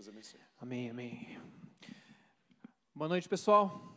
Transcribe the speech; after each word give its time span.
Deus 0.00 0.08
abençoe. 0.08 0.40
Amém, 0.58 0.88
amém. 0.88 1.38
Boa 2.94 3.06
noite, 3.06 3.28
pessoal. 3.28 3.94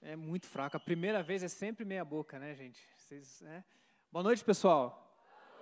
É 0.00 0.16
muito 0.16 0.46
fraco. 0.46 0.78
A 0.78 0.80
primeira 0.80 1.22
vez 1.22 1.42
é 1.42 1.48
sempre 1.48 1.84
meia 1.84 2.02
boca, 2.02 2.38
né, 2.38 2.54
gente? 2.54 2.82
Vocês, 2.96 3.42
né? 3.42 3.62
Boa 4.10 4.22
noite, 4.22 4.42
pessoal. 4.42 5.14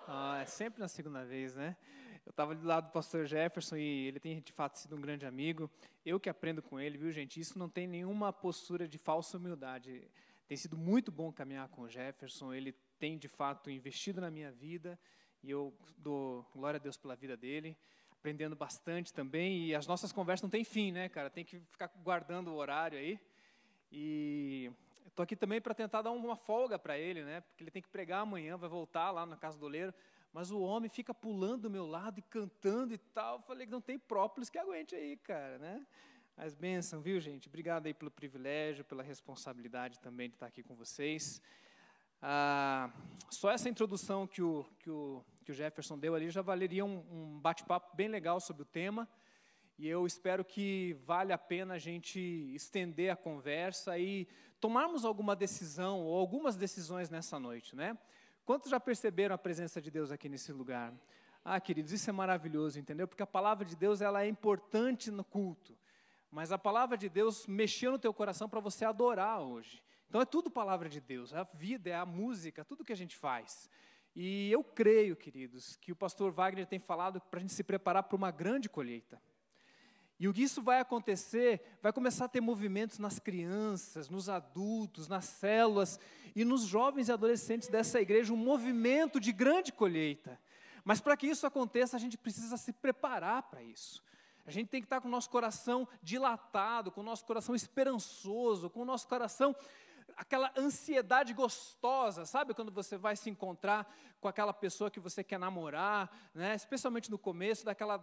Ah, 0.06 0.38
é 0.42 0.44
sempre 0.44 0.78
na 0.78 0.86
segunda 0.86 1.24
vez, 1.24 1.56
né? 1.56 1.76
Eu 2.24 2.30
estava 2.30 2.54
do 2.54 2.64
lado 2.64 2.86
do 2.86 2.92
pastor 2.92 3.26
Jefferson 3.26 3.76
e 3.76 4.06
ele 4.06 4.20
tem 4.20 4.40
de 4.40 4.52
fato 4.52 4.78
sido 4.78 4.94
um 4.94 5.00
grande 5.00 5.26
amigo. 5.26 5.68
Eu 6.04 6.20
que 6.20 6.28
aprendo 6.28 6.62
com 6.62 6.78
ele, 6.78 6.96
viu, 6.96 7.10
gente? 7.10 7.40
Isso 7.40 7.58
não 7.58 7.68
tem 7.68 7.88
nenhuma 7.88 8.32
postura 8.32 8.86
de 8.86 8.96
falsa 8.96 9.38
humildade. 9.38 10.08
Tem 10.46 10.56
sido 10.56 10.78
muito 10.78 11.10
bom 11.10 11.32
caminhar 11.32 11.68
com 11.70 11.82
o 11.82 11.88
Jefferson. 11.88 12.54
Ele 12.54 12.70
tem 12.96 13.18
de 13.18 13.26
fato 13.26 13.72
investido 13.72 14.20
na 14.20 14.30
minha 14.30 14.52
vida 14.52 14.96
e 15.42 15.50
eu 15.50 15.76
dou 15.98 16.48
glória 16.54 16.78
a 16.78 16.80
Deus 16.80 16.96
pela 16.96 17.16
vida 17.16 17.36
dele 17.36 17.76
aprendendo 18.26 18.56
bastante 18.56 19.12
também. 19.12 19.66
E 19.66 19.74
as 19.74 19.86
nossas 19.86 20.10
conversas 20.10 20.42
não 20.42 20.50
têm 20.50 20.64
fim, 20.64 20.90
né, 20.90 21.08
cara? 21.08 21.30
Tem 21.30 21.44
que 21.44 21.60
ficar 21.60 21.86
guardando 22.02 22.48
o 22.48 22.56
horário 22.56 22.98
aí. 22.98 23.20
E 23.92 24.68
estou 25.06 25.22
aqui 25.22 25.36
também 25.36 25.60
para 25.60 25.72
tentar 25.72 26.02
dar 26.02 26.10
uma 26.10 26.34
folga 26.34 26.76
para 26.76 26.98
ele, 26.98 27.22
né? 27.22 27.40
Porque 27.42 27.62
ele 27.62 27.70
tem 27.70 27.80
que 27.80 27.88
pregar 27.88 28.22
amanhã, 28.22 28.56
vai 28.56 28.68
voltar 28.68 29.12
lá 29.12 29.24
na 29.24 29.36
casa 29.36 29.56
do 29.56 29.66
oleiro. 29.66 29.94
Mas 30.32 30.50
o 30.50 30.60
homem 30.60 30.90
fica 30.90 31.14
pulando 31.14 31.62
do 31.62 31.70
meu 31.70 31.86
lado 31.86 32.18
e 32.18 32.22
cantando 32.22 32.92
e 32.92 32.98
tal. 32.98 33.36
Eu 33.36 33.42
falei 33.42 33.64
que 33.64 33.72
não 33.72 33.80
tem 33.80 33.96
própolis 33.96 34.50
que 34.50 34.58
aguente 34.58 34.96
aí, 34.96 35.16
cara, 35.18 35.58
né? 35.58 35.86
Mas 36.36 36.52
bênção, 36.52 37.00
viu, 37.00 37.20
gente? 37.20 37.46
Obrigado 37.46 37.86
aí 37.86 37.94
pelo 37.94 38.10
privilégio, 38.10 38.84
pela 38.84 39.04
responsabilidade 39.04 40.00
também 40.00 40.28
de 40.28 40.34
estar 40.34 40.46
aqui 40.46 40.64
com 40.64 40.74
vocês. 40.74 41.40
Ah, 42.20 42.90
só 43.30 43.52
essa 43.52 43.68
introdução 43.68 44.26
que 44.26 44.42
o, 44.42 44.66
que 44.80 44.90
o 44.90 45.24
que 45.46 45.52
o 45.52 45.54
Jefferson 45.54 45.96
deu 45.96 46.16
ali 46.16 46.28
já 46.28 46.42
valeria 46.42 46.84
um, 46.84 47.04
um 47.08 47.38
bate-papo 47.38 47.96
bem 47.96 48.08
legal 48.08 48.40
sobre 48.40 48.62
o 48.62 48.66
tema. 48.66 49.08
E 49.78 49.86
eu 49.86 50.04
espero 50.04 50.44
que 50.44 50.94
vale 51.04 51.32
a 51.32 51.38
pena 51.38 51.74
a 51.74 51.78
gente 51.78 52.18
estender 52.52 53.12
a 53.12 53.16
conversa 53.16 53.96
e 53.96 54.26
tomarmos 54.58 55.04
alguma 55.04 55.36
decisão 55.36 56.00
ou 56.00 56.18
algumas 56.18 56.56
decisões 56.56 57.08
nessa 57.10 57.38
noite, 57.38 57.76
né? 57.76 57.96
Quantos 58.44 58.68
já 58.68 58.80
perceberam 58.80 59.36
a 59.36 59.38
presença 59.38 59.80
de 59.80 59.88
Deus 59.88 60.10
aqui 60.10 60.28
nesse 60.28 60.52
lugar? 60.52 60.92
Ah, 61.44 61.60
queridos, 61.60 61.92
isso 61.92 62.10
é 62.10 62.12
maravilhoso, 62.12 62.80
entendeu? 62.80 63.06
Porque 63.06 63.22
a 63.22 63.26
palavra 63.26 63.64
de 63.64 63.76
Deus 63.76 64.00
ela 64.00 64.24
é 64.24 64.28
importante 64.28 65.12
no 65.12 65.22
culto. 65.22 65.78
Mas 66.28 66.50
a 66.50 66.58
palavra 66.58 66.98
de 66.98 67.08
Deus 67.08 67.46
mexeu 67.46 67.92
no 67.92 68.00
teu 68.00 68.12
coração 68.12 68.48
para 68.48 68.58
você 68.58 68.84
adorar 68.84 69.40
hoje. 69.40 69.80
Então 70.08 70.20
é 70.20 70.24
tudo 70.24 70.50
palavra 70.50 70.88
de 70.88 71.00
Deus, 71.00 71.32
é 71.32 71.38
a 71.38 71.44
vida, 71.44 71.88
é 71.88 71.94
a 71.94 72.04
música, 72.04 72.64
tudo 72.64 72.84
que 72.84 72.92
a 72.92 72.96
gente 72.96 73.16
faz. 73.16 73.70
E 74.18 74.50
eu 74.50 74.64
creio, 74.64 75.14
queridos, 75.14 75.76
que 75.76 75.92
o 75.92 75.96
pastor 75.96 76.32
Wagner 76.32 76.66
tem 76.66 76.78
falado 76.78 77.20
para 77.20 77.38
a 77.38 77.42
gente 77.42 77.52
se 77.52 77.62
preparar 77.62 78.02
para 78.02 78.16
uma 78.16 78.30
grande 78.30 78.66
colheita. 78.66 79.20
E 80.18 80.26
o 80.26 80.32
que 80.32 80.42
isso 80.42 80.62
vai 80.62 80.80
acontecer, 80.80 81.60
vai 81.82 81.92
começar 81.92 82.24
a 82.24 82.28
ter 82.28 82.40
movimentos 82.40 82.98
nas 82.98 83.18
crianças, 83.18 84.08
nos 84.08 84.30
adultos, 84.30 85.06
nas 85.06 85.26
células 85.26 86.00
e 86.34 86.46
nos 86.46 86.62
jovens 86.62 87.10
e 87.10 87.12
adolescentes 87.12 87.68
dessa 87.68 88.00
igreja, 88.00 88.32
um 88.32 88.38
movimento 88.38 89.20
de 89.20 89.32
grande 89.32 89.70
colheita. 89.70 90.40
Mas 90.82 90.98
para 90.98 91.14
que 91.14 91.26
isso 91.26 91.46
aconteça, 91.46 91.94
a 91.94 92.00
gente 92.00 92.16
precisa 92.16 92.56
se 92.56 92.72
preparar 92.72 93.42
para 93.42 93.62
isso. 93.62 94.02
A 94.46 94.50
gente 94.50 94.68
tem 94.68 94.80
que 94.80 94.86
estar 94.86 95.02
com 95.02 95.08
o 95.08 95.10
nosso 95.10 95.28
coração 95.28 95.86
dilatado, 96.02 96.90
com 96.90 97.02
o 97.02 97.04
nosso 97.04 97.26
coração 97.26 97.54
esperançoso, 97.54 98.70
com 98.70 98.80
o 98.80 98.84
nosso 98.86 99.06
coração 99.06 99.54
aquela 100.16 100.50
ansiedade 100.56 101.34
gostosa, 101.34 102.24
sabe? 102.24 102.54
Quando 102.54 102.72
você 102.72 102.96
vai 102.96 103.14
se 103.16 103.28
encontrar 103.28 103.86
com 104.20 104.26
aquela 104.26 104.52
pessoa 104.52 104.90
que 104.90 104.98
você 104.98 105.22
quer 105.22 105.38
namorar, 105.38 106.10
né? 106.34 106.54
especialmente 106.54 107.10
no 107.10 107.18
começo, 107.18 107.64
daquela 107.64 108.02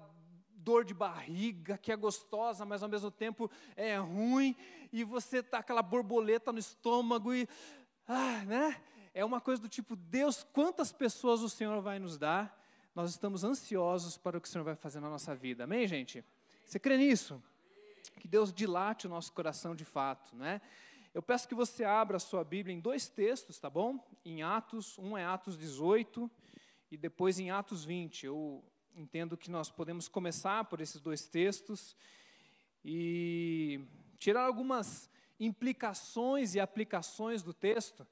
dor 0.54 0.86
de 0.86 0.94
barriga 0.94 1.78
que 1.78 1.92
é 1.92 1.96
gostosa, 1.96 2.66
mas 2.66 2.84
ao 2.84 2.88
mesmo 2.88 3.12
tempo 3.12 3.52
é 3.76 3.98
ruim, 3.98 4.56
e 4.92 5.04
você 5.04 5.44
tá 5.44 5.58
aquela 5.58 5.82
borboleta 5.82 6.54
no 6.54 6.60
estômago 6.60 7.34
e 7.34 7.48
ah, 8.08 8.44
né? 8.46 8.82
É 9.14 9.24
uma 9.24 9.40
coisa 9.40 9.62
do 9.62 9.70
tipo, 9.70 9.96
Deus, 9.96 10.44
quantas 10.52 10.92
pessoas 10.92 11.42
o 11.42 11.50
Senhor 11.50 11.82
vai 11.82 12.00
nos 12.00 12.18
dar? 12.18 12.60
Nós 12.96 13.12
estamos 13.12 13.44
ansiosos 13.44 14.18
para 14.18 14.38
o 14.38 14.42
que 14.42 14.48
o 14.48 14.52
Senhor 14.52 14.64
vai 14.64 14.76
fazer 14.76 15.00
na 15.00 15.10
nossa 15.10 15.36
vida. 15.36 15.66
Amém, 15.66 15.88
gente? 15.88 16.24
Você 16.66 16.80
crê 16.80 16.98
nisso? 16.98 17.42
Que 18.20 18.28
Deus 18.28 18.52
dilate 18.52 19.06
o 19.08 19.10
nosso 19.10 19.32
coração 19.32 19.76
de 19.76 19.86
fato, 19.86 20.36
né? 20.36 20.62
Eu 21.14 21.22
peço 21.22 21.48
que 21.48 21.54
você 21.54 21.84
abra 21.84 22.18
a 22.18 22.20
sua 22.20 22.44
Bíblia 22.44 22.76
em 22.76 22.80
dois 22.80 23.08
textos, 23.08 23.60
tá 23.60 23.70
bom? 23.70 24.04
Em 24.26 24.42
Atos, 24.42 24.98
um 24.98 25.16
é 25.16 25.24
Atos 25.24 25.56
18 25.56 26.30
e 26.90 26.98
depois 26.98 27.38
em 27.38 27.52
Atos 27.52 27.86
20. 27.86 28.26
Eu 28.26 28.64
entendo 28.96 29.38
que 29.38 29.52
nós 29.52 29.70
podemos 29.70 30.08
começar 30.08 30.66
por 30.66 30.82
esses 30.82 31.00
dois 31.00 31.28
textos 31.28 31.96
e 32.84 33.80
tirar 34.18 34.44
algumas 34.44 35.08
implicações 35.40 36.56
e 36.56 36.60
aplicações 36.60 37.44
do 37.44 37.54
texto, 37.54 38.08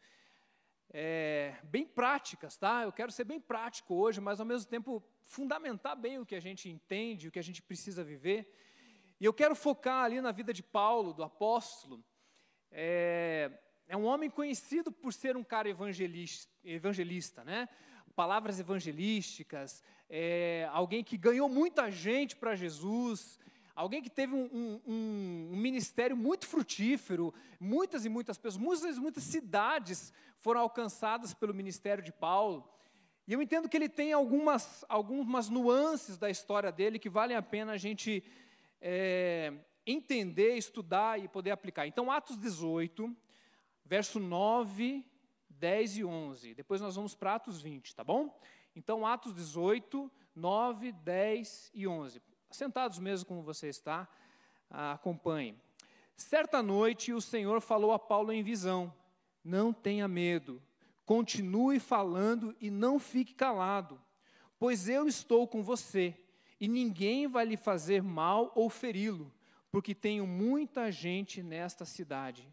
é, 0.93 1.55
bem 1.63 1.87
práticas, 1.87 2.55
tá? 2.55 2.83
Eu 2.83 2.91
quero 2.91 3.11
ser 3.11 3.23
bem 3.23 3.39
prático 3.39 3.95
hoje, 3.95 4.21
mas 4.21 4.39
ao 4.39 4.45
mesmo 4.45 4.69
tempo 4.69 5.03
fundamentar 5.23 5.95
bem 5.95 6.19
o 6.19 6.25
que 6.25 6.35
a 6.35 6.39
gente 6.39 6.69
entende, 6.69 7.29
o 7.29 7.31
que 7.31 7.39
a 7.39 7.43
gente 7.43 7.63
precisa 7.63 8.03
viver. 8.03 8.53
E 9.19 9.25
eu 9.25 9.33
quero 9.33 9.55
focar 9.55 10.03
ali 10.03 10.21
na 10.21 10.31
vida 10.31 10.53
de 10.53 10.61
Paulo, 10.61 11.13
do 11.13 11.23
apóstolo, 11.23 12.03
é, 12.71 13.51
é 13.87 13.97
um 13.97 14.05
homem 14.05 14.29
conhecido 14.29 14.91
por 14.91 15.11
ser 15.11 15.35
um 15.35 15.43
cara 15.43 15.69
evangelista, 15.69 16.49
evangelista 16.63 17.43
né? 17.43 17.67
Palavras 18.15 18.59
evangelísticas, 18.59 19.83
é, 20.09 20.67
alguém 20.71 21.03
que 21.03 21.17
ganhou 21.17 21.47
muita 21.47 21.89
gente 21.89 22.35
para 22.35 22.55
Jesus, 22.55 23.39
alguém 23.75 24.01
que 24.01 24.09
teve 24.09 24.33
um, 24.35 24.81
um, 24.85 25.51
um, 25.51 25.57
ministério 25.57 26.15
muito 26.15 26.45
frutífero, 26.47 27.33
muitas 27.59 28.05
e 28.05 28.09
muitas 28.09 28.37
pessoas, 28.37 28.61
muitas 28.61 28.97
e 28.97 28.99
muitas 28.99 29.23
cidades 29.23 30.13
foram 30.37 30.61
alcançadas 30.61 31.33
pelo 31.33 31.53
ministério 31.53 32.03
de 32.03 32.11
Paulo. 32.11 32.67
E 33.27 33.33
eu 33.33 33.41
entendo 33.41 33.69
que 33.69 33.77
ele 33.77 33.87
tem 33.87 34.11
algumas, 34.11 34.83
algumas 34.89 35.47
nuances 35.47 36.17
da 36.17 36.29
história 36.29 36.71
dele 36.71 36.99
que 36.99 37.09
valem 37.09 37.37
a 37.37 37.41
pena 37.41 37.73
a 37.73 37.77
gente 37.77 38.23
é, 38.81 39.53
entender, 39.85 40.55
estudar 40.55 41.19
e 41.19 41.27
poder 41.27 41.51
aplicar. 41.51 41.87
Então, 41.87 42.11
Atos 42.11 42.37
18, 42.37 43.15
verso 43.85 44.19
9, 44.19 45.05
10 45.49 45.97
e 45.97 46.05
11. 46.05 46.53
Depois 46.55 46.81
nós 46.81 46.95
vamos 46.95 47.15
para 47.15 47.35
Atos 47.35 47.61
20, 47.61 47.95
tá 47.95 48.03
bom? 48.03 48.39
Então, 48.75 49.05
Atos 49.05 49.33
18, 49.33 50.11
9, 50.35 50.91
10 50.91 51.71
e 51.73 51.87
11. 51.87 52.21
Sentados 52.51 52.99
mesmo 52.99 53.27
como 53.27 53.41
você 53.41 53.69
está, 53.69 54.07
acompanhe. 54.69 55.57
Certa 56.15 56.61
noite 56.61 57.13
o 57.13 57.21
Senhor 57.21 57.61
falou 57.61 57.91
a 57.91 57.99
Paulo 57.99 58.31
em 58.31 58.43
visão: 58.43 58.93
Não 59.43 59.73
tenha 59.73 60.07
medo, 60.07 60.61
continue 61.05 61.79
falando 61.79 62.55
e 62.59 62.69
não 62.69 62.99
fique 62.99 63.33
calado, 63.33 63.99
pois 64.59 64.87
eu 64.87 65.07
estou 65.07 65.47
com 65.47 65.63
você, 65.63 66.15
e 66.59 66.67
ninguém 66.67 67.27
vai 67.27 67.45
lhe 67.45 67.57
fazer 67.57 68.03
mal 68.03 68.51
ou 68.55 68.69
feri-lo 68.69 69.31
porque 69.71 69.95
tenho 69.95 70.27
muita 70.27 70.91
gente 70.91 71.41
nesta 71.41 71.85
cidade. 71.85 72.47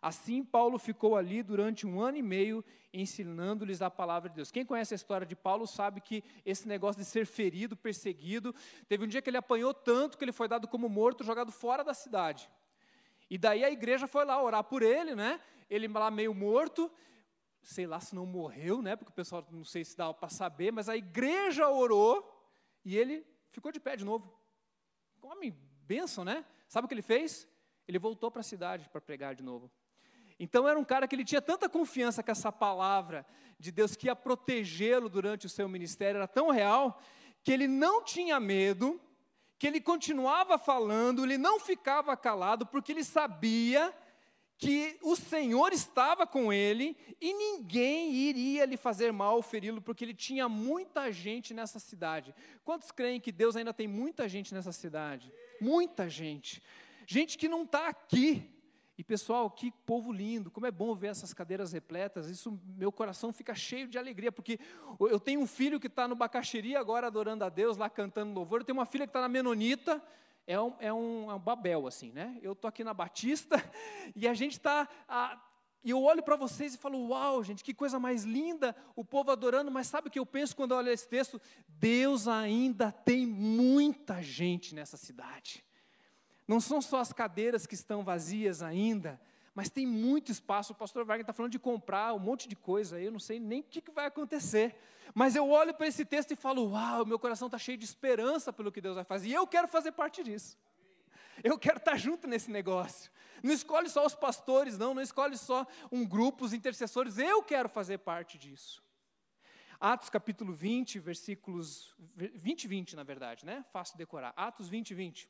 Assim, 0.00 0.42
Paulo 0.42 0.78
ficou 0.78 1.14
ali 1.14 1.42
durante 1.44 1.86
um 1.86 2.00
ano 2.00 2.16
e 2.16 2.22
meio 2.22 2.64
ensinando-lhes 2.92 3.80
a 3.80 3.88
palavra 3.88 4.28
de 4.28 4.34
Deus. 4.34 4.50
Quem 4.50 4.64
conhece 4.64 4.94
a 4.94 4.96
história 4.96 5.24
de 5.26 5.36
Paulo 5.36 5.66
sabe 5.66 6.00
que 6.00 6.24
esse 6.44 6.66
negócio 6.66 7.00
de 7.00 7.06
ser 7.06 7.24
ferido, 7.24 7.76
perseguido, 7.76 8.52
teve 8.88 9.04
um 9.04 9.06
dia 9.06 9.22
que 9.22 9.30
ele 9.30 9.36
apanhou 9.36 9.72
tanto 9.72 10.18
que 10.18 10.24
ele 10.24 10.32
foi 10.32 10.48
dado 10.48 10.66
como 10.66 10.88
morto, 10.88 11.22
jogado 11.22 11.52
fora 11.52 11.84
da 11.84 11.94
cidade. 11.94 12.50
E 13.30 13.38
daí 13.38 13.64
a 13.64 13.70
igreja 13.70 14.08
foi 14.08 14.24
lá 14.24 14.42
orar 14.42 14.64
por 14.64 14.82
ele, 14.82 15.14
né? 15.14 15.40
Ele 15.70 15.86
lá 15.86 16.10
meio 16.10 16.34
morto, 16.34 16.90
sei 17.62 17.86
lá 17.86 18.00
se 18.00 18.14
não 18.14 18.26
morreu, 18.26 18.82
né? 18.82 18.96
Porque 18.96 19.12
o 19.12 19.14
pessoal 19.14 19.46
não 19.52 19.64
sei 19.64 19.84
se 19.84 19.96
dava 19.96 20.12
para 20.12 20.28
saber, 20.28 20.72
mas 20.72 20.88
a 20.88 20.96
igreja 20.96 21.68
orou 21.68 22.28
e 22.84 22.98
ele 22.98 23.24
ficou 23.50 23.70
de 23.70 23.78
pé 23.78 23.96
de 23.96 24.04
novo. 24.04 24.36
Homem, 25.22 25.56
bênção, 25.86 26.24
né? 26.24 26.44
Sabe 26.72 26.86
o 26.86 26.88
que 26.88 26.94
ele 26.94 27.02
fez? 27.02 27.46
Ele 27.86 27.98
voltou 27.98 28.30
para 28.30 28.40
a 28.40 28.42
cidade 28.42 28.88
para 28.88 28.98
pregar 28.98 29.34
de 29.34 29.42
novo. 29.42 29.70
Então 30.40 30.66
era 30.66 30.78
um 30.78 30.84
cara 30.84 31.06
que 31.06 31.14
ele 31.14 31.22
tinha 31.22 31.42
tanta 31.42 31.68
confiança 31.68 32.22
com 32.22 32.30
essa 32.30 32.50
palavra 32.50 33.26
de 33.58 33.70
Deus 33.70 33.94
que 33.94 34.06
ia 34.06 34.16
protegê-lo 34.16 35.10
durante 35.10 35.44
o 35.44 35.50
seu 35.50 35.68
ministério, 35.68 36.16
era 36.16 36.26
tão 36.26 36.48
real, 36.48 36.98
que 37.44 37.52
ele 37.52 37.68
não 37.68 38.02
tinha 38.02 38.40
medo, 38.40 38.98
que 39.58 39.66
ele 39.66 39.82
continuava 39.82 40.56
falando, 40.56 41.22
ele 41.22 41.36
não 41.36 41.60
ficava 41.60 42.16
calado, 42.16 42.64
porque 42.64 42.90
ele 42.90 43.04
sabia 43.04 43.94
que 44.62 44.98
o 45.02 45.16
Senhor 45.16 45.72
estava 45.72 46.26
com 46.26 46.52
ele 46.52 46.96
e 47.20 47.32
ninguém 47.34 48.12
iria 48.12 48.64
lhe 48.64 48.76
fazer 48.76 49.12
mal 49.12 49.36
ou 49.36 49.42
feri-lo, 49.42 49.80
porque 49.80 50.04
ele 50.04 50.14
tinha 50.14 50.48
muita 50.48 51.10
gente 51.10 51.52
nessa 51.52 51.78
cidade. 51.78 52.34
Quantos 52.64 52.90
creem 52.90 53.20
que 53.20 53.32
Deus 53.32 53.56
ainda 53.56 53.74
tem 53.74 53.88
muita 53.88 54.28
gente 54.28 54.54
nessa 54.54 54.72
cidade? 54.72 55.32
muita 55.62 56.10
gente. 56.10 56.60
Gente 57.06 57.38
que 57.38 57.48
não 57.48 57.62
está 57.62 57.88
aqui. 57.88 58.50
E 58.98 59.04
pessoal, 59.04 59.50
que 59.50 59.72
povo 59.86 60.12
lindo, 60.12 60.50
como 60.50 60.66
é 60.66 60.70
bom 60.70 60.94
ver 60.94 61.08
essas 61.08 61.32
cadeiras 61.32 61.72
repletas, 61.72 62.28
isso 62.28 62.60
meu 62.76 62.92
coração 62.92 63.32
fica 63.32 63.54
cheio 63.54 63.88
de 63.88 63.96
alegria, 63.96 64.30
porque 64.30 64.60
eu 65.00 65.18
tenho 65.18 65.40
um 65.40 65.46
filho 65.46 65.80
que 65.80 65.86
está 65.86 66.06
no 66.06 66.14
Bacaxiri 66.14 66.76
agora 66.76 67.06
adorando 67.06 67.42
a 67.42 67.48
Deus, 67.48 67.78
lá 67.78 67.88
cantando 67.88 68.34
louvor, 68.34 68.60
eu 68.60 68.64
tenho 68.66 68.78
uma 68.78 68.84
filha 68.84 69.06
que 69.06 69.10
está 69.10 69.22
na 69.22 69.30
Menonita, 69.30 70.00
é 70.46 70.60
um, 70.60 70.74
é 70.78 70.92
um, 70.92 71.30
é 71.30 71.34
um 71.34 71.38
Babel, 71.38 71.86
assim, 71.86 72.10
né? 72.12 72.38
Eu 72.42 72.52
estou 72.52 72.68
aqui 72.68 72.82
na 72.82 72.94
Batista, 72.94 73.56
e 74.14 74.26
a 74.26 74.34
gente 74.34 74.52
está, 74.52 74.88
e 75.84 75.90
eu 75.90 76.02
olho 76.02 76.22
para 76.22 76.36
vocês 76.36 76.74
e 76.74 76.78
falo, 76.78 77.08
uau, 77.08 77.42
gente, 77.42 77.64
que 77.64 77.74
coisa 77.74 77.98
mais 77.98 78.24
linda, 78.24 78.74
o 78.94 79.04
povo 79.04 79.30
adorando, 79.30 79.70
mas 79.70 79.88
sabe 79.88 80.08
o 80.08 80.10
que 80.10 80.18
eu 80.18 80.26
penso 80.26 80.54
quando 80.54 80.72
eu 80.72 80.78
olho 80.78 80.90
esse 80.90 81.08
texto? 81.08 81.40
Deus 81.66 82.28
ainda 82.28 82.92
tem 82.92 83.26
muita 83.26 84.22
gente 84.22 84.74
nessa 84.74 84.96
cidade. 84.96 85.64
Não 86.46 86.60
são 86.60 86.80
só 86.80 87.00
as 87.00 87.12
cadeiras 87.12 87.66
que 87.66 87.74
estão 87.74 88.04
vazias 88.04 88.62
ainda, 88.62 89.20
mas 89.54 89.68
tem 89.68 89.86
muito 89.86 90.32
espaço. 90.32 90.72
O 90.72 90.76
pastor 90.76 91.04
Wagner 91.04 91.22
está 91.22 91.32
falando 91.32 91.52
de 91.52 91.58
comprar 91.58 92.14
um 92.14 92.18
monte 92.18 92.48
de 92.48 92.56
coisa, 92.56 93.00
eu 93.00 93.10
não 93.10 93.20
sei 93.20 93.38
nem 93.38 93.60
o 93.60 93.64
que, 93.64 93.80
que 93.80 93.90
vai 93.90 94.06
acontecer. 94.06 94.74
Mas 95.14 95.36
eu 95.36 95.48
olho 95.48 95.74
para 95.74 95.86
esse 95.86 96.04
texto 96.04 96.32
e 96.32 96.36
falo: 96.36 96.70
Uau, 96.70 97.04
meu 97.04 97.18
coração 97.18 97.46
está 97.46 97.58
cheio 97.58 97.76
de 97.76 97.84
esperança 97.84 98.52
pelo 98.52 98.72
que 98.72 98.80
Deus 98.80 98.94
vai 98.94 99.04
fazer, 99.04 99.28
e 99.28 99.32
eu 99.32 99.46
quero 99.46 99.68
fazer 99.68 99.92
parte 99.92 100.22
disso. 100.22 100.56
Eu 101.42 101.58
quero 101.58 101.78
estar 101.78 101.92
tá 101.92 101.96
junto 101.96 102.26
nesse 102.26 102.50
negócio. 102.50 103.10
Não 103.42 103.52
escolhe 103.52 103.88
só 103.88 104.06
os 104.06 104.14
pastores, 104.14 104.78
não, 104.78 104.94
não 104.94 105.02
escolhe 105.02 105.36
só 105.36 105.66
um 105.90 106.06
grupo, 106.06 106.44
os 106.44 106.52
intercessores, 106.52 107.18
eu 107.18 107.42
quero 107.42 107.68
fazer 107.68 107.98
parte 107.98 108.38
disso. 108.38 108.82
Atos 109.80 110.08
capítulo 110.08 110.52
20, 110.52 111.00
versículos 111.00 111.96
20 112.14 112.64
e 112.64 112.68
20, 112.68 112.94
na 112.94 113.02
verdade, 113.02 113.44
né? 113.44 113.64
Fácil 113.72 113.98
decorar. 113.98 114.32
Atos 114.36 114.68
20 114.68 114.90
e 114.90 114.94
20. 114.94 115.28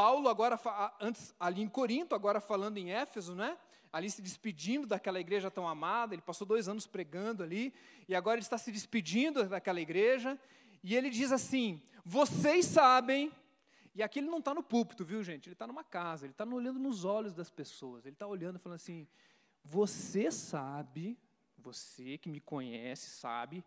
Paulo, 0.00 0.30
agora, 0.30 0.58
antes 0.98 1.34
ali 1.38 1.60
em 1.60 1.68
Corinto, 1.68 2.14
agora 2.14 2.40
falando 2.40 2.78
em 2.78 2.90
Éfeso, 2.90 3.34
né? 3.34 3.58
Ali 3.92 4.10
se 4.10 4.22
despedindo 4.22 4.86
daquela 4.86 5.20
igreja 5.20 5.50
tão 5.50 5.68
amada, 5.68 6.14
ele 6.14 6.22
passou 6.22 6.46
dois 6.46 6.68
anos 6.68 6.86
pregando 6.86 7.42
ali, 7.42 7.70
e 8.08 8.14
agora 8.14 8.36
ele 8.36 8.42
está 8.42 8.56
se 8.56 8.72
despedindo 8.72 9.46
daquela 9.46 9.78
igreja, 9.78 10.40
e 10.82 10.96
ele 10.96 11.10
diz 11.10 11.30
assim: 11.32 11.82
Vocês 12.02 12.64
sabem, 12.64 13.30
e 13.94 14.02
aqui 14.02 14.20
ele 14.20 14.30
não 14.30 14.38
está 14.38 14.54
no 14.54 14.62
púlpito, 14.62 15.04
viu 15.04 15.22
gente? 15.22 15.48
Ele 15.48 15.54
está 15.54 15.66
numa 15.66 15.84
casa, 15.84 16.24
ele 16.24 16.32
está 16.32 16.46
olhando 16.46 16.78
nos 16.78 17.04
olhos 17.04 17.34
das 17.34 17.50
pessoas, 17.50 18.06
ele 18.06 18.14
está 18.14 18.26
olhando 18.26 18.56
e 18.56 18.58
falando 18.58 18.76
assim: 18.76 19.06
Você 19.62 20.30
sabe, 20.30 21.18
você 21.58 22.16
que 22.16 22.30
me 22.30 22.40
conhece, 22.40 23.10
sabe, 23.10 23.62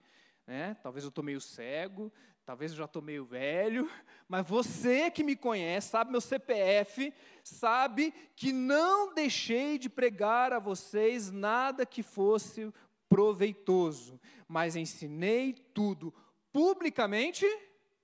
né? 0.47 0.75
Talvez 0.81 1.03
eu 1.03 1.09
estou 1.09 1.24
meio 1.24 1.39
cego, 1.39 2.12
talvez 2.45 2.71
eu 2.71 2.77
já 2.77 2.85
estou 2.85 3.01
meio 3.01 3.25
velho, 3.25 3.89
mas 4.27 4.47
você 4.47 5.09
que 5.09 5.23
me 5.23 5.35
conhece, 5.35 5.89
sabe 5.89 6.11
meu 6.11 6.21
CPF, 6.21 7.13
sabe 7.43 8.13
que 8.35 8.51
não 8.51 9.13
deixei 9.13 9.77
de 9.77 9.89
pregar 9.89 10.53
a 10.53 10.59
vocês 10.59 11.31
nada 11.31 11.85
que 11.85 12.03
fosse 12.03 12.71
proveitoso, 13.07 14.19
mas 14.47 14.75
ensinei 14.75 15.53
tudo 15.53 16.13
publicamente 16.51 17.45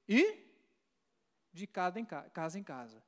e 0.07 0.49
de 1.51 1.67
casa 1.67 1.99
em 1.99 2.05
casa. 2.05 2.29
Casa 2.29 2.59
em 2.59 2.63
casa. 2.63 3.03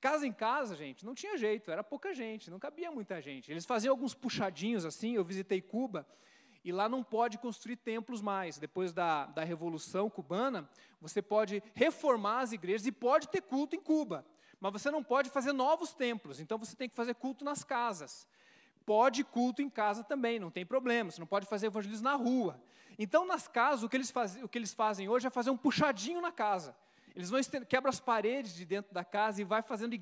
Casa 0.00 0.26
em 0.26 0.32
casa, 0.32 0.76
gente, 0.76 1.06
não 1.06 1.14
tinha 1.14 1.38
jeito, 1.38 1.70
era 1.70 1.82
pouca 1.82 2.12
gente, 2.12 2.50
não 2.50 2.58
cabia 2.58 2.90
muita 2.90 3.22
gente. 3.22 3.50
Eles 3.50 3.64
faziam 3.64 3.90
alguns 3.90 4.14
puxadinhos 4.14 4.84
assim, 4.84 5.14
eu 5.14 5.24
visitei 5.24 5.62
Cuba, 5.62 6.06
e 6.64 6.72
lá 6.72 6.88
não 6.88 7.04
pode 7.04 7.36
construir 7.38 7.76
templos 7.76 8.22
mais. 8.22 8.58
Depois 8.58 8.92
da, 8.92 9.26
da 9.26 9.44
Revolução 9.44 10.08
Cubana, 10.08 10.68
você 11.00 11.20
pode 11.20 11.62
reformar 11.74 12.40
as 12.40 12.52
igrejas 12.52 12.86
e 12.86 12.92
pode 12.92 13.28
ter 13.28 13.42
culto 13.42 13.76
em 13.76 13.80
Cuba. 13.80 14.24
Mas 14.58 14.72
você 14.72 14.90
não 14.90 15.04
pode 15.04 15.28
fazer 15.28 15.52
novos 15.52 15.92
templos, 15.92 16.40
então 16.40 16.56
você 16.56 16.74
tem 16.74 16.88
que 16.88 16.96
fazer 16.96 17.14
culto 17.14 17.44
nas 17.44 17.62
casas. 17.62 18.26
Pode 18.86 19.22
culto 19.22 19.60
em 19.60 19.68
casa 19.68 20.02
também, 20.02 20.38
não 20.38 20.50
tem 20.50 20.64
problema, 20.64 21.10
você 21.10 21.20
não 21.20 21.26
pode 21.26 21.46
fazer 21.46 21.66
evangelismo 21.66 22.04
na 22.04 22.14
rua. 22.14 22.58
Então, 22.98 23.26
nas 23.26 23.46
casas, 23.46 23.82
o 23.82 23.88
que 23.88 23.96
eles, 23.96 24.10
faz, 24.10 24.36
o 24.42 24.48
que 24.48 24.56
eles 24.56 24.72
fazem 24.72 25.08
hoje 25.08 25.26
é 25.26 25.30
fazer 25.30 25.50
um 25.50 25.56
puxadinho 25.56 26.20
na 26.20 26.32
casa. 26.32 26.74
Eles 27.14 27.28
vão 27.28 27.40
quebra 27.68 27.90
as 27.90 28.00
paredes 28.00 28.54
de 28.54 28.64
dentro 28.64 28.92
da 28.92 29.04
casa 29.04 29.40
e 29.40 29.44
vai 29.44 29.62
fazendo 29.62 29.94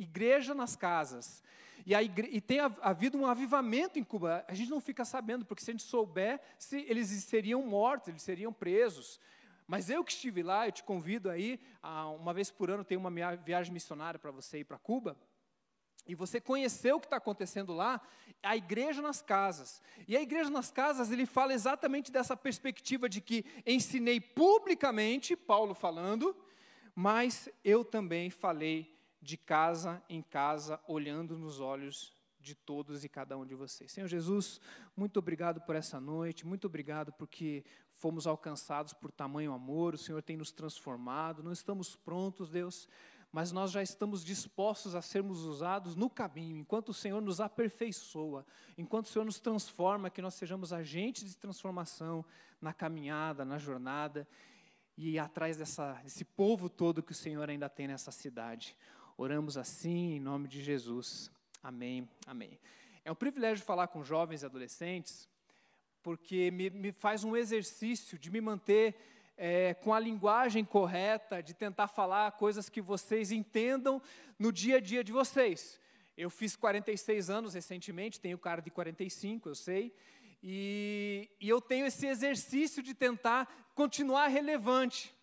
igreja 0.00 0.54
nas 0.54 0.74
casas. 0.74 1.42
E, 1.86 1.94
igre... 1.94 2.28
e 2.32 2.40
tem 2.40 2.58
havido 2.60 3.18
um 3.18 3.26
avivamento 3.26 3.98
em 3.98 4.04
Cuba. 4.04 4.44
A 4.48 4.54
gente 4.54 4.70
não 4.70 4.80
fica 4.80 5.04
sabendo, 5.04 5.44
porque 5.44 5.62
se 5.62 5.70
a 5.70 5.74
gente 5.74 5.84
souber, 5.84 6.40
se 6.58 6.84
eles 6.88 7.08
seriam 7.24 7.62
mortos, 7.62 8.08
eles 8.08 8.22
seriam 8.22 8.52
presos. 8.52 9.20
Mas 9.66 9.88
eu 9.88 10.02
que 10.02 10.12
estive 10.12 10.42
lá, 10.42 10.66
eu 10.66 10.72
te 10.72 10.82
convido 10.82 11.30
aí, 11.30 11.60
uma 12.18 12.34
vez 12.34 12.50
por 12.50 12.70
ano 12.70 12.84
tem 12.84 12.98
uma 12.98 13.10
viagem 13.36 13.72
missionária 13.72 14.18
para 14.18 14.32
você 14.32 14.58
ir 14.58 14.64
para 14.64 14.78
Cuba. 14.78 15.16
E 16.06 16.14
você 16.14 16.40
conheceu 16.40 16.96
o 16.96 17.00
que 17.00 17.06
está 17.06 17.18
acontecendo 17.18 17.72
lá, 17.72 18.00
a 18.42 18.56
igreja 18.56 19.00
nas 19.00 19.22
casas. 19.22 19.80
E 20.08 20.16
a 20.16 20.20
igreja 20.20 20.50
nas 20.50 20.70
casas, 20.70 21.12
ele 21.12 21.24
fala 21.24 21.54
exatamente 21.54 22.10
dessa 22.10 22.36
perspectiva 22.36 23.08
de 23.08 23.20
que 23.20 23.44
ensinei 23.64 24.20
publicamente, 24.20 25.36
Paulo 25.36 25.72
falando, 25.72 26.34
mas 26.96 27.48
eu 27.62 27.84
também 27.84 28.28
falei 28.28 28.99
de 29.20 29.36
casa 29.36 30.02
em 30.08 30.22
casa, 30.22 30.80
olhando 30.86 31.38
nos 31.38 31.60
olhos 31.60 32.14
de 32.40 32.54
todos 32.54 33.04
e 33.04 33.08
cada 33.08 33.36
um 33.36 33.44
de 33.44 33.54
vocês. 33.54 33.92
Senhor 33.92 34.06
Jesus, 34.06 34.60
muito 34.96 35.18
obrigado 35.18 35.60
por 35.60 35.76
essa 35.76 36.00
noite, 36.00 36.46
muito 36.46 36.66
obrigado 36.66 37.12
porque 37.12 37.64
fomos 37.92 38.26
alcançados 38.26 38.94
por 38.94 39.12
tamanho 39.12 39.52
amor, 39.52 39.94
o 39.94 39.98
Senhor 39.98 40.22
tem 40.22 40.36
nos 40.36 40.50
transformado, 40.50 41.42
não 41.42 41.52
estamos 41.52 41.94
prontos, 41.94 42.48
Deus, 42.48 42.88
mas 43.30 43.52
nós 43.52 43.70
já 43.70 43.82
estamos 43.82 44.24
dispostos 44.24 44.94
a 44.94 45.02
sermos 45.02 45.44
usados 45.44 45.94
no 45.94 46.08
caminho, 46.08 46.56
enquanto 46.56 46.88
o 46.88 46.94
Senhor 46.94 47.20
nos 47.20 47.40
aperfeiçoa, 47.40 48.44
enquanto 48.76 49.06
o 49.06 49.08
Senhor 49.08 49.24
nos 49.24 49.38
transforma, 49.38 50.10
que 50.10 50.22
nós 50.22 50.34
sejamos 50.34 50.72
agentes 50.72 51.28
de 51.28 51.36
transformação 51.36 52.24
na 52.60 52.72
caminhada, 52.72 53.44
na 53.44 53.58
jornada 53.58 54.26
e 54.96 55.18
atrás 55.18 55.56
dessa, 55.56 55.92
desse 56.02 56.24
povo 56.24 56.68
todo 56.68 57.02
que 57.02 57.12
o 57.12 57.14
Senhor 57.14 57.48
ainda 57.48 57.68
tem 57.68 57.86
nessa 57.86 58.10
cidade. 58.10 58.76
Oramos 59.22 59.58
assim 59.58 60.14
em 60.14 60.18
nome 60.18 60.48
de 60.48 60.62
Jesus. 60.62 61.30
Amém, 61.62 62.08
amém. 62.26 62.58
É 63.04 63.12
um 63.12 63.14
privilégio 63.14 63.62
falar 63.62 63.88
com 63.88 64.02
jovens 64.02 64.42
e 64.42 64.46
adolescentes, 64.46 65.28
porque 66.02 66.50
me, 66.50 66.70
me 66.70 66.90
faz 66.90 67.22
um 67.22 67.36
exercício 67.36 68.18
de 68.18 68.30
me 68.30 68.40
manter 68.40 68.96
é, 69.36 69.74
com 69.74 69.92
a 69.92 70.00
linguagem 70.00 70.64
correta, 70.64 71.42
de 71.42 71.52
tentar 71.52 71.86
falar 71.86 72.32
coisas 72.32 72.70
que 72.70 72.80
vocês 72.80 73.30
entendam 73.30 74.00
no 74.38 74.50
dia 74.50 74.78
a 74.78 74.80
dia 74.80 75.04
de 75.04 75.12
vocês. 75.12 75.78
Eu 76.16 76.30
fiz 76.30 76.56
46 76.56 77.28
anos 77.28 77.52
recentemente, 77.52 78.18
tenho 78.18 78.38
cara 78.38 78.62
de 78.62 78.70
45, 78.70 79.50
eu 79.50 79.54
sei, 79.54 79.94
e, 80.42 81.28
e 81.38 81.46
eu 81.46 81.60
tenho 81.60 81.84
esse 81.84 82.06
exercício 82.06 82.82
de 82.82 82.94
tentar 82.94 83.70
continuar 83.74 84.28
relevante. 84.28 85.14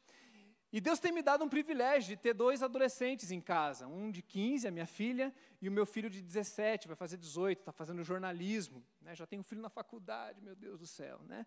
E 0.72 0.82
Deus 0.82 1.00
tem 1.00 1.14
me 1.14 1.22
dado 1.22 1.44
um 1.46 1.50
privilégio 1.50 2.10
de 2.10 2.18
ter 2.18 2.34
dois 2.34 2.62
adolescentes 2.62 3.32
em 3.32 3.40
casa, 3.40 3.88
um 3.88 4.12
de 4.12 4.22
15, 4.22 4.68
a 4.68 4.72
minha 4.72 4.86
filha, 4.86 5.34
e 5.62 5.70
o 5.70 5.72
meu 5.72 5.86
filho 5.86 6.10
de 6.10 6.22
17, 6.22 6.88
vai 6.88 6.96
fazer 6.96 7.18
18, 7.18 7.60
está 7.60 7.72
fazendo 7.72 8.04
jornalismo, 8.04 8.84
né? 9.02 9.16
já 9.16 9.26
tem 9.26 9.40
um 9.40 9.44
filho 9.44 9.62
na 9.62 9.70
faculdade, 9.70 10.42
meu 10.42 10.56
Deus 10.56 10.80
do 10.80 10.86
céu. 10.86 11.22
Né? 11.26 11.46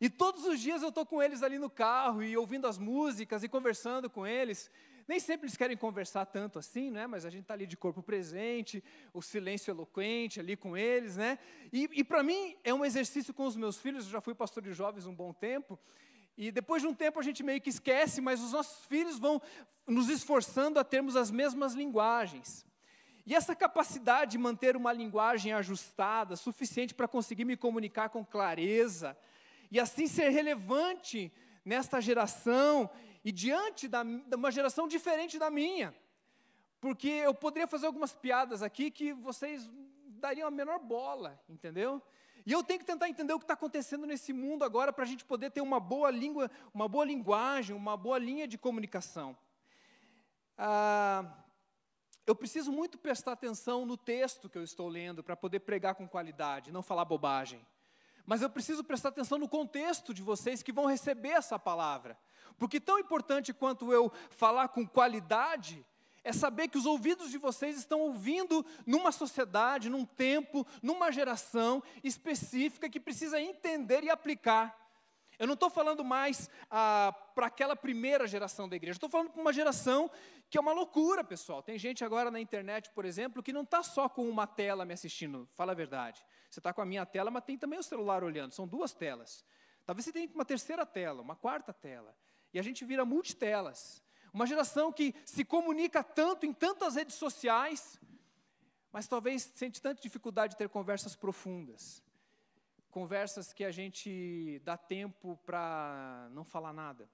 E 0.00 0.08
todos 0.08 0.44
os 0.44 0.60
dias 0.60 0.80
eu 0.80 0.90
estou 0.90 1.04
com 1.04 1.20
eles 1.20 1.42
ali 1.42 1.58
no 1.58 1.68
carro 1.68 2.22
e 2.22 2.36
ouvindo 2.36 2.66
as 2.66 2.78
músicas 2.78 3.42
e 3.42 3.48
conversando 3.48 4.08
com 4.08 4.26
eles. 4.26 4.70
Nem 5.08 5.18
sempre 5.18 5.46
eles 5.46 5.56
querem 5.56 5.76
conversar 5.76 6.26
tanto 6.26 6.58
assim, 6.58 6.90
né? 6.90 7.08
mas 7.08 7.24
a 7.24 7.30
gente 7.30 7.42
está 7.42 7.54
ali 7.54 7.66
de 7.66 7.76
corpo 7.76 8.00
presente, 8.00 8.82
o 9.12 9.20
silêncio 9.20 9.72
eloquente 9.72 10.38
ali 10.38 10.56
com 10.56 10.76
eles. 10.76 11.16
Né? 11.16 11.36
E, 11.72 11.88
e 11.92 12.04
para 12.04 12.22
mim 12.22 12.56
é 12.62 12.72
um 12.72 12.84
exercício 12.84 13.34
com 13.34 13.44
os 13.44 13.56
meus 13.56 13.78
filhos, 13.78 14.06
eu 14.06 14.12
já 14.12 14.20
fui 14.20 14.34
pastor 14.34 14.62
de 14.62 14.72
jovens 14.72 15.06
um 15.06 15.14
bom 15.14 15.32
tempo, 15.32 15.78
e 16.36 16.50
depois 16.50 16.82
de 16.82 16.88
um 16.88 16.94
tempo 16.94 17.20
a 17.20 17.22
gente 17.22 17.42
meio 17.42 17.60
que 17.60 17.70
esquece, 17.70 18.20
mas 18.20 18.40
os 18.40 18.52
nossos 18.52 18.86
filhos 18.86 19.18
vão 19.18 19.40
nos 19.86 20.08
esforçando 20.08 20.78
a 20.78 20.84
termos 20.84 21.16
as 21.16 21.30
mesmas 21.30 21.74
linguagens. 21.74 22.64
E 23.24 23.34
essa 23.34 23.54
capacidade 23.54 24.32
de 24.32 24.38
manter 24.38 24.76
uma 24.76 24.92
linguagem 24.92 25.52
ajustada, 25.52 26.34
suficiente 26.34 26.94
para 26.94 27.06
conseguir 27.06 27.44
me 27.44 27.56
comunicar 27.56 28.08
com 28.08 28.24
clareza, 28.24 29.16
e 29.70 29.78
assim 29.78 30.06
ser 30.06 30.30
relevante 30.30 31.32
nesta 31.64 32.00
geração 32.00 32.90
e 33.24 33.30
diante 33.30 33.86
da, 33.86 34.02
de 34.02 34.34
uma 34.34 34.50
geração 34.50 34.88
diferente 34.88 35.38
da 35.38 35.50
minha. 35.50 35.94
Porque 36.80 37.08
eu 37.08 37.32
poderia 37.32 37.68
fazer 37.68 37.86
algumas 37.86 38.12
piadas 38.12 38.62
aqui 38.62 38.90
que 38.90 39.12
vocês 39.12 39.70
dariam 40.08 40.48
a 40.48 40.50
menor 40.50 40.80
bola, 40.80 41.40
entendeu? 41.48 42.02
E 42.44 42.52
eu 42.52 42.62
tenho 42.62 42.80
que 42.80 42.84
tentar 42.84 43.08
entender 43.08 43.32
o 43.32 43.38
que 43.38 43.44
está 43.44 43.54
acontecendo 43.54 44.06
nesse 44.06 44.32
mundo 44.32 44.64
agora 44.64 44.92
para 44.92 45.04
a 45.04 45.06
gente 45.06 45.24
poder 45.24 45.50
ter 45.50 45.60
uma 45.60 45.78
boa 45.78 46.10
língua, 46.10 46.50
uma 46.74 46.88
boa 46.88 47.04
linguagem, 47.04 47.74
uma 47.74 47.96
boa 47.96 48.18
linha 48.18 48.48
de 48.48 48.58
comunicação. 48.58 49.36
Ah, 50.58 51.24
eu 52.26 52.34
preciso 52.34 52.70
muito 52.70 52.98
prestar 52.98 53.32
atenção 53.32 53.84
no 53.84 53.96
texto 53.96 54.48
que 54.48 54.58
eu 54.58 54.62
estou 54.62 54.88
lendo 54.88 55.22
para 55.22 55.36
poder 55.36 55.60
pregar 55.60 55.94
com 55.94 56.08
qualidade, 56.08 56.72
não 56.72 56.82
falar 56.82 57.04
bobagem. 57.04 57.64
Mas 58.24 58.42
eu 58.42 58.50
preciso 58.50 58.84
prestar 58.84 59.08
atenção 59.08 59.38
no 59.38 59.48
contexto 59.48 60.14
de 60.14 60.22
vocês 60.22 60.62
que 60.62 60.72
vão 60.72 60.86
receber 60.86 61.30
essa 61.30 61.58
palavra. 61.58 62.16
Porque 62.58 62.80
tão 62.80 62.98
importante 62.98 63.52
quanto 63.52 63.92
eu 63.92 64.12
falar 64.30 64.68
com 64.68 64.86
qualidade, 64.86 65.84
É 66.24 66.32
saber 66.32 66.68
que 66.68 66.78
os 66.78 66.86
ouvidos 66.86 67.30
de 67.30 67.38
vocês 67.38 67.76
estão 67.76 68.00
ouvindo 68.00 68.64
numa 68.86 69.10
sociedade, 69.10 69.90
num 69.90 70.04
tempo, 70.04 70.66
numa 70.82 71.10
geração 71.10 71.82
específica 72.02 72.88
que 72.88 73.00
precisa 73.00 73.40
entender 73.40 74.04
e 74.04 74.10
aplicar. 74.10 74.82
Eu 75.38 75.46
não 75.46 75.54
estou 75.54 75.68
falando 75.68 76.04
mais 76.04 76.48
ah, 76.70 77.12
para 77.34 77.46
aquela 77.46 77.74
primeira 77.74 78.26
geração 78.26 78.68
da 78.68 78.76
igreja, 78.76 78.96
estou 78.96 79.08
falando 79.08 79.30
para 79.30 79.40
uma 79.40 79.52
geração 79.52 80.10
que 80.48 80.58
é 80.58 80.60
uma 80.60 80.72
loucura, 80.72 81.24
pessoal. 81.24 81.62
Tem 81.62 81.78
gente 81.78 82.04
agora 82.04 82.30
na 82.30 82.38
internet, 82.38 82.90
por 82.90 83.04
exemplo, 83.04 83.42
que 83.42 83.52
não 83.52 83.62
está 83.62 83.82
só 83.82 84.08
com 84.08 84.28
uma 84.28 84.46
tela 84.46 84.84
me 84.84 84.92
assistindo, 84.92 85.48
fala 85.54 85.72
a 85.72 85.74
verdade. 85.74 86.24
Você 86.50 86.60
está 86.60 86.72
com 86.72 86.82
a 86.82 86.84
minha 86.84 87.06
tela, 87.06 87.30
mas 87.30 87.42
tem 87.44 87.56
também 87.56 87.78
o 87.78 87.82
celular 87.82 88.22
olhando, 88.22 88.52
são 88.52 88.68
duas 88.68 88.92
telas. 88.92 89.44
Talvez 89.84 90.04
você 90.04 90.12
tenha 90.12 90.28
uma 90.34 90.44
terceira 90.44 90.86
tela, 90.86 91.22
uma 91.22 91.34
quarta 91.34 91.72
tela. 91.72 92.14
E 92.52 92.58
a 92.58 92.62
gente 92.62 92.84
vira 92.84 93.04
multitelas. 93.04 94.02
Uma 94.32 94.46
geração 94.46 94.90
que 94.90 95.14
se 95.26 95.44
comunica 95.44 96.02
tanto 96.02 96.46
em 96.46 96.52
tantas 96.54 96.94
redes 96.94 97.16
sociais, 97.16 98.00
mas 98.90 99.06
talvez 99.06 99.42
sente 99.54 99.80
tanta 99.80 100.00
dificuldade 100.00 100.52
de 100.52 100.58
ter 100.58 100.68
conversas 100.68 101.14
profundas. 101.14 102.02
Conversas 102.90 103.52
que 103.52 103.64
a 103.64 103.70
gente 103.70 104.60
dá 104.64 104.76
tempo 104.76 105.38
para 105.44 106.28
não 106.32 106.44
falar 106.44 106.72
nada. 106.72 107.08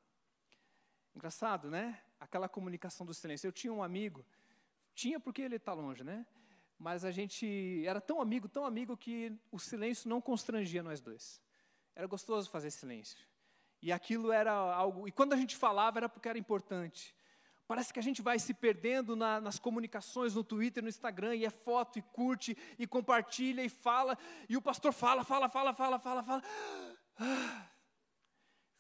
Engraçado, 1.15 1.69
né? 1.71 2.01
Aquela 2.21 2.49
comunicação 2.49 3.05
do 3.05 3.13
silêncio. 3.13 3.49
Eu 3.49 3.53
tinha 3.53 3.73
um 3.73 3.83
amigo, 3.83 4.25
tinha 4.95 5.19
porque 5.19 5.43
ele 5.43 5.57
está 5.57 5.73
longe, 5.73 6.05
né? 6.05 6.25
Mas 6.79 7.05
a 7.05 7.11
gente 7.11 7.85
era 7.85 8.01
tão 8.01 8.21
amigo, 8.21 8.49
tão 8.49 8.65
amigo 8.65 8.97
que 8.97 9.33
o 9.51 9.59
silêncio 9.59 10.09
não 10.09 10.21
constrangia 10.21 10.83
nós 10.83 11.01
dois. 11.01 11.41
Era 11.97 12.07
gostoso 12.07 12.49
fazer 12.49 12.71
silêncio. 12.71 13.27
E 13.81 13.93
aquilo 13.93 14.33
era 14.33 14.53
algo. 14.53 15.07
E 15.07 15.13
quando 15.13 15.33
a 15.33 15.37
gente 15.37 15.57
falava 15.57 15.99
era 15.99 16.09
porque 16.09 16.29
era 16.29 16.39
importante. 16.39 17.15
Parece 17.69 17.93
que 17.93 17.99
a 17.99 18.03
gente 18.03 18.23
vai 18.23 18.39
se 18.39 18.55
perdendo 18.55 19.15
na, 19.15 19.43
nas 19.43 19.59
comunicações 19.59 20.35
no 20.35 20.43
Twitter, 20.43 20.83
no 20.83 20.89
Instagram, 20.89 21.35
e 21.37 21.45
é 21.45 21.51
foto, 21.51 21.99
e 21.99 22.03
curte, 22.03 22.57
e 22.79 22.87
compartilha, 22.87 23.63
e 23.63 23.69
fala, 23.69 24.17
e 24.49 24.57
o 24.57 24.63
pastor 24.63 24.91
fala, 24.91 25.23
fala, 25.23 25.51
fala, 25.51 25.75
fala, 25.75 25.99
fala, 25.99 26.23
fala. 26.23 26.43
Ah, 27.19 27.67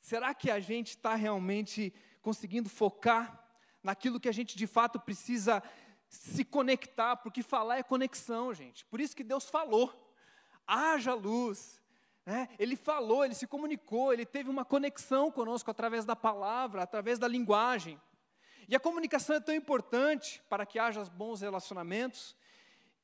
será 0.00 0.33
que 0.33 0.50
a 0.50 0.59
gente 0.59 0.88
está 0.88 1.14
realmente 1.14 1.93
conseguindo 2.23 2.71
focar 2.71 3.47
naquilo 3.83 4.19
que 4.19 4.28
a 4.28 4.33
gente 4.33 4.57
de 4.57 4.67
fato 4.67 4.99
precisa 4.99 5.62
se 6.09 6.43
conectar? 6.43 7.17
Porque 7.17 7.43
falar 7.43 7.76
é 7.76 7.83
conexão, 7.83 8.55
gente. 8.55 8.87
Por 8.87 9.02
isso 9.02 9.14
que 9.14 9.23
Deus 9.23 9.50
falou: 9.50 10.14
haja 10.67 11.12
luz, 11.12 11.77
é, 12.28 12.47
ele 12.58 12.76
falou, 12.76 13.25
ele 13.25 13.35
se 13.35 13.47
comunicou, 13.47 14.12
ele 14.12 14.26
teve 14.26 14.50
uma 14.50 14.64
conexão 14.64 15.30
conosco 15.30 15.70
através 15.70 16.04
da 16.04 16.14
palavra, 16.14 16.82
através 16.82 17.18
da 17.18 17.26
linguagem. 17.26 17.99
E 18.68 18.76
a 18.76 18.80
comunicação 18.80 19.37
é 19.37 19.40
tão 19.40 19.54
importante 19.54 20.42
para 20.47 20.66
que 20.66 20.78
haja 20.78 21.02
bons 21.04 21.40
relacionamentos, 21.40 22.37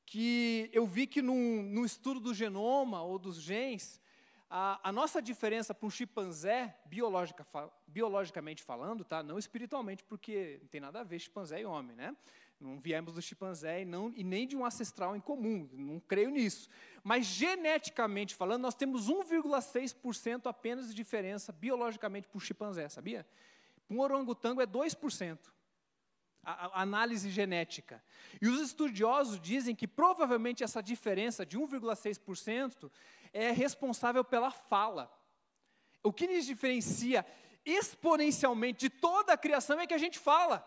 que 0.05 0.69
eu 0.71 0.85
vi 0.85 1.07
que 1.07 1.23
no, 1.23 1.33
no 1.33 1.83
estudo 1.83 2.19
do 2.19 2.35
genoma 2.35 3.01
ou 3.01 3.17
dos 3.17 3.41
genes, 3.41 3.99
a, 4.47 4.89
a 4.89 4.91
nossa 4.91 5.19
diferença 5.19 5.73
para 5.73 5.87
um 5.87 5.89
chimpanzé, 5.89 6.77
biologica, 6.85 7.47
biologicamente 7.87 8.61
falando, 8.61 9.03
tá? 9.03 9.23
não 9.23 9.39
espiritualmente, 9.39 10.03
porque 10.03 10.59
não 10.61 10.67
tem 10.67 10.79
nada 10.79 10.99
a 10.99 11.03
ver 11.03 11.17
chimpanzé 11.17 11.61
e 11.61 11.65
homem, 11.65 11.95
né? 11.95 12.15
Não 12.59 12.79
viemos 12.79 13.13
do 13.13 13.21
chimpanzé 13.21 13.81
e, 13.81 13.85
não, 13.85 14.13
e 14.15 14.23
nem 14.23 14.47
de 14.47 14.55
um 14.55 14.65
ancestral 14.65 15.15
em 15.15 15.19
comum, 15.19 15.69
não 15.73 15.99
creio 15.99 16.29
nisso. 16.29 16.69
Mas 17.03 17.25
geneticamente 17.25 18.33
falando, 18.33 18.61
nós 18.61 18.75
temos 18.75 19.09
1,6% 19.09 20.47
apenas 20.47 20.87
de 20.87 20.93
diferença 20.93 21.51
biologicamente 21.51 22.27
para 22.27 22.37
o 22.37 22.41
chimpanzé, 22.41 22.87
sabia? 22.87 23.27
Para 23.87 23.95
um 23.95 23.99
orangotango 23.99 24.61
é 24.61 24.67
2%. 24.67 25.37
A, 26.47 26.67
a 26.67 26.81
análise 26.83 27.29
genética. 27.31 28.03
E 28.39 28.47
os 28.47 28.61
estudiosos 28.61 29.41
dizem 29.41 29.75
que 29.75 29.87
provavelmente 29.87 30.63
essa 30.63 30.81
diferença 30.81 31.43
de 31.43 31.57
1,6% 31.57 32.91
é 33.33 33.51
responsável 33.51 34.23
pela 34.23 34.51
fala. 34.51 35.11
O 36.03 36.13
que 36.13 36.27
nos 36.27 36.45
diferencia 36.45 37.25
exponencialmente 37.65 38.81
de 38.81 38.89
toda 38.91 39.33
a 39.33 39.37
criação 39.37 39.79
é 39.79 39.87
que 39.87 39.93
a 39.93 39.97
gente 39.97 40.19
fala. 40.19 40.63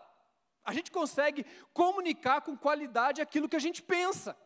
A 0.69 0.73
gente 0.73 0.91
consegue 0.91 1.43
comunicar 1.73 2.41
com 2.41 2.55
qualidade 2.55 3.21
aquilo 3.21 3.49
que 3.49 3.55
a 3.55 3.59
gente 3.59 3.81
pensa. 3.81 4.37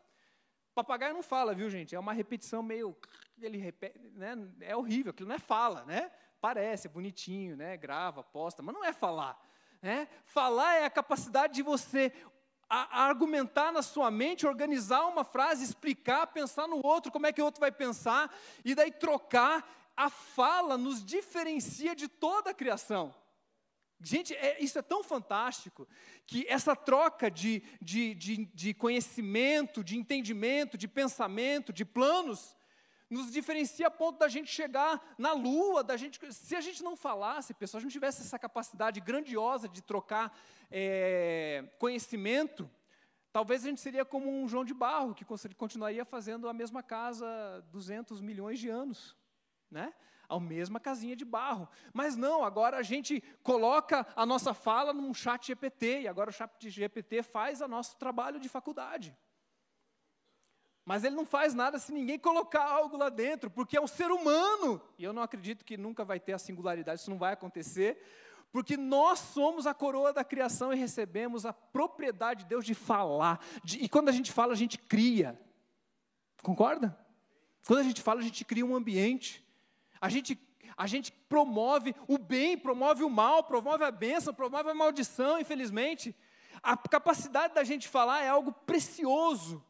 Papagaio 0.73 1.13
não 1.13 1.21
fala, 1.21 1.53
viu, 1.53 1.69
gente? 1.69 1.93
É 1.93 1.99
uma 1.99 2.13
repetição 2.13 2.63
meio. 2.63 2.95
Ele 3.41 3.57
repete, 3.57 3.99
né? 4.15 4.37
É 4.61 4.73
horrível, 4.73 5.11
aquilo 5.11 5.27
não 5.27 5.35
é 5.35 5.39
fala, 5.39 5.83
né? 5.83 6.09
Parece, 6.39 6.87
é 6.87 6.89
bonitinho, 6.89 7.57
né? 7.57 7.75
Grava, 7.75 8.23
posta, 8.23 8.63
mas 8.63 8.73
não 8.73 8.85
é 8.85 8.93
falar. 8.93 9.37
Né? 9.81 10.07
Falar 10.23 10.75
é 10.75 10.85
a 10.85 10.89
capacidade 10.89 11.55
de 11.55 11.61
você 11.61 12.13
a, 12.69 13.01
a 13.01 13.05
argumentar 13.05 13.73
na 13.73 13.81
sua 13.81 14.09
mente, 14.09 14.47
organizar 14.47 15.05
uma 15.07 15.25
frase, 15.25 15.65
explicar, 15.65 16.27
pensar 16.27 16.69
no 16.69 16.79
outro, 16.85 17.11
como 17.11 17.27
é 17.27 17.33
que 17.33 17.41
o 17.41 17.45
outro 17.45 17.59
vai 17.59 17.71
pensar, 17.71 18.33
e 18.63 18.73
daí 18.73 18.91
trocar. 18.91 19.81
A 19.95 20.09
fala 20.09 20.75
nos 20.75 21.05
diferencia 21.05 21.95
de 21.95 22.07
toda 22.07 22.49
a 22.49 22.53
criação. 22.53 23.13
Gente, 24.03 24.35
é, 24.35 24.61
isso 24.61 24.77
é 24.77 24.81
tão 24.81 25.01
fantástico 25.01 25.87
que 26.27 26.45
essa 26.49 26.75
troca 26.75 27.31
de, 27.31 27.63
de, 27.81 28.13
de, 28.13 28.45
de, 28.53 28.73
conhecimento, 28.73 29.81
de 29.81 29.97
entendimento, 29.97 30.77
de 30.77 30.89
pensamento, 30.89 31.71
de 31.71 31.85
planos, 31.85 32.53
nos 33.09 33.31
diferencia 33.31 33.87
a 33.87 33.91
ponto 33.91 34.19
da 34.19 34.27
gente 34.27 34.51
chegar 34.51 35.01
na 35.17 35.31
lua, 35.31 35.83
da 35.83 35.95
gente. 35.95 36.19
Se 36.33 36.53
a 36.53 36.59
gente 36.59 36.83
não 36.83 36.97
falasse, 36.97 37.53
pessoal, 37.53 37.79
a 37.79 37.81
gente 37.83 37.93
tivesse 37.93 38.21
essa 38.23 38.37
capacidade 38.37 38.99
grandiosa 38.99 39.69
de 39.69 39.81
trocar 39.81 40.37
é, 40.69 41.63
conhecimento, 41.79 42.69
talvez 43.31 43.63
a 43.63 43.69
gente 43.69 43.79
seria 43.79 44.03
como 44.03 44.29
um 44.29 44.49
João 44.49 44.65
de 44.65 44.73
Barro, 44.73 45.13
que 45.15 45.23
continuaria 45.55 46.03
fazendo 46.03 46.49
a 46.49 46.53
mesma 46.53 46.83
casa 46.83 47.63
200 47.71 48.19
milhões 48.19 48.59
de 48.59 48.67
anos, 48.67 49.15
né? 49.71 49.93
A 50.27 50.39
mesma 50.39 50.79
casinha 50.79 51.15
de 51.15 51.25
barro. 51.25 51.67
Mas 51.93 52.15
não, 52.15 52.43
agora 52.43 52.77
a 52.77 52.83
gente 52.83 53.23
coloca 53.43 54.05
a 54.15 54.25
nossa 54.25 54.53
fala 54.53 54.93
num 54.93 55.13
chat 55.13 55.47
GPT, 55.47 56.01
e 56.01 56.07
agora 56.07 56.29
o 56.29 56.33
chat 56.33 56.69
GPT 56.69 57.23
faz 57.23 57.61
o 57.61 57.67
nosso 57.67 57.97
trabalho 57.97 58.39
de 58.39 58.49
faculdade. 58.49 59.15
Mas 60.85 61.03
ele 61.03 61.15
não 61.15 61.25
faz 61.25 61.53
nada 61.53 61.79
se 61.79 61.93
ninguém 61.93 62.19
colocar 62.19 62.65
algo 62.65 62.97
lá 62.97 63.09
dentro, 63.09 63.49
porque 63.49 63.77
é 63.77 63.81
um 63.81 63.87
ser 63.87 64.11
humano. 64.11 64.81
E 64.97 65.03
eu 65.03 65.13
não 65.13 65.21
acredito 65.21 65.63
que 65.63 65.77
nunca 65.77 66.03
vai 66.03 66.19
ter 66.19 66.33
a 66.33 66.39
singularidade, 66.39 66.99
isso 66.99 67.09
não 67.09 67.17
vai 67.17 67.33
acontecer, 67.33 68.01
porque 68.51 68.75
nós 68.75 69.19
somos 69.19 69.65
a 69.65 69.73
coroa 69.73 70.11
da 70.11 70.23
criação 70.23 70.73
e 70.73 70.75
recebemos 70.75 71.45
a 71.45 71.53
propriedade 71.53 72.43
de 72.43 72.49
Deus 72.49 72.65
de 72.65 72.73
falar. 72.73 73.39
De, 73.63 73.79
e 73.79 73.87
quando 73.87 74.09
a 74.09 74.11
gente 74.11 74.31
fala, 74.31 74.51
a 74.51 74.57
gente 74.57 74.77
cria. 74.77 75.39
Concorda? 76.41 76.97
Quando 77.65 77.79
a 77.79 77.83
gente 77.83 78.01
fala, 78.01 78.19
a 78.19 78.23
gente 78.23 78.43
cria 78.43 78.65
um 78.65 78.75
ambiente. 78.75 79.43
A 80.03 80.09
gente, 80.09 80.37
a 80.75 80.85
gente 80.85 81.13
promove 81.13 81.95
o 82.09 82.17
bem, 82.17 82.57
promove 82.57 83.05
o 83.05 83.09
mal, 83.09 83.41
promove 83.41 83.85
a 83.85 83.89
bênção, 83.89 84.33
promove 84.33 84.69
a 84.69 84.73
maldição, 84.73 85.39
infelizmente. 85.39 86.13
A 86.61 86.75
capacidade 86.75 87.53
da 87.53 87.63
gente 87.63 87.87
falar 87.87 88.21
é 88.21 88.27
algo 88.27 88.51
precioso. 88.51 89.63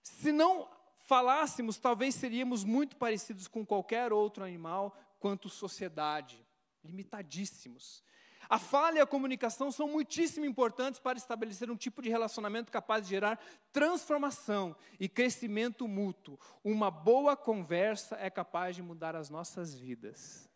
Se 0.00 0.30
não 0.30 0.70
falássemos, 1.08 1.76
talvez 1.76 2.14
seríamos 2.14 2.62
muito 2.62 2.94
parecidos 2.94 3.48
com 3.48 3.66
qualquer 3.66 4.12
outro 4.12 4.44
animal 4.44 4.96
quanto 5.18 5.48
sociedade, 5.48 6.40
limitadíssimos. 6.84 8.04
A 8.48 8.58
fala 8.58 8.98
e 8.98 9.00
a 9.00 9.06
comunicação 9.06 9.70
são 9.70 9.88
muitíssimo 9.88 10.44
importantes 10.44 11.00
para 11.00 11.18
estabelecer 11.18 11.70
um 11.70 11.76
tipo 11.76 12.00
de 12.00 12.08
relacionamento 12.08 12.70
capaz 12.70 13.04
de 13.04 13.10
gerar 13.10 13.40
transformação 13.72 14.76
e 15.00 15.08
crescimento 15.08 15.88
mútuo. 15.88 16.38
Uma 16.62 16.90
boa 16.90 17.36
conversa 17.36 18.16
é 18.16 18.30
capaz 18.30 18.76
de 18.76 18.82
mudar 18.82 19.16
as 19.16 19.30
nossas 19.30 19.74
vidas. 19.74 20.48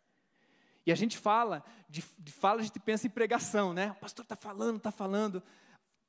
E 0.85 0.91
a 0.91 0.95
gente 0.95 1.17
fala, 1.17 1.63
de, 1.89 2.03
de 2.17 2.31
fala 2.31 2.61
a 2.61 2.63
gente 2.63 2.79
pensa 2.79 3.05
em 3.07 3.09
pregação, 3.09 3.73
né? 3.73 3.91
O 3.91 3.95
pastor 3.95 4.23
está 4.23 4.35
falando, 4.35 4.77
está 4.77 4.91
falando. 4.91 5.43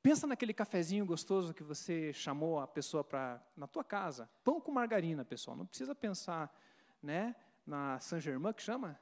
Pensa 0.01 0.25
naquele 0.25 0.53
cafezinho 0.53 1.05
gostoso 1.05 1.53
que 1.53 1.63
você 1.63 2.11
chamou 2.11 2.59
a 2.59 2.67
pessoa 2.67 3.03
para 3.03 3.41
na 3.55 3.67
tua 3.67 3.83
casa. 3.83 4.29
Pão 4.43 4.59
com 4.59 4.71
margarina, 4.71 5.23
pessoal. 5.23 5.55
Não 5.55 5.65
precisa 5.65 5.93
pensar, 5.93 6.53
né? 7.01 7.35
Na 7.65 7.99
Saint 7.99 8.21
Germain 8.21 8.53
que 8.53 8.61
chama? 8.61 8.99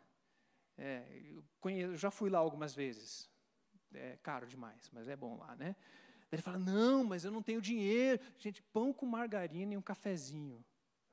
É, 0.77 1.05
eu, 1.29 1.43
conheço, 1.59 1.97
já 1.97 2.11
fui 2.11 2.29
lá 2.29 2.39
algumas 2.39 2.73
vezes. 2.73 3.29
É 3.93 4.17
caro 4.23 4.47
demais, 4.47 4.89
mas 4.91 5.07
é 5.07 5.15
bom 5.15 5.37
lá, 5.37 5.55
né? 5.55 5.75
Ele 6.31 6.41
fala: 6.41 6.57
Não, 6.57 7.03
mas 7.03 7.25
eu 7.25 7.31
não 7.31 7.41
tenho 7.41 7.61
dinheiro. 7.61 8.21
Gente, 8.37 8.61
pão 8.61 8.93
com 8.93 9.05
margarina 9.05 9.73
e 9.73 9.77
um 9.77 9.81
cafezinho. 9.81 10.63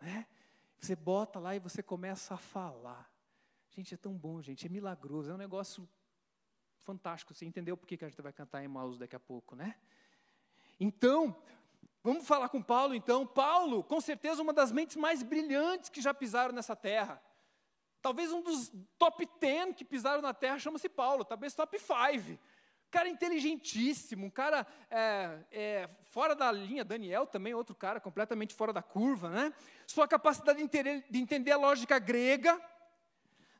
Né? 0.00 0.26
Você 0.80 0.94
bota 0.94 1.38
lá 1.38 1.56
e 1.56 1.58
você 1.58 1.82
começa 1.82 2.34
a 2.34 2.38
falar. 2.38 3.10
Gente, 3.70 3.94
é 3.94 3.96
tão 3.96 4.16
bom, 4.16 4.40
gente, 4.40 4.66
é 4.66 4.68
milagroso, 4.68 5.30
é 5.30 5.34
um 5.34 5.38
negócio 5.38 5.88
fantástico. 6.82 7.34
Você 7.34 7.44
entendeu 7.44 7.76
por 7.76 7.86
que 7.86 8.02
a 8.02 8.08
gente 8.08 8.22
vai 8.22 8.32
cantar 8.32 8.64
em 8.64 8.68
Maus 8.68 8.98
daqui 8.98 9.14
a 9.14 9.20
pouco, 9.20 9.54
né? 9.54 9.76
Então, 10.80 11.36
vamos 12.02 12.26
falar 12.26 12.48
com 12.48 12.62
Paulo 12.62 12.94
então. 12.94 13.26
Paulo, 13.26 13.82
com 13.82 14.00
certeza, 14.00 14.40
uma 14.40 14.52
das 14.52 14.70
mentes 14.70 14.96
mais 14.96 15.22
brilhantes 15.22 15.90
que 15.90 16.00
já 16.00 16.14
pisaram 16.14 16.54
nessa 16.54 16.76
terra. 16.76 17.20
Talvez 18.08 18.32
um 18.32 18.40
dos 18.40 18.72
top 18.98 19.28
10 19.38 19.76
que 19.76 19.84
pisaram 19.84 20.22
na 20.22 20.32
terra 20.32 20.58
chama-se 20.58 20.88
Paulo, 20.88 21.26
talvez 21.26 21.52
top 21.52 21.78
5. 21.78 22.38
cara 22.90 23.06
inteligentíssimo, 23.06 24.24
um 24.24 24.30
cara 24.30 24.66
é, 24.90 25.40
é, 25.52 25.90
fora 26.04 26.34
da 26.34 26.50
linha, 26.50 26.86
Daniel 26.86 27.26
também, 27.26 27.52
outro 27.52 27.74
cara 27.74 28.00
completamente 28.00 28.54
fora 28.54 28.72
da 28.72 28.80
curva, 28.80 29.28
né? 29.28 29.52
Sua 29.86 30.08
capacidade 30.08 30.56
de 30.56 30.64
entender, 30.64 31.04
de 31.10 31.18
entender 31.18 31.52
a 31.52 31.58
lógica 31.58 31.98
grega, 31.98 32.58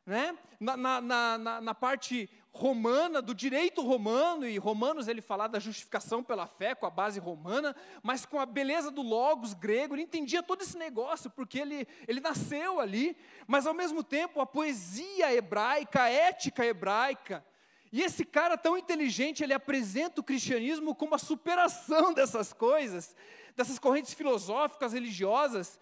né? 0.08 0.34
Na, 0.58 0.74
na, 0.74 1.00
na, 1.02 1.60
na, 1.60 1.74
parte 1.74 2.30
romana, 2.50 3.20
do 3.20 3.34
direito 3.34 3.82
romano, 3.82 4.48
e 4.48 4.56
Romanos 4.56 5.06
ele 5.06 5.20
fala 5.20 5.46
da 5.46 5.60
justificação 5.60 6.24
pela 6.24 6.46
fé, 6.46 6.74
com 6.74 6.86
a 6.86 6.90
base 6.90 7.20
romana, 7.20 7.76
mas 8.02 8.24
com 8.24 8.40
a 8.40 8.46
beleza 8.46 8.90
do 8.90 9.02
logos 9.02 9.52
grego, 9.52 9.94
ele 9.94 10.02
entendia 10.02 10.42
todo 10.42 10.62
esse 10.62 10.78
negócio, 10.78 11.28
porque 11.28 11.60
ele, 11.60 11.86
ele 12.08 12.20
nasceu 12.20 12.80
ali, 12.80 13.14
mas 13.46 13.66
ao 13.66 13.74
mesmo 13.74 14.02
tempo 14.02 14.40
a 14.40 14.46
poesia 14.46 15.32
hebraica, 15.32 16.04
a 16.04 16.08
ética 16.08 16.64
hebraica, 16.64 17.44
e 17.92 18.02
esse 18.02 18.24
cara 18.24 18.56
tão 18.56 18.78
inteligente, 18.78 19.42
ele 19.42 19.52
apresenta 19.52 20.22
o 20.22 20.24
cristianismo 20.24 20.94
como 20.94 21.14
a 21.14 21.18
superação 21.18 22.12
dessas 22.14 22.54
coisas, 22.54 23.14
dessas 23.54 23.78
correntes 23.78 24.14
filosóficas, 24.14 24.94
religiosas, 24.94 25.78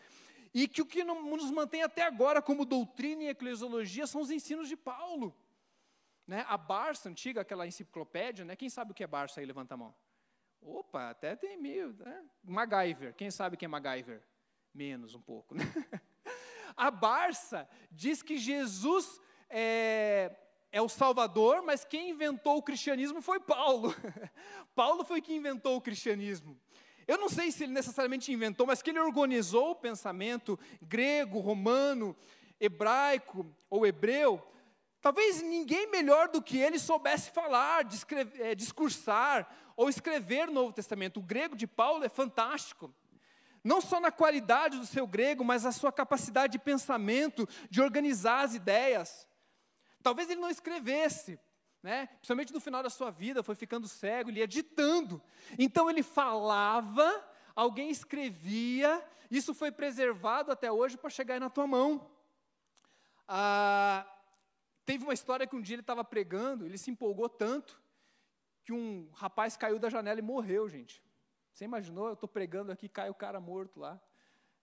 e 0.57 0.67
que 0.67 0.81
o 0.81 0.87
que 0.87 1.05
nos 1.05 1.51
mantém 1.51 1.83
até 1.83 2.03
agora 2.03 2.41
como 2.41 2.65
doutrina 2.65 3.25
e 3.25 3.29
eclesiologia 3.29 4.07
são 4.07 4.23
os 4.23 4.31
ensinos 4.31 4.71
de 4.71 4.75
Paulo. 4.75 5.37
Né? 6.27 6.47
A 6.49 6.57
Barça 6.57 7.11
antiga, 7.11 7.43
aquela 7.43 7.67
enciclopédia, 7.67 8.43
né? 8.43 8.57
quem 8.57 8.71
sabe 8.71 8.91
o 8.91 8.95
que 8.95 9.05
é 9.05 9.07
Barça 9.07 9.39
aí? 9.39 9.45
Levanta 9.45 9.75
a 9.75 9.77
mão. 9.77 9.95
Opa, 10.63 11.11
até 11.11 11.37
tem 11.37 11.59
mil. 11.59 11.93
Né? 11.93 12.25
MacGyver, 12.43 13.15
quem 13.15 13.31
sabe 13.31 13.59
quem 13.59 13.67
é 13.67 13.69
MacGyver? 13.69 14.23
Menos 14.73 15.15
um 15.15 15.21
pouco. 15.21 15.55
Né? 15.55 15.63
A 16.75 16.91
Barça 16.91 17.69
diz 17.91 18.23
que 18.23 18.39
Jesus 18.39 19.21
é, 19.51 20.35
é 20.73 20.81
o 20.81 20.89
Salvador, 20.89 21.61
mas 21.61 21.85
quem 21.85 22.09
inventou 22.09 22.57
o 22.57 22.63
cristianismo 22.63 23.21
foi 23.21 23.41
Paulo. 23.41 23.95
Paulo 24.75 25.05
foi 25.05 25.21
quem 25.21 25.37
inventou 25.37 25.77
o 25.77 25.83
cristianismo. 25.83 26.59
Eu 27.07 27.19
não 27.19 27.29
sei 27.29 27.53
se 27.53 27.65
ele 27.65 27.73
necessariamente 27.73 28.33
inventou, 28.33 28.67
mas 28.67 28.83
que 28.83 28.91
ele 28.91 28.99
organizou 28.99 29.71
o 29.71 29.77
pensamento 29.77 30.59
grego, 30.83 31.39
romano, 31.39 32.17
hebraico 32.61 33.47
ou 33.71 33.87
hebreu. 33.87 34.43
Talvez 35.01 35.41
ninguém 35.41 35.89
melhor 35.89 36.29
do 36.29 36.43
que 36.43 36.59
ele 36.59 36.79
soubesse 36.79 37.31
falar, 37.31 37.87
é, 38.41 38.55
discursar 38.55 39.49
ou 39.77 39.89
escrever 39.89 40.49
o 40.49 40.53
Novo 40.53 40.73
Testamento. 40.73 41.21
O 41.21 41.23
grego 41.23 41.55
de 41.55 41.67
Paulo 41.67 42.05
é 42.05 42.09
fantástico. 42.09 42.93
Não 43.63 43.81
só 43.81 44.01
na 44.01 44.11
qualidade 44.11 44.79
do 44.79 44.87
seu 44.87 45.07
grego, 45.07 45.45
mas 45.45 45.65
a 45.67 45.73
sua 45.73 45.93
capacidade 45.93 46.53
de 46.53 46.59
pensamento, 46.59 47.49
de 47.71 47.81
organizar 47.81 48.45
as 48.45 48.55
ideias. 48.55 49.29
Talvez 50.03 50.31
ele 50.31 50.41
não 50.41 50.51
escrevesse, 50.51 51.39
né? 51.87 52.09
principalmente 52.17 52.53
no 52.53 52.59
final 52.59 52.83
da 52.83 52.91
sua 52.91 53.13
vida, 53.13 53.45
foi 53.45 53.55
ficando 53.55 53.87
cego, 53.87 54.29
ele 54.29 54.41
ia 54.41 54.49
ditando. 54.49 55.23
Então 55.57 55.89
ele 55.89 56.03
falava, 56.03 57.25
alguém 57.55 57.91
escrevia, 57.91 59.01
isso 59.31 59.55
foi 59.55 59.71
preservado 59.71 60.51
até 60.51 60.71
hoje 60.71 60.97
para 60.97 61.09
chegar 61.09 61.35
aí 61.35 61.41
na 61.41 61.49
tua 61.49 61.65
mão. 61.65 62.11
Ah, 63.29 64.05
teve 64.85 65.05
uma 65.05 65.15
história 65.15 65.47
que 65.47 65.55
um 65.55 65.63
dia 65.63 65.77
ele 65.77 65.81
estava 65.81 66.03
pregando, 66.03 66.67
ele 66.67 66.77
se 66.77 66.91
empolgou 66.91 67.29
tanto, 67.29 67.81
que 68.65 68.73
um 68.73 69.09
rapaz 69.13 69.57
caiu 69.57 69.79
da 69.79 69.89
janela 69.89 70.19
e 70.19 70.23
morreu, 70.23 70.69
gente. 70.69 71.01
Você 71.53 71.67
imaginou? 71.67 72.09
Eu 72.09 72.15
estou 72.15 72.29
pregando 72.29 72.73
aqui, 72.73 72.89
cai 72.89 73.09
o 73.09 73.15
cara 73.15 73.39
morto 73.39 73.79
lá. 73.79 74.01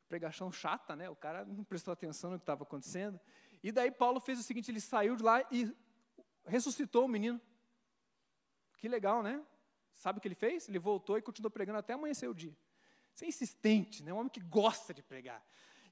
Pregação 0.09 0.51
chata, 0.51 0.93
né? 0.93 1.09
O 1.09 1.15
cara 1.15 1.45
não 1.45 1.63
prestou 1.63 1.93
atenção 1.93 2.31
no 2.31 2.37
que 2.37 2.43
estava 2.43 2.63
acontecendo. 2.63 3.17
E 3.63 3.71
daí 3.71 3.91
Paulo 3.91 4.19
fez 4.19 4.37
o 4.37 4.43
seguinte: 4.43 4.69
ele 4.69 4.81
saiu 4.81 5.15
de 5.15 5.23
lá 5.23 5.41
e 5.49 5.73
ressuscitou 6.45 7.05
o 7.05 7.07
menino. 7.07 7.39
Que 8.77 8.87
legal, 8.87 9.23
né? 9.23 9.41
Sabe 9.93 10.17
o 10.17 10.21
que 10.21 10.27
ele 10.27 10.35
fez? 10.35 10.67
Ele 10.67 10.79
voltou 10.79 11.17
e 11.17 11.21
continuou 11.21 11.51
pregando 11.51 11.79
até 11.79 11.93
amanhecer 11.93 12.29
o 12.29 12.33
dia. 12.33 12.55
Você 13.13 13.25
é 13.25 13.27
insistente, 13.27 14.03
né? 14.03 14.11
um 14.11 14.17
homem 14.17 14.29
que 14.29 14.39
gosta 14.39 14.93
de 14.93 15.01
pregar. 15.01 15.43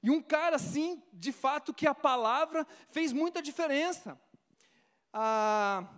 E 0.02 0.10
um 0.10 0.20
cara 0.20 0.56
assim, 0.56 1.02
de 1.12 1.30
fato, 1.30 1.72
que 1.72 1.86
a 1.86 1.94
palavra 1.94 2.66
fez 2.90 3.12
muita 3.12 3.40
diferença. 3.40 4.20
Ah, 5.12 5.88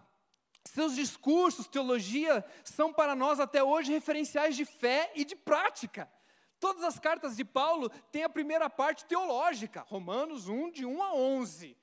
seus 0.65 0.95
discursos, 0.95 1.67
teologia, 1.67 2.45
são 2.63 2.93
para 2.93 3.15
nós 3.15 3.41
até 3.41 3.63
hoje 3.63 3.93
referenciais 3.93 4.55
de 4.57 4.65
fé 4.65 5.11
e 5.15 5.25
de 5.25 5.35
prática. 5.35 6.11
Todas 6.61 6.83
as 6.83 6.99
cartas 6.99 7.37
de 7.37 7.45
Paulo 7.45 7.89
têm 8.11 8.25
a 8.25 8.29
primeira 8.29 8.69
parte 8.71 9.05
teológica, 9.05 9.83
Romanos 9.83 10.49
1, 10.49 10.71
de 10.71 10.87
1 10.87 11.03
a 11.03 11.15
11. 11.15 11.77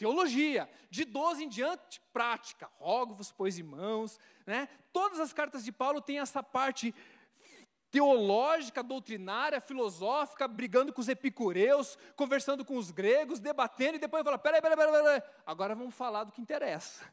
Teologia. 0.00 0.66
De 0.88 1.04
12 1.04 1.44
em 1.44 1.48
diante, 1.48 2.00
prática. 2.10 2.70
Rogo-vos, 2.78 3.30
pois, 3.30 3.58
irmãos. 3.58 4.18
Né? 4.46 4.66
Todas 4.94 5.20
as 5.20 5.30
cartas 5.30 5.62
de 5.62 5.70
Paulo 5.70 6.00
têm 6.00 6.20
essa 6.20 6.42
parte 6.42 6.94
teológica, 7.90 8.82
doutrinária, 8.82 9.60
filosófica, 9.60 10.48
brigando 10.48 10.90
com 10.90 11.02
os 11.02 11.08
epicureus, 11.08 11.98
conversando 12.16 12.64
com 12.64 12.78
os 12.78 12.90
gregos, 12.90 13.40
debatendo, 13.40 13.96
e 13.96 13.98
depois 13.98 14.24
fala, 14.24 14.38
peraí, 14.38 14.62
peraí, 14.62 14.76
peraí, 14.76 15.02
peraí, 15.02 15.22
agora 15.44 15.74
vamos 15.74 15.94
falar 15.94 16.24
do 16.24 16.32
que 16.32 16.40
interessa. 16.40 17.04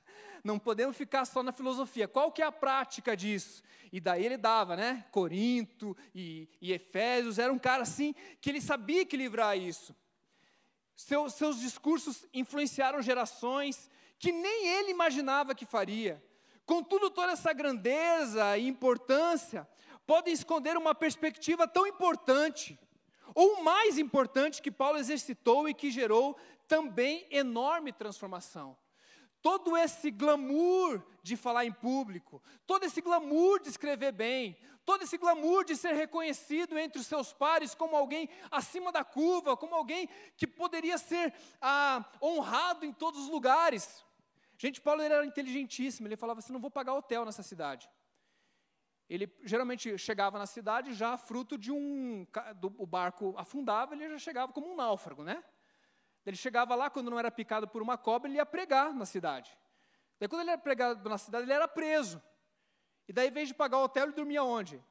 Não 0.41 0.57
podemos 0.57 0.95
ficar 0.95 1.25
só 1.25 1.43
na 1.43 1.51
filosofia. 1.51 2.07
Qual 2.07 2.31
que 2.31 2.41
é 2.41 2.45
a 2.45 2.51
prática 2.53 3.17
disso? 3.17 3.63
E 3.91 3.99
daí 3.99 4.25
ele 4.25 4.37
dava, 4.37 4.77
né? 4.77 5.03
Corinto 5.11 5.97
e, 6.15 6.47
e 6.61 6.71
Efésios, 6.71 7.37
era 7.37 7.51
um 7.51 7.59
cara 7.59 7.83
assim 7.83 8.15
que 8.39 8.49
ele 8.49 8.61
sabia 8.61 9.01
equilibrar 9.01 9.57
isso. 9.57 9.93
Seu, 10.97 11.29
seus 11.29 11.59
discursos 11.61 12.25
influenciaram 12.33 13.01
gerações 13.01 13.89
que 14.19 14.31
nem 14.31 14.67
ele 14.67 14.91
imaginava 14.91 15.55
que 15.55 15.65
faria. 15.65 16.21
Contudo, 16.65 17.09
toda 17.09 17.31
essa 17.31 17.53
grandeza 17.53 18.57
e 18.57 18.67
importância 18.67 19.65
podem 20.05 20.33
esconder 20.33 20.75
uma 20.75 20.93
perspectiva 20.93 21.67
tão 21.67 21.87
importante, 21.87 22.77
ou 23.33 23.63
mais 23.63 23.97
importante, 23.97 24.61
que 24.61 24.71
Paulo 24.71 24.97
exercitou 24.97 25.69
e 25.69 25.73
que 25.73 25.91
gerou 25.91 26.35
também 26.67 27.25
enorme 27.29 27.93
transformação 27.93 28.75
todo 29.41 29.77
esse 29.77 30.11
glamour 30.11 31.01
de 31.23 31.37
falar 31.37 31.63
em 31.63 31.71
público, 31.71 32.43
todo 32.65 32.83
esse 32.83 32.99
glamour 32.99 33.61
de 33.61 33.69
escrever 33.69 34.11
bem, 34.11 34.57
todo 34.87 35.03
esse 35.03 35.17
glamour 35.17 35.65
de 35.65 35.75
ser 35.75 35.93
reconhecido 35.93 36.79
entre 36.79 37.01
os 37.01 37.07
seus 37.07 37.33
pares 37.33 37.75
como 37.75 37.93
alguém 37.93 38.29
acima 38.49 38.89
da 38.89 39.03
curva, 39.03 39.57
como 39.57 39.75
alguém 39.75 40.07
que 40.37 40.47
poderia 40.47 40.97
ser 40.97 41.33
ah, 41.61 42.05
honrado 42.21 42.85
em 42.85 42.93
todos 42.93 43.23
os 43.23 43.29
lugares. 43.29 44.05
Gente, 44.57 44.79
Paulo 44.79 45.01
era 45.01 45.25
inteligentíssimo, 45.25 46.07
ele 46.07 46.15
falava 46.15 46.39
assim: 46.39 46.53
não 46.53 46.61
vou 46.61 46.71
pagar 46.71 46.93
hotel 46.93 47.25
nessa 47.25 47.43
cidade. 47.43 47.89
Ele 49.09 49.29
geralmente 49.43 49.97
chegava 49.97 50.39
na 50.39 50.45
cidade 50.45 50.93
já 50.93 51.17
fruto 51.17 51.57
de 51.57 51.69
um. 51.69 52.25
Do, 52.55 52.73
o 52.77 52.85
barco 52.85 53.35
afundava, 53.37 53.93
ele 53.93 54.07
já 54.07 54.17
chegava 54.19 54.53
como 54.53 54.71
um 54.71 54.75
náufrago, 54.75 55.21
né? 55.21 55.43
Ele 56.25 56.37
chegava 56.37 56.73
lá, 56.75 56.89
quando 56.89 57.11
não 57.11 57.19
era 57.19 57.29
picado 57.29 57.67
por 57.67 57.81
uma 57.81 57.97
cobra, 57.97 58.29
ele 58.29 58.37
ia 58.37 58.45
pregar 58.45 58.93
na 58.93 59.05
cidade. 59.05 59.51
Daí, 60.17 60.29
quando 60.29 60.43
ele 60.43 60.51
era 60.51 60.61
pregado 60.61 61.09
na 61.09 61.17
cidade, 61.17 61.43
ele 61.43 61.53
era 61.53 61.67
preso. 61.67 62.21
E 63.07 63.13
daí, 63.13 63.29
em 63.29 63.31
vez 63.31 63.47
de 63.47 63.53
pagar 63.53 63.77
o 63.77 63.83
hotel, 63.83 64.03
ele 64.03 64.13
dormia 64.13 64.43
onde? 64.43 64.83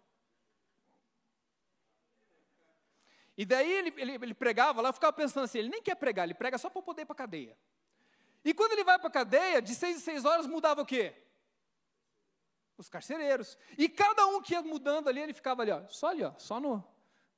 E 3.37 3.45
daí 3.45 3.71
ele, 3.71 3.95
ele, 3.99 4.13
ele 4.13 4.35
pregava 4.35 4.81
lá, 4.81 4.89
eu 4.89 4.93
ficava 4.95 5.13
pensando 5.13 5.45
assim, 5.45 5.59
ele 5.59 5.69
nem 5.69 5.83
quer 5.83 5.95
pregar, 5.95 6.25
ele 6.25 6.35
prega 6.35 6.57
só 6.57 6.71
para 6.71 6.81
poder 6.81 7.03
ir 7.03 7.05
para 7.05 7.13
a 7.13 7.17
cadeia. 7.19 7.57
E 8.43 8.55
quando 8.55 8.73
ele 8.73 8.85
vai 8.85 8.99
para 8.99 9.09
a 9.09 9.13
cadeia, 9.13 9.61
de 9.61 9.75
seis 9.75 9.99
em 9.99 10.01
seis 10.01 10.25
horas 10.25 10.47
mudava 10.47 10.81
o 10.81 10.87
quê? 10.87 11.15
Os 12.79 12.89
carcereiros. 12.89 13.59
E 13.77 13.89
cada 13.89 14.27
um 14.27 14.41
que 14.41 14.55
ia 14.55 14.63
mudando 14.63 15.09
ali, 15.09 15.21
ele 15.21 15.35
ficava 15.35 15.63
ali, 15.63 15.71
ó, 15.71 15.87
só 15.89 16.09
ali, 16.09 16.25
ó, 16.25 16.33
só 16.39 16.59
no, 16.59 16.83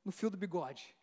no 0.05 0.13
fio 0.13 0.31
do 0.31 0.37
bigode. 0.37 0.95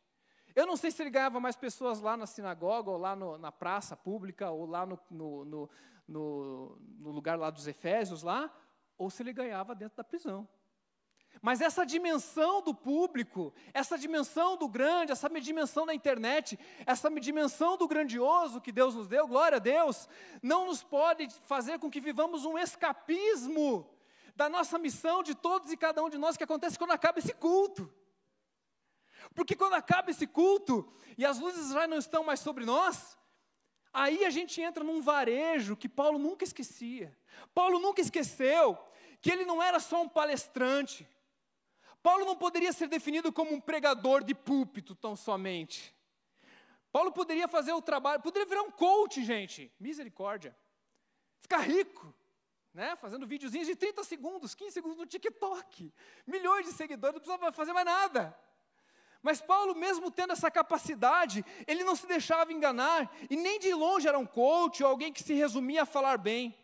Eu 0.56 0.66
não 0.66 0.78
sei 0.78 0.90
se 0.92 1.04
ele 1.04 1.10
ganhava 1.10 1.40
mais 1.42 1.58
pessoas 1.58 2.00
lá 2.00 2.16
na 2.16 2.26
sinagoga, 2.26 2.90
ou 2.90 2.98
lá 2.98 3.14
no, 3.16 3.38
na 3.38 3.52
praça 3.52 3.98
pública, 3.98 4.50
ou 4.50 4.66
lá 4.66 4.86
no, 4.86 4.98
no, 5.12 5.70
no, 6.08 6.78
no 7.00 7.12
lugar 7.12 7.38
lá 7.38 7.50
dos 7.50 7.68
Efésios, 7.68 8.24
lá, 8.24 8.50
ou 8.98 9.10
se 9.10 9.24
ele 9.24 9.34
ganhava 9.34 9.76
dentro 9.76 9.98
da 9.98 10.04
prisão. 10.04 10.48
Mas 11.42 11.62
essa 11.62 11.86
dimensão 11.86 12.62
do 12.62 12.74
público, 12.74 13.54
essa 13.74 13.98
dimensão 13.98 14.58
do 14.58 14.68
grande, 14.68 15.12
essa 15.12 15.30
dimensão 15.30 15.86
da 15.86 15.94
internet, 15.94 16.58
essa 16.86 17.10
dimensão 17.20 17.78
do 17.78 17.88
grandioso 17.88 18.62
que 18.62 18.72
Deus 18.72 18.96
nos 18.96 19.08
deu, 19.08 19.28
glória 19.28 19.58
a 19.58 19.60
Deus, 19.60 20.08
não 20.42 20.66
nos 20.68 20.82
pode 20.82 21.30
fazer 21.44 21.78
com 21.80 21.92
que 21.92 22.00
vivamos 22.00 22.46
um 22.46 22.58
escapismo 22.58 23.90
da 24.36 24.50
nossa 24.50 24.78
missão 24.78 25.24
de 25.24 25.36
todos 25.36 25.72
e 25.72 25.78
cada 25.78 26.04
um 26.04 26.10
de 26.10 26.18
nós 26.18 26.36
que 26.38 26.44
acontece 26.44 26.78
quando 26.78 26.92
acaba 26.92 27.20
esse 27.20 27.34
culto. 27.34 27.94
Porque 29.34 29.56
quando 29.56 29.74
acaba 29.74 30.12
esse 30.12 30.28
culto 30.28 30.92
e 31.18 31.26
as 31.26 31.40
luzes 31.40 31.72
já 31.72 31.88
não 31.88 31.98
estão 31.98 32.24
mais 32.24 32.40
sobre 32.40 32.66
nós, 32.66 33.18
aí 33.96 34.26
a 34.26 34.30
gente 34.30 34.62
entra 34.62 34.84
num 34.84 35.02
varejo 35.02 35.76
que 35.76 35.88
Paulo 35.88 36.20
nunca 36.20 36.44
esquecia. 36.44 37.18
Paulo 37.54 37.80
nunca 37.80 38.02
esqueceu 38.02 38.78
que 39.22 39.32
ele 39.32 39.46
não 39.46 39.64
era 39.64 39.80
só 39.80 40.02
um 40.02 40.10
palestrante. 40.10 41.08
Paulo 42.04 42.26
não 42.26 42.36
poderia 42.36 42.72
ser 42.72 42.88
definido 42.88 43.32
como 43.32 43.54
um 43.54 43.60
pregador 43.60 44.24
de 44.24 44.36
púlpito 44.36 44.94
tão 44.94 45.16
somente. 45.16 45.96
Paulo 46.92 47.12
poderia 47.12 47.48
fazer 47.48 47.74
o 47.74 47.82
trabalho, 47.82 48.22
poderia 48.22 48.48
virar 48.48 48.62
um 48.62 48.72
coach, 48.72 49.24
gente, 49.24 49.72
misericórdia. 49.80 50.56
Ficar 51.40 51.62
rico, 51.62 52.14
né? 52.74 52.96
Fazendo 52.98 53.26
videozinhos 53.26 53.68
de 53.68 53.76
30 53.76 54.04
segundos, 54.04 54.54
15 54.54 54.72
segundos 54.72 54.98
no 54.98 55.06
TikTok. 55.06 55.92
Milhões 56.28 56.66
de 56.66 56.74
seguidores, 56.74 57.16
não 57.16 57.22
precisava 57.22 57.52
fazer 57.52 57.74
mais 57.74 57.86
nada. 57.86 58.38
Mas 59.26 59.42
Paulo, 59.42 59.74
mesmo 59.74 60.12
tendo 60.12 60.34
essa 60.34 60.52
capacidade, 60.52 61.44
ele 61.66 61.84
não 61.84 61.96
se 61.96 62.06
deixava 62.06 62.54
enganar, 62.54 63.12
e 63.28 63.36
nem 63.36 63.58
de 63.58 63.74
longe 63.74 64.08
era 64.08 64.20
um 64.20 64.26
coach 64.26 64.84
ou 64.84 64.90
alguém 64.92 65.12
que 65.12 65.24
se 65.24 65.34
resumia 65.34 65.82
a 65.82 65.86
falar 65.86 66.20
bem. 66.20 66.56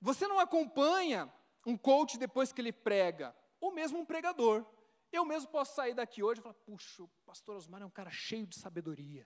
Você 0.00 0.26
não 0.26 0.40
acompanha 0.40 1.32
um 1.64 1.76
coach 1.76 2.18
depois 2.18 2.52
que 2.52 2.60
ele 2.60 2.72
prega, 2.72 3.32
ou 3.60 3.70
mesmo 3.70 4.00
um 4.00 4.04
pregador. 4.04 4.66
Eu 5.12 5.24
mesmo 5.24 5.52
posso 5.52 5.76
sair 5.76 5.94
daqui 5.94 6.20
hoje 6.20 6.40
e 6.40 6.42
falar: 6.42 6.56
puxa, 6.66 7.04
o 7.04 7.08
pastor 7.24 7.54
Osmar 7.54 7.82
é 7.82 7.86
um 7.86 7.90
cara 7.90 8.10
cheio 8.10 8.44
de 8.44 8.58
sabedoria. 8.58 9.24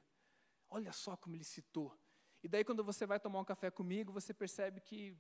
Olha 0.69 0.93
só 0.93 1.17
como 1.17 1.37
ele 1.37 1.45
citou. 1.45 1.99
E 2.43 2.49
daí, 2.49 2.65
quando 2.65 2.85
você 2.85 3.07
vai 3.07 3.19
tomar 3.19 3.41
um 3.41 3.47
café 3.47 3.71
comigo, 3.71 4.13
você 4.13 4.35
percebe 4.35 4.83
que 4.83 5.13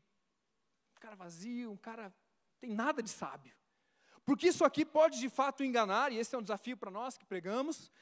um 0.94 1.00
cara 1.00 1.16
vazio, 1.16 1.72
um 1.72 1.78
cara 1.78 2.14
tem 2.60 2.74
nada 2.74 3.02
de 3.02 3.08
sábio. 3.08 3.56
Porque 4.26 4.48
isso 4.48 4.64
aqui 4.64 4.84
pode 4.84 5.20
de 5.20 5.28
fato 5.28 5.62
enganar, 5.62 6.12
e 6.12 6.18
esse 6.18 6.34
é 6.34 6.38
um 6.38 6.42
desafio 6.42 6.76
para 6.76 6.90
nós 6.90 7.16
que 7.16 7.24
pregamos, 7.24 7.92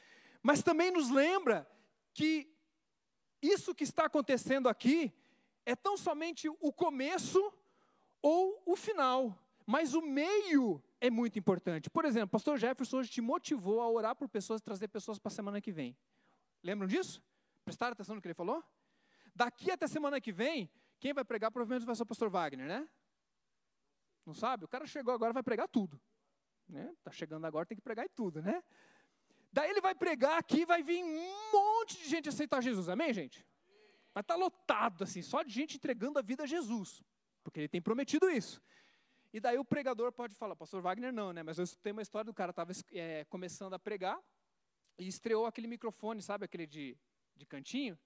mas 0.43 0.63
também 0.63 0.91
nos 0.91 1.11
lembra 1.11 1.69
que 2.15 2.51
isso 3.43 3.75
que 3.75 3.85
está 3.85 4.07
acontecendo 4.07 4.67
aqui 4.67 5.13
é 5.67 5.77
tão 5.77 5.99
somente 5.99 6.49
o 6.49 6.73
começo 6.73 7.53
ou 8.23 8.63
o 8.65 8.75
final, 8.75 9.39
mas 9.67 9.93
o 9.93 10.01
meio 10.01 10.83
é 10.99 11.11
muito 11.11 11.39
importante. 11.39 11.91
Por 11.91 12.07
exemplo, 12.07 12.31
pastor 12.31 12.57
Jefferson 12.59 12.99
hoje 12.99 13.11
te 13.11 13.21
motivou 13.21 13.83
a 13.83 13.91
orar 13.91 14.17
por 14.17 14.27
pessoas 14.27 14.63
e 14.63 14.65
trazer 14.65 14.89
pessoas 14.89 15.19
para 15.19 15.29
a 15.29 15.35
semana 15.35 15.61
que 15.61 15.71
vem. 15.71 15.95
Lembram 16.63 16.89
disso? 16.89 17.23
Prestaram 17.67 17.93
atenção 17.93 18.15
no 18.15 18.23
que 18.23 18.29
ele 18.29 18.35
falou? 18.35 18.65
Daqui 19.35 19.71
até 19.71 19.87
semana 19.87 20.23
que 20.23 20.33
vem, 20.33 20.71
quem 20.99 21.13
vai 21.13 21.25
pregar 21.25 21.51
provavelmente 21.51 21.85
vai 21.85 21.95
ser 21.95 22.03
o 22.03 22.07
pastor 22.07 22.31
Wagner, 22.31 22.67
né? 22.67 22.89
Não 24.25 24.33
sabe? 24.33 24.65
O 24.65 24.69
cara 24.69 24.87
chegou 24.87 25.13
agora 25.13 25.35
vai 25.35 25.43
pregar 25.43 25.69
tudo. 25.69 26.01
Né? 26.69 26.95
Tá 27.03 27.11
chegando 27.11 27.45
agora, 27.45 27.67
tem 27.67 27.77
que 27.77 27.83
pregar 27.83 28.07
e 28.07 28.09
tudo, 28.09 28.43
né? 28.43 28.63
Daí 29.53 29.71
ele 29.71 29.81
vai 29.81 29.95
pregar 29.95 30.39
aqui, 30.39 30.67
vai 30.67 30.83
vir 30.83 31.05
um 31.05 31.53
monte 31.53 31.97
de 31.99 32.09
gente 32.09 32.29
aceitar 32.29 32.61
Jesus. 32.61 32.89
Amém, 32.89 33.13
gente? 33.13 33.47
Estar 34.09 34.23
tá 34.23 34.35
lotado 34.35 35.05
assim, 35.05 35.23
só 35.23 35.43
de 35.43 35.53
gente 35.53 35.77
entregando 35.77 36.19
a 36.19 36.23
vida 36.23 36.45
a 36.45 36.47
Jesus, 36.47 37.03
porque 37.43 37.61
ele 37.61 37.69
tem 37.69 37.83
prometido 37.83 38.31
isso. 38.31 38.61
E 39.33 39.41
daí 39.41 39.59
o 39.59 39.65
pregador 39.65 40.13
pode 40.13 40.35
falar, 40.35 40.55
pastor 40.55 40.81
Wagner 40.81 41.13
não, 41.13 41.33
né? 41.33 41.43
Mas 41.43 41.59
eu 41.59 41.67
tenho 41.83 41.97
uma 41.97 42.03
história 42.03 42.25
do 42.25 42.33
cara 42.33 42.51
estava 42.51 42.73
é, 42.93 43.25
começando 43.25 43.75
a 43.75 43.79
pregar 43.79 44.19
e 44.99 45.09
estreou 45.09 45.47
aquele 45.47 45.67
microfone, 45.67 46.23
sabe 46.23 46.45
aquele 46.45 46.67
de, 46.67 46.97
de 47.35 47.45
cantinho? 47.45 47.99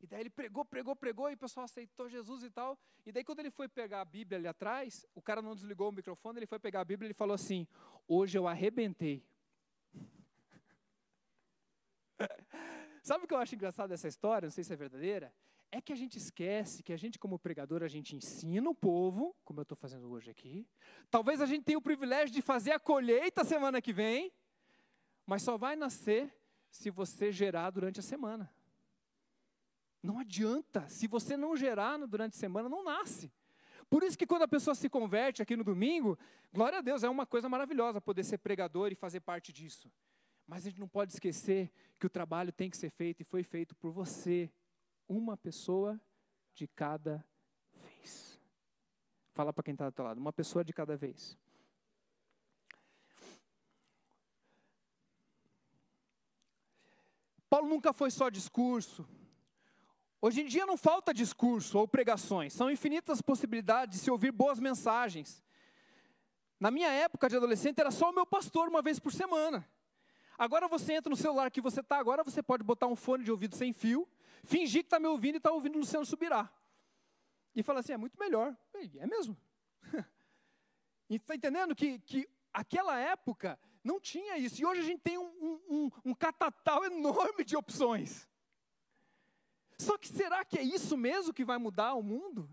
E 0.00 0.06
daí 0.06 0.20
ele 0.20 0.30
pregou, 0.30 0.64
pregou, 0.64 0.96
pregou, 0.96 1.30
e 1.30 1.34
o 1.34 1.38
pessoal 1.38 1.64
aceitou 1.64 2.08
Jesus 2.08 2.42
e 2.42 2.50
tal. 2.50 2.78
E 3.04 3.12
daí, 3.12 3.22
quando 3.22 3.40
ele 3.40 3.50
foi 3.50 3.68
pegar 3.68 4.00
a 4.00 4.04
Bíblia 4.04 4.38
ali 4.38 4.48
atrás, 4.48 5.06
o 5.14 5.20
cara 5.20 5.42
não 5.42 5.54
desligou 5.54 5.90
o 5.90 5.92
microfone, 5.92 6.38
ele 6.38 6.46
foi 6.46 6.58
pegar 6.58 6.80
a 6.80 6.84
Bíblia 6.84 7.06
e 7.06 7.08
ele 7.08 7.14
falou 7.14 7.34
assim: 7.34 7.66
Hoje 8.08 8.38
eu 8.38 8.48
arrebentei. 8.48 9.22
Sabe 13.02 13.24
o 13.24 13.28
que 13.28 13.34
eu 13.34 13.38
acho 13.38 13.54
engraçado 13.54 13.90
dessa 13.90 14.08
história? 14.08 14.46
Não 14.46 14.52
sei 14.52 14.64
se 14.64 14.72
é 14.72 14.76
verdadeira. 14.76 15.32
É 15.70 15.80
que 15.80 15.92
a 15.92 15.96
gente 15.96 16.18
esquece 16.18 16.82
que 16.82 16.92
a 16.92 16.96
gente, 16.96 17.18
como 17.18 17.38
pregador, 17.38 17.82
a 17.82 17.88
gente 17.88 18.16
ensina 18.16 18.68
o 18.68 18.74
povo, 18.74 19.36
como 19.44 19.60
eu 19.60 19.62
estou 19.62 19.76
fazendo 19.76 20.10
hoje 20.10 20.30
aqui. 20.30 20.66
Talvez 21.10 21.40
a 21.40 21.46
gente 21.46 21.64
tenha 21.64 21.78
o 21.78 21.82
privilégio 21.82 22.34
de 22.34 22.42
fazer 22.42 22.72
a 22.72 22.80
colheita 22.80 23.44
semana 23.44 23.80
que 23.80 23.92
vem, 23.92 24.32
mas 25.24 25.42
só 25.42 25.56
vai 25.56 25.76
nascer 25.76 26.34
se 26.70 26.90
você 26.90 27.30
gerar 27.30 27.70
durante 27.70 28.00
a 28.00 28.02
semana. 28.02 28.52
Não 30.02 30.18
adianta. 30.18 30.88
Se 30.88 31.06
você 31.06 31.36
não 31.36 31.56
gerar 31.56 31.98
durante 32.06 32.34
a 32.34 32.38
semana, 32.38 32.68
não 32.68 32.82
nasce. 32.82 33.30
Por 33.88 34.02
isso 34.02 34.16
que 34.16 34.26
quando 34.26 34.42
a 34.42 34.48
pessoa 34.48 34.74
se 34.74 34.88
converte 34.88 35.42
aqui 35.42 35.56
no 35.56 35.64
domingo, 35.64 36.18
glória 36.52 36.78
a 36.78 36.80
Deus, 36.80 37.02
é 37.02 37.08
uma 37.08 37.26
coisa 37.26 37.48
maravilhosa 37.48 38.00
poder 38.00 38.24
ser 38.24 38.38
pregador 38.38 38.92
e 38.92 38.94
fazer 38.94 39.20
parte 39.20 39.52
disso. 39.52 39.90
Mas 40.46 40.64
a 40.64 40.70
gente 40.70 40.80
não 40.80 40.88
pode 40.88 41.12
esquecer 41.12 41.72
que 41.98 42.06
o 42.06 42.10
trabalho 42.10 42.52
tem 42.52 42.70
que 42.70 42.76
ser 42.76 42.90
feito 42.90 43.20
e 43.20 43.24
foi 43.24 43.42
feito 43.42 43.74
por 43.74 43.90
você, 43.90 44.50
uma 45.08 45.36
pessoa 45.36 46.00
de 46.54 46.68
cada 46.68 47.24
vez. 47.74 48.40
Fala 49.32 49.52
para 49.52 49.64
quem 49.64 49.72
está 49.72 49.88
do 49.88 49.92
teu 49.92 50.04
lado, 50.04 50.18
uma 50.18 50.32
pessoa 50.32 50.64
de 50.64 50.72
cada 50.72 50.96
vez. 50.96 51.36
Paulo 57.48 57.68
nunca 57.68 57.92
foi 57.92 58.12
só 58.12 58.28
discurso, 58.28 59.04
Hoje 60.22 60.42
em 60.42 60.46
dia 60.46 60.66
não 60.66 60.76
falta 60.76 61.14
discurso 61.14 61.78
ou 61.78 61.88
pregações, 61.88 62.52
são 62.52 62.70
infinitas 62.70 63.22
possibilidades 63.22 63.98
de 63.98 64.04
se 64.04 64.10
ouvir 64.10 64.30
boas 64.30 64.60
mensagens. 64.60 65.42
Na 66.58 66.70
minha 66.70 66.90
época 66.90 67.28
de 67.28 67.36
adolescente 67.36 67.80
era 67.80 67.90
só 67.90 68.10
o 68.10 68.12
meu 68.12 68.26
pastor 68.26 68.68
uma 68.68 68.82
vez 68.82 68.98
por 68.98 69.12
semana. 69.12 69.66
Agora 70.36 70.68
você 70.68 70.92
entra 70.92 71.08
no 71.08 71.16
celular 71.16 71.50
que 71.50 71.60
você 71.60 71.80
está 71.80 71.98
agora, 71.98 72.22
você 72.22 72.42
pode 72.42 72.62
botar 72.62 72.86
um 72.86 72.96
fone 72.96 73.24
de 73.24 73.30
ouvido 73.30 73.56
sem 73.56 73.72
fio, 73.72 74.06
fingir 74.44 74.82
que 74.82 74.86
está 74.86 75.00
me 75.00 75.06
ouvindo 75.06 75.36
e 75.36 75.38
está 75.38 75.50
ouvindo 75.50 75.76
o 75.76 75.78
Luciano 75.78 76.04
Subirá. 76.04 76.50
E 77.54 77.62
fala 77.62 77.80
assim, 77.80 77.92
é 77.92 77.96
muito 77.96 78.18
melhor. 78.18 78.54
É 78.98 79.06
mesmo. 79.06 79.36
Está 81.10 81.34
entendendo 81.34 81.74
que, 81.74 81.98
que 81.98 82.28
aquela 82.52 82.96
época 82.98 83.58
não 83.82 83.98
tinha 83.98 84.38
isso. 84.38 84.62
E 84.62 84.64
hoje 84.64 84.80
a 84.80 84.84
gente 84.84 85.00
tem 85.00 85.18
um, 85.18 85.60
um, 85.68 85.90
um 86.04 86.14
catatal 86.14 86.84
enorme 86.84 87.44
de 87.44 87.56
opções. 87.56 88.29
Só 89.80 89.96
que 89.96 90.08
será 90.08 90.44
que 90.44 90.58
é 90.58 90.62
isso 90.62 90.94
mesmo 90.94 91.32
que 91.32 91.42
vai 91.42 91.56
mudar 91.56 91.94
o 91.94 92.02
mundo? 92.02 92.50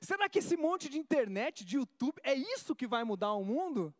Será 0.00 0.28
que 0.28 0.38
esse 0.38 0.56
monte 0.56 0.88
de 0.88 0.98
internet, 0.98 1.64
de 1.64 1.76
YouTube, 1.76 2.20
é 2.22 2.32
isso 2.32 2.76
que 2.76 2.86
vai 2.86 3.02
mudar 3.02 3.32
o 3.32 3.44
mundo? 3.44 3.92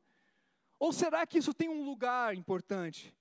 Ou 0.79 0.93
será 0.93 1.27
que 1.27 1.38
isso 1.38 1.53
tem 1.53 1.69
um 1.69 1.83
lugar 1.83 2.33
importante? 2.37 3.12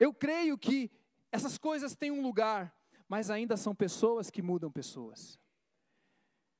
Eu 0.00 0.12
creio 0.12 0.58
que 0.58 0.90
essas 1.30 1.56
coisas 1.56 1.94
têm 1.94 2.10
um 2.10 2.20
lugar, 2.20 2.76
mas 3.08 3.30
ainda 3.30 3.56
são 3.56 3.72
pessoas 3.72 4.30
que 4.30 4.42
mudam 4.42 4.68
pessoas. 4.68 5.38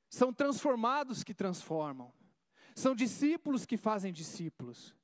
São 0.09 0.33
transformados 0.33 1.25
que 1.25 1.35
transformam. 1.35 2.13
São 2.77 2.95
discípulos 2.95 3.67
que 3.67 3.77
fazem 3.77 4.13
discípulos. 4.13 4.95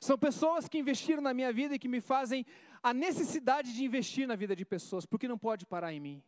São 0.00 0.18
pessoas 0.18 0.68
que 0.68 0.78
investiram 0.78 1.22
na 1.22 1.34
minha 1.34 1.52
vida 1.52 1.74
e 1.74 1.78
que 1.78 1.88
me 1.88 2.00
fazem 2.00 2.44
a 2.82 2.92
necessidade 2.92 3.74
de 3.74 3.84
investir 3.84 4.26
na 4.26 4.36
vida 4.36 4.54
de 4.54 4.64
pessoas, 4.64 5.06
porque 5.06 5.28
não 5.28 5.38
pode 5.38 5.66
parar 5.66 5.92
em 5.92 6.00
mim. 6.00 6.22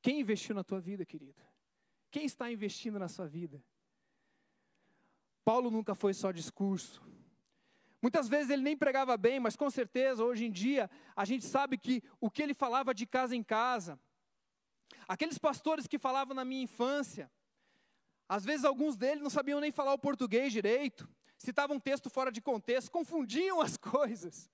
Quem 0.00 0.20
investiu 0.20 0.54
na 0.54 0.64
tua 0.64 0.80
vida, 0.80 1.04
querido? 1.04 1.40
Quem 2.10 2.24
está 2.24 2.50
investindo 2.50 2.98
na 2.98 3.08
sua 3.08 3.26
vida? 3.26 3.62
Paulo 5.44 5.70
nunca 5.70 5.94
foi 5.94 6.14
só 6.14 6.30
discurso. 6.30 7.02
Muitas 8.00 8.28
vezes 8.28 8.50
ele 8.50 8.62
nem 8.62 8.76
pregava 8.76 9.16
bem, 9.16 9.38
mas 9.38 9.56
com 9.56 9.70
certeza 9.70 10.24
hoje 10.24 10.44
em 10.44 10.50
dia 10.50 10.90
a 11.14 11.24
gente 11.24 11.44
sabe 11.44 11.78
que 11.78 12.02
o 12.20 12.30
que 12.30 12.42
ele 12.42 12.52
falava 12.52 12.92
de 12.92 13.06
casa 13.06 13.34
em 13.34 13.42
casa, 13.42 13.98
aqueles 15.06 15.38
pastores 15.38 15.86
que 15.86 15.98
falavam 15.98 16.34
na 16.34 16.44
minha 16.44 16.64
infância, 16.64 17.30
às 18.28 18.44
vezes 18.44 18.64
alguns 18.64 18.96
deles 18.96 19.22
não 19.22 19.30
sabiam 19.30 19.60
nem 19.60 19.70
falar 19.70 19.92
o 19.92 19.98
português 19.98 20.52
direito, 20.52 21.08
citavam 21.42 21.76
um 21.76 21.80
texto 21.80 22.08
fora 22.08 22.32
de 22.32 22.40
contexto, 22.40 22.90
confundiam 22.90 23.60
as 23.60 23.76
coisas 23.78 24.50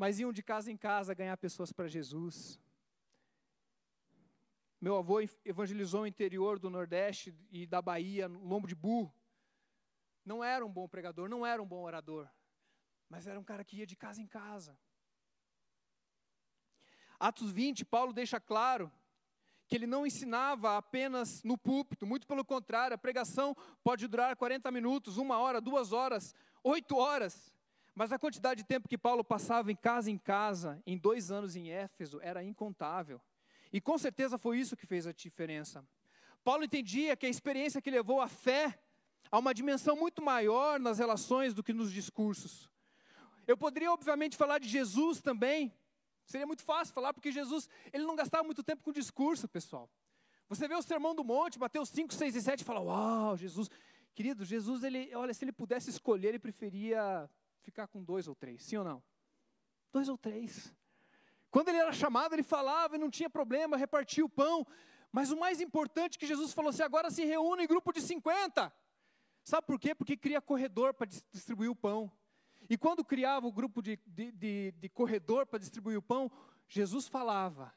mas 0.00 0.18
iam 0.18 0.32
de 0.32 0.42
casa 0.42 0.72
em 0.72 0.78
casa 0.78 1.12
ganhar 1.12 1.36
pessoas 1.36 1.70
para 1.74 1.86
Jesus. 1.86 2.58
Meu 4.80 4.96
avô 4.96 5.20
evangelizou 5.44 6.04
o 6.04 6.06
interior 6.06 6.58
do 6.58 6.70
Nordeste 6.70 7.34
e 7.50 7.66
da 7.66 7.82
Bahia, 7.82 8.26
no 8.26 8.42
lombo 8.42 8.66
de 8.66 8.74
burro. 8.74 9.14
Não 10.24 10.42
era 10.42 10.64
um 10.64 10.72
bom 10.72 10.88
pregador, 10.88 11.28
não 11.28 11.44
era 11.44 11.62
um 11.62 11.66
bom 11.66 11.82
orador, 11.82 12.26
mas 13.10 13.26
era 13.26 13.38
um 13.38 13.44
cara 13.44 13.62
que 13.62 13.76
ia 13.76 13.86
de 13.86 13.94
casa 13.94 14.22
em 14.22 14.26
casa. 14.26 14.74
Atos 17.18 17.52
20, 17.52 17.84
Paulo 17.84 18.14
deixa 18.14 18.40
claro 18.40 18.90
que 19.70 19.76
ele 19.76 19.86
não 19.86 20.04
ensinava 20.04 20.76
apenas 20.76 21.44
no 21.44 21.56
púlpito, 21.56 22.04
muito 22.04 22.26
pelo 22.26 22.44
contrário, 22.44 22.92
a 22.92 22.98
pregação 22.98 23.56
pode 23.84 24.08
durar 24.08 24.34
40 24.34 24.68
minutos, 24.72 25.16
uma 25.16 25.38
hora, 25.38 25.60
duas 25.60 25.92
horas, 25.92 26.34
oito 26.64 26.96
horas. 26.96 27.54
Mas 27.94 28.10
a 28.10 28.18
quantidade 28.18 28.62
de 28.62 28.66
tempo 28.66 28.88
que 28.88 28.98
Paulo 28.98 29.22
passava 29.22 29.70
em 29.70 29.76
casa 29.76 30.10
em 30.10 30.18
casa, 30.18 30.82
em 30.84 30.98
dois 30.98 31.30
anos 31.30 31.54
em 31.54 31.70
Éfeso, 31.70 32.18
era 32.20 32.42
incontável. 32.42 33.20
E 33.72 33.80
com 33.80 33.96
certeza 33.96 34.36
foi 34.36 34.58
isso 34.58 34.76
que 34.76 34.86
fez 34.86 35.06
a 35.06 35.12
diferença. 35.12 35.86
Paulo 36.42 36.64
entendia 36.64 37.16
que 37.16 37.26
a 37.26 37.30
experiência 37.30 37.80
que 37.80 37.92
levou 37.92 38.20
a 38.20 38.26
fé 38.26 38.76
a 39.30 39.38
uma 39.38 39.54
dimensão 39.54 39.94
muito 39.94 40.20
maior 40.20 40.80
nas 40.80 40.98
relações 40.98 41.54
do 41.54 41.62
que 41.62 41.72
nos 41.72 41.92
discursos. 41.92 42.68
Eu 43.46 43.56
poderia, 43.56 43.92
obviamente, 43.92 44.36
falar 44.36 44.58
de 44.58 44.68
Jesus 44.68 45.20
também. 45.20 45.72
Seria 46.30 46.46
muito 46.46 46.62
fácil 46.62 46.94
falar, 46.94 47.12
porque 47.12 47.32
Jesus, 47.32 47.68
ele 47.92 48.04
não 48.04 48.14
gastava 48.14 48.44
muito 48.44 48.62
tempo 48.62 48.84
com 48.84 48.92
discurso, 48.92 49.48
pessoal. 49.48 49.90
Você 50.48 50.68
vê 50.68 50.76
o 50.76 50.82
Sermão 50.82 51.12
do 51.12 51.24
Monte, 51.24 51.58
Mateus 51.58 51.88
5, 51.88 52.14
6 52.14 52.36
e 52.36 52.42
7, 52.42 52.60
e 52.60 52.64
fala, 52.64 52.78
uau, 52.78 53.36
Jesus. 53.36 53.68
Querido, 54.14 54.44
Jesus, 54.44 54.84
ele, 54.84 55.12
olha, 55.16 55.34
se 55.34 55.44
ele 55.44 55.50
pudesse 55.50 55.90
escolher, 55.90 56.28
ele 56.28 56.38
preferia 56.38 57.28
ficar 57.62 57.88
com 57.88 58.00
dois 58.00 58.28
ou 58.28 58.34
três, 58.36 58.62
sim 58.62 58.76
ou 58.76 58.84
não? 58.84 59.02
Dois 59.92 60.08
ou 60.08 60.16
três. 60.16 60.72
Quando 61.50 61.70
ele 61.70 61.78
era 61.78 61.92
chamado, 61.92 62.32
ele 62.32 62.44
falava 62.44 62.94
e 62.94 62.98
não 62.98 63.10
tinha 63.10 63.28
problema, 63.28 63.76
repartia 63.76 64.24
o 64.24 64.28
pão. 64.28 64.64
Mas 65.10 65.32
o 65.32 65.36
mais 65.36 65.60
importante 65.60 66.16
que 66.16 66.28
Jesus 66.28 66.52
falou 66.52 66.70
assim: 66.70 66.84
agora 66.84 67.10
se 67.10 67.24
reúne 67.24 67.64
em 67.64 67.66
grupo 67.66 67.92
de 67.92 68.00
50. 68.00 68.72
Sabe 69.42 69.66
por 69.66 69.80
quê? 69.80 69.96
Porque 69.96 70.16
cria 70.16 70.40
corredor 70.40 70.94
para 70.94 71.08
distribuir 71.32 71.68
o 71.68 71.74
pão. 71.74 72.08
E 72.70 72.78
quando 72.78 73.04
criava 73.04 73.48
o 73.48 73.52
grupo 73.52 73.82
de, 73.82 73.98
de, 74.06 74.30
de, 74.30 74.70
de 74.70 74.88
corredor 74.88 75.44
para 75.44 75.58
distribuir 75.58 75.98
o 75.98 76.02
pão, 76.02 76.30
Jesus 76.68 77.08
falava, 77.08 77.74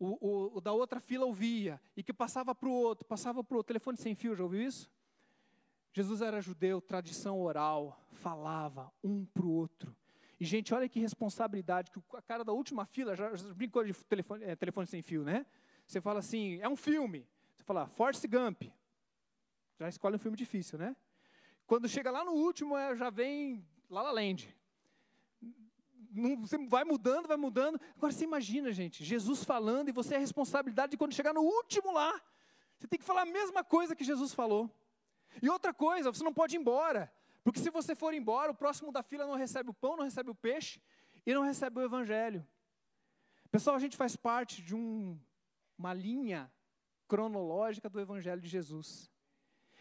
o, 0.00 0.18
o, 0.20 0.56
o, 0.56 0.60
da 0.60 0.72
outra 0.72 0.98
fila 0.98 1.24
ouvia, 1.24 1.80
e 1.96 2.02
que 2.02 2.12
passava 2.12 2.52
para 2.52 2.68
o 2.68 2.72
outro, 2.72 3.06
passava 3.06 3.44
para 3.44 3.56
o. 3.56 3.62
Telefone 3.62 3.96
sem 3.96 4.16
fio, 4.16 4.34
já 4.34 4.42
ouviu 4.42 4.62
isso? 4.62 4.90
Jesus 5.92 6.20
era 6.20 6.40
judeu, 6.40 6.80
tradição 6.80 7.40
oral, 7.40 8.04
falava 8.10 8.92
um 9.04 9.24
para 9.24 9.44
o 9.44 9.50
outro. 9.50 9.94
E, 10.40 10.44
gente, 10.44 10.74
olha 10.74 10.88
que 10.88 10.98
responsabilidade, 10.98 11.92
que 11.92 12.00
a 12.16 12.22
cara 12.22 12.42
da 12.42 12.52
última 12.52 12.84
fila, 12.84 13.14
já, 13.14 13.32
já 13.36 13.54
brincou 13.54 13.84
de 13.84 13.94
telefone, 13.94 14.42
é, 14.42 14.56
telefone 14.56 14.88
sem 14.88 15.02
fio, 15.02 15.22
né? 15.22 15.46
Você 15.86 16.00
fala 16.00 16.18
assim, 16.18 16.58
é 16.60 16.68
um 16.68 16.74
filme. 16.74 17.28
Você 17.54 17.62
fala, 17.62 17.86
Force 17.86 18.26
Gump. 18.26 18.64
Já 19.78 19.88
escolhe 19.88 20.16
um 20.16 20.18
filme 20.18 20.36
difícil, 20.36 20.80
né? 20.80 20.96
Quando 21.64 21.88
chega 21.88 22.10
lá 22.10 22.24
no 22.24 22.32
último, 22.32 22.76
é, 22.76 22.96
já 22.96 23.08
vem 23.08 23.64
La 23.92 24.00
La 24.00 24.10
Land. 24.10 24.48
Você 26.40 26.56
vai 26.66 26.82
mudando, 26.82 27.28
vai 27.28 27.36
mudando. 27.36 27.78
Agora 27.94 28.10
você 28.10 28.24
imagina, 28.24 28.72
gente, 28.72 29.04
Jesus 29.04 29.44
falando 29.44 29.90
e 29.90 29.92
você 29.92 30.14
é 30.14 30.16
a 30.16 30.20
responsabilidade 30.20 30.92
de 30.92 30.96
quando 30.96 31.12
chegar 31.12 31.34
no 31.34 31.42
último 31.42 31.92
lá, 31.92 32.18
você 32.78 32.86
tem 32.86 32.98
que 32.98 33.04
falar 33.04 33.22
a 33.22 33.26
mesma 33.26 33.62
coisa 33.62 33.94
que 33.94 34.02
Jesus 34.02 34.32
falou. 34.32 34.70
E 35.42 35.48
outra 35.50 35.74
coisa, 35.74 36.10
você 36.10 36.24
não 36.24 36.32
pode 36.32 36.56
ir 36.56 36.58
embora. 36.58 37.12
Porque 37.44 37.60
se 37.60 37.68
você 37.68 37.94
for 37.94 38.14
embora, 38.14 38.50
o 38.50 38.54
próximo 38.54 38.90
da 38.90 39.02
fila 39.02 39.26
não 39.26 39.34
recebe 39.34 39.68
o 39.68 39.74
pão, 39.74 39.98
não 39.98 40.04
recebe 40.04 40.30
o 40.30 40.34
peixe 40.34 40.80
e 41.26 41.34
não 41.34 41.42
recebe 41.42 41.78
o 41.78 41.84
evangelho. 41.84 42.46
Pessoal, 43.50 43.76
a 43.76 43.78
gente 43.78 43.96
faz 43.96 44.16
parte 44.16 44.62
de 44.62 44.74
um, 44.74 45.20
uma 45.76 45.92
linha 45.92 46.50
cronológica 47.06 47.90
do 47.90 48.00
evangelho 48.00 48.40
de 48.40 48.48
Jesus. 48.48 49.10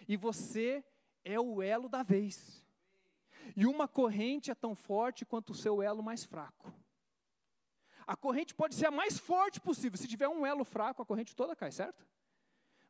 E 0.06 0.18
você 0.18 0.84
é 1.24 1.40
o 1.40 1.62
elo 1.62 1.88
da 1.88 2.04
vez. 2.04 2.62
E 3.56 3.66
uma 3.66 3.88
corrente 3.88 4.52
é 4.52 4.56
tão 4.56 4.76
forte 4.76 5.26
quanto 5.26 5.52
o 5.52 5.56
seu 5.56 5.82
elo 5.82 6.02
mais 6.02 6.24
fraco. 6.24 6.74
A 8.08 8.16
corrente 8.16 8.54
pode 8.54 8.76
ser 8.76 8.88
a 8.88 8.92
mais 8.92 9.18
forte 9.18 9.60
possível. 9.60 9.98
Se 9.98 10.08
tiver 10.08 10.28
um 10.28 10.46
elo 10.46 10.64
fraco, 10.64 11.02
a 11.02 11.06
corrente 11.06 11.36
toda 11.36 11.56
cai, 11.56 11.72
certo? 11.72 12.06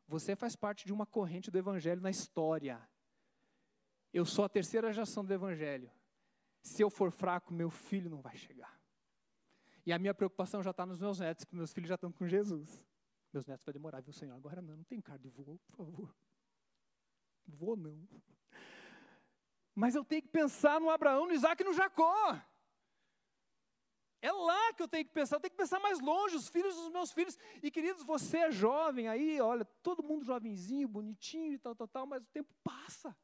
Você 0.08 0.34
faz 0.34 0.56
parte 0.56 0.84
de 0.84 0.92
uma 0.92 1.06
corrente 1.06 1.50
do 1.50 1.58
evangelho 1.58 2.00
na 2.00 2.10
história. 2.10 2.80
Eu 4.12 4.26
sou 4.26 4.44
a 4.44 4.48
terceira 4.48 4.92
geração 4.92 5.24
do 5.24 5.32
Evangelho. 5.32 5.90
Se 6.60 6.82
eu 6.82 6.90
for 6.90 7.10
fraco, 7.10 7.52
meu 7.52 7.70
filho 7.70 8.10
não 8.10 8.20
vai 8.20 8.36
chegar. 8.36 8.78
E 9.86 9.92
a 9.92 9.98
minha 9.98 10.12
preocupação 10.12 10.62
já 10.62 10.70
está 10.70 10.84
nos 10.84 11.00
meus 11.00 11.18
netos, 11.18 11.44
porque 11.44 11.56
meus 11.56 11.72
filhos 11.72 11.88
já 11.88 11.94
estão 11.94 12.12
com 12.12 12.26
Jesus. 12.26 12.86
Meus 13.32 13.46
netos 13.46 13.64
vai 13.64 13.72
demorar, 13.72 14.00
viu, 14.00 14.12
Senhor? 14.12 14.36
Agora 14.36 14.60
não, 14.60 14.76
não 14.76 14.84
tem 14.84 15.00
carro 15.00 15.18
de 15.18 15.30
voo, 15.30 15.58
por 15.66 15.76
favor. 15.76 16.14
Vou 17.46 17.74
não. 17.74 18.06
Mas 19.74 19.94
eu 19.94 20.04
tenho 20.04 20.22
que 20.22 20.28
pensar 20.28 20.80
no 20.80 20.90
Abraão, 20.90 21.26
no 21.26 21.32
Isaac 21.32 21.62
e 21.62 21.66
no 21.66 21.72
Jacó. 21.72 22.40
É 24.20 24.30
lá 24.30 24.72
que 24.74 24.82
eu 24.82 24.86
tenho 24.86 25.04
que 25.04 25.10
pensar, 25.10 25.36
eu 25.36 25.40
tenho 25.40 25.50
que 25.50 25.56
pensar 25.56 25.80
mais 25.80 25.98
longe, 25.98 26.36
os 26.36 26.48
filhos 26.48 26.76
dos 26.76 26.90
meus 26.90 27.10
filhos. 27.10 27.36
E 27.60 27.70
queridos, 27.70 28.04
você 28.04 28.38
é 28.38 28.50
jovem 28.52 29.08
aí, 29.08 29.40
olha, 29.40 29.64
todo 29.82 30.02
mundo 30.02 30.24
jovenzinho, 30.24 30.86
bonitinho 30.86 31.54
e 31.54 31.58
tal, 31.58 31.74
tal, 31.74 31.88
tal, 31.88 32.06
mas 32.06 32.22
o 32.22 32.26
tempo 32.26 32.54
passa. 32.62 33.16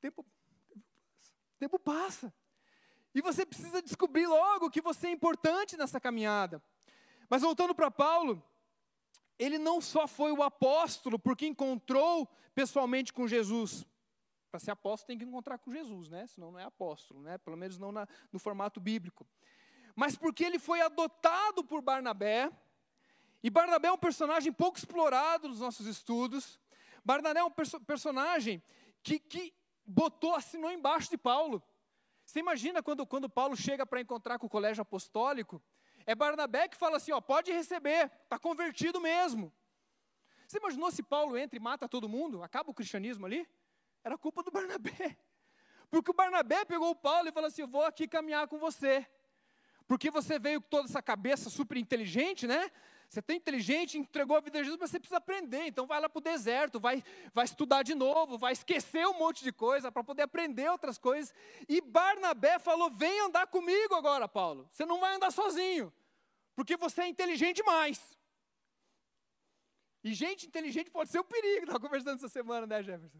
Tempo, 0.00 0.24
tempo 1.58 1.78
passa. 1.78 2.32
E 3.14 3.20
você 3.20 3.44
precisa 3.44 3.82
descobrir 3.82 4.26
logo 4.26 4.70
que 4.70 4.80
você 4.80 5.08
é 5.08 5.10
importante 5.10 5.76
nessa 5.76 6.00
caminhada. 6.00 6.62
Mas 7.28 7.42
voltando 7.42 7.74
para 7.74 7.90
Paulo, 7.90 8.42
ele 9.38 9.58
não 9.58 9.82
só 9.82 10.08
foi 10.08 10.32
o 10.32 10.42
apóstolo 10.42 11.18
porque 11.18 11.46
encontrou 11.46 12.26
pessoalmente 12.54 13.12
com 13.12 13.28
Jesus. 13.28 13.86
Para 14.50 14.60
ser 14.60 14.70
apóstolo 14.70 15.08
tem 15.08 15.18
que 15.18 15.24
encontrar 15.24 15.58
com 15.58 15.70
Jesus, 15.70 16.08
né? 16.08 16.26
Senão 16.26 16.50
não 16.50 16.58
é 16.58 16.64
apóstolo, 16.64 17.20
né? 17.20 17.38
Pelo 17.38 17.56
menos 17.56 17.78
não 17.78 17.92
na, 17.92 18.06
no 18.32 18.38
formato 18.38 18.80
bíblico. 18.80 19.26
Mas 19.94 20.16
porque 20.16 20.44
ele 20.44 20.58
foi 20.58 20.80
adotado 20.80 21.62
por 21.64 21.82
Barnabé. 21.82 22.50
E 23.42 23.50
Barnabé 23.50 23.88
é 23.88 23.92
um 23.92 23.98
personagem 23.98 24.52
pouco 24.52 24.78
explorado 24.78 25.48
nos 25.48 25.60
nossos 25.60 25.86
estudos. 25.86 26.58
Barnabé 27.04 27.40
é 27.40 27.44
um 27.44 27.50
perso 27.50 27.80
personagem 27.80 28.62
que, 29.02 29.18
que 29.18 29.54
botou, 29.86 30.34
assinou 30.34 30.70
embaixo 30.70 31.10
de 31.10 31.18
Paulo. 31.18 31.62
Você 32.24 32.38
imagina 32.40 32.82
quando, 32.82 33.06
quando 33.06 33.28
Paulo 33.28 33.56
chega 33.56 33.86
para 33.86 34.00
encontrar 34.00 34.38
com 34.38 34.46
o 34.46 34.50
colégio 34.50 34.82
apostólico, 34.82 35.62
é 36.06 36.14
Barnabé 36.14 36.68
que 36.68 36.76
fala 36.76 36.96
assim: 36.96 37.12
ó, 37.12 37.20
pode 37.20 37.52
receber, 37.52 38.10
está 38.22 38.38
convertido 38.38 39.00
mesmo. 39.00 39.52
Você 40.46 40.58
imaginou 40.58 40.90
se 40.90 41.02
Paulo 41.02 41.36
entra 41.36 41.56
e 41.58 41.60
mata 41.60 41.86
todo 41.86 42.08
mundo, 42.08 42.42
acaba 42.42 42.70
o 42.70 42.74
cristianismo 42.74 43.26
ali? 43.26 43.46
Era 44.08 44.16
culpa 44.16 44.42
do 44.42 44.50
Barnabé. 44.50 45.18
Porque 45.90 46.10
o 46.10 46.14
Barnabé 46.14 46.64
pegou 46.64 46.88
o 46.88 46.94
Paulo 46.94 47.28
e 47.28 47.32
falou 47.32 47.48
assim: 47.48 47.60
eu 47.60 47.68
vou 47.68 47.84
aqui 47.84 48.08
caminhar 48.08 48.48
com 48.48 48.58
você. 48.58 49.06
Porque 49.86 50.10
você 50.10 50.38
veio 50.38 50.62
com 50.62 50.68
toda 50.68 50.88
essa 50.88 51.02
cabeça 51.02 51.50
super 51.50 51.76
inteligente, 51.76 52.46
né? 52.46 52.70
Você 53.06 53.20
tem 53.20 53.36
inteligente, 53.36 53.98
entregou 53.98 54.34
a 54.38 54.40
vida 54.40 54.60
a 54.60 54.62
Jesus, 54.62 54.78
mas 54.80 54.90
você 54.90 54.98
precisa 54.98 55.18
aprender. 55.18 55.66
Então 55.66 55.86
vai 55.86 56.00
lá 56.00 56.08
para 56.08 56.18
o 56.18 56.22
deserto, 56.22 56.80
vai, 56.80 57.04
vai 57.34 57.44
estudar 57.44 57.82
de 57.82 57.94
novo, 57.94 58.38
vai 58.38 58.54
esquecer 58.54 59.06
um 59.06 59.18
monte 59.18 59.44
de 59.44 59.52
coisa 59.52 59.92
para 59.92 60.02
poder 60.02 60.22
aprender 60.22 60.70
outras 60.70 60.96
coisas. 60.96 61.34
E 61.68 61.82
Barnabé 61.82 62.58
falou: 62.58 62.90
vem 62.90 63.20
andar 63.20 63.46
comigo 63.48 63.94
agora, 63.94 64.26
Paulo. 64.26 64.66
Você 64.72 64.86
não 64.86 65.00
vai 65.00 65.16
andar 65.16 65.30
sozinho, 65.30 65.92
porque 66.56 66.78
você 66.78 67.02
é 67.02 67.08
inteligente 67.08 67.56
demais. 67.56 68.18
E 70.02 70.14
gente 70.14 70.46
inteligente 70.46 70.90
pode 70.90 71.10
ser 71.10 71.18
o 71.18 71.22
um 71.22 71.24
perigo. 71.24 71.64
Estava 71.64 71.80
conversando 71.80 72.16
essa 72.16 72.28
semana, 72.30 72.66
né, 72.66 72.82
Jefferson? 72.82 73.18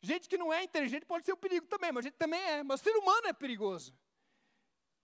Gente 0.00 0.28
que 0.28 0.38
não 0.38 0.52
é 0.52 0.62
inteligente 0.62 1.04
pode 1.04 1.24
ser 1.24 1.32
um 1.32 1.36
perigo 1.36 1.66
também, 1.66 1.90
mas 1.90 2.04
a 2.04 2.08
gente 2.08 2.16
também 2.16 2.40
é. 2.40 2.62
Mas 2.62 2.80
o 2.80 2.84
ser 2.84 2.96
humano 2.96 3.26
é 3.26 3.32
perigoso. 3.32 3.92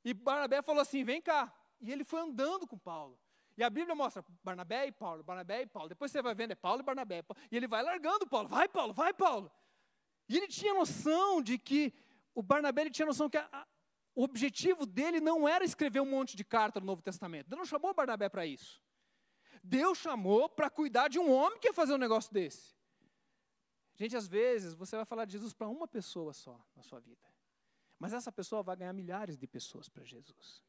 E 0.04 0.14
Barnabé 0.14 0.62
falou 0.62 0.82
assim: 0.82 1.02
vem 1.02 1.20
cá. 1.20 1.52
E 1.80 1.90
ele 1.92 2.04
foi 2.04 2.20
andando 2.20 2.66
com 2.66 2.78
Paulo. 2.78 3.18
E 3.56 3.62
a 3.62 3.70
Bíblia 3.70 3.94
mostra 3.94 4.24
Barnabé 4.42 4.86
e 4.86 4.92
Paulo, 4.92 5.22
Barnabé 5.22 5.62
e 5.62 5.66
Paulo. 5.66 5.88
Depois 5.88 6.10
você 6.10 6.20
vai 6.20 6.34
vendo, 6.34 6.52
é 6.52 6.54
Paulo 6.56 6.80
e 6.80 6.84
Barnabé. 6.84 7.24
E 7.50 7.56
ele 7.56 7.68
vai 7.68 7.82
largando 7.82 8.26
Paulo. 8.26 8.48
Vai, 8.48 8.68
Paulo, 8.68 8.92
vai, 8.92 9.14
Paulo. 9.14 9.50
E 10.28 10.36
ele 10.36 10.48
tinha 10.48 10.74
noção 10.74 11.40
de 11.40 11.58
que, 11.58 11.92
o 12.34 12.42
Barnabé 12.42 12.82
ele 12.82 12.90
tinha 12.90 13.06
noção 13.06 13.30
que 13.30 13.36
a, 13.36 13.48
a, 13.52 13.66
o 14.14 14.24
objetivo 14.24 14.84
dele 14.86 15.20
não 15.20 15.48
era 15.48 15.64
escrever 15.64 16.00
um 16.00 16.06
monte 16.06 16.36
de 16.36 16.44
carta 16.44 16.80
no 16.80 16.86
Novo 16.86 17.02
Testamento. 17.02 17.48
Deus 17.48 17.58
não 17.58 17.66
chamou 17.66 17.94
Barnabé 17.94 18.28
para 18.28 18.44
isso. 18.44 18.82
Deus 19.62 19.98
chamou 19.98 20.48
para 20.48 20.68
cuidar 20.68 21.08
de 21.08 21.18
um 21.18 21.30
homem 21.30 21.58
que 21.58 21.68
ia 21.68 21.72
fazer 21.72 21.94
um 21.94 21.98
negócio 21.98 22.32
desse. 22.32 22.73
Gente, 23.96 24.16
às 24.16 24.26
vezes 24.26 24.74
você 24.74 24.96
vai 24.96 25.04
falar 25.04 25.24
de 25.24 25.32
Jesus 25.32 25.52
para 25.52 25.68
uma 25.68 25.86
pessoa 25.86 26.32
só 26.32 26.60
na 26.74 26.82
sua 26.82 27.00
vida. 27.00 27.26
Mas 27.98 28.12
essa 28.12 28.32
pessoa 28.32 28.62
vai 28.62 28.76
ganhar 28.76 28.92
milhares 28.92 29.36
de 29.36 29.46
pessoas 29.46 29.88
para 29.88 30.04
Jesus. 30.04 30.62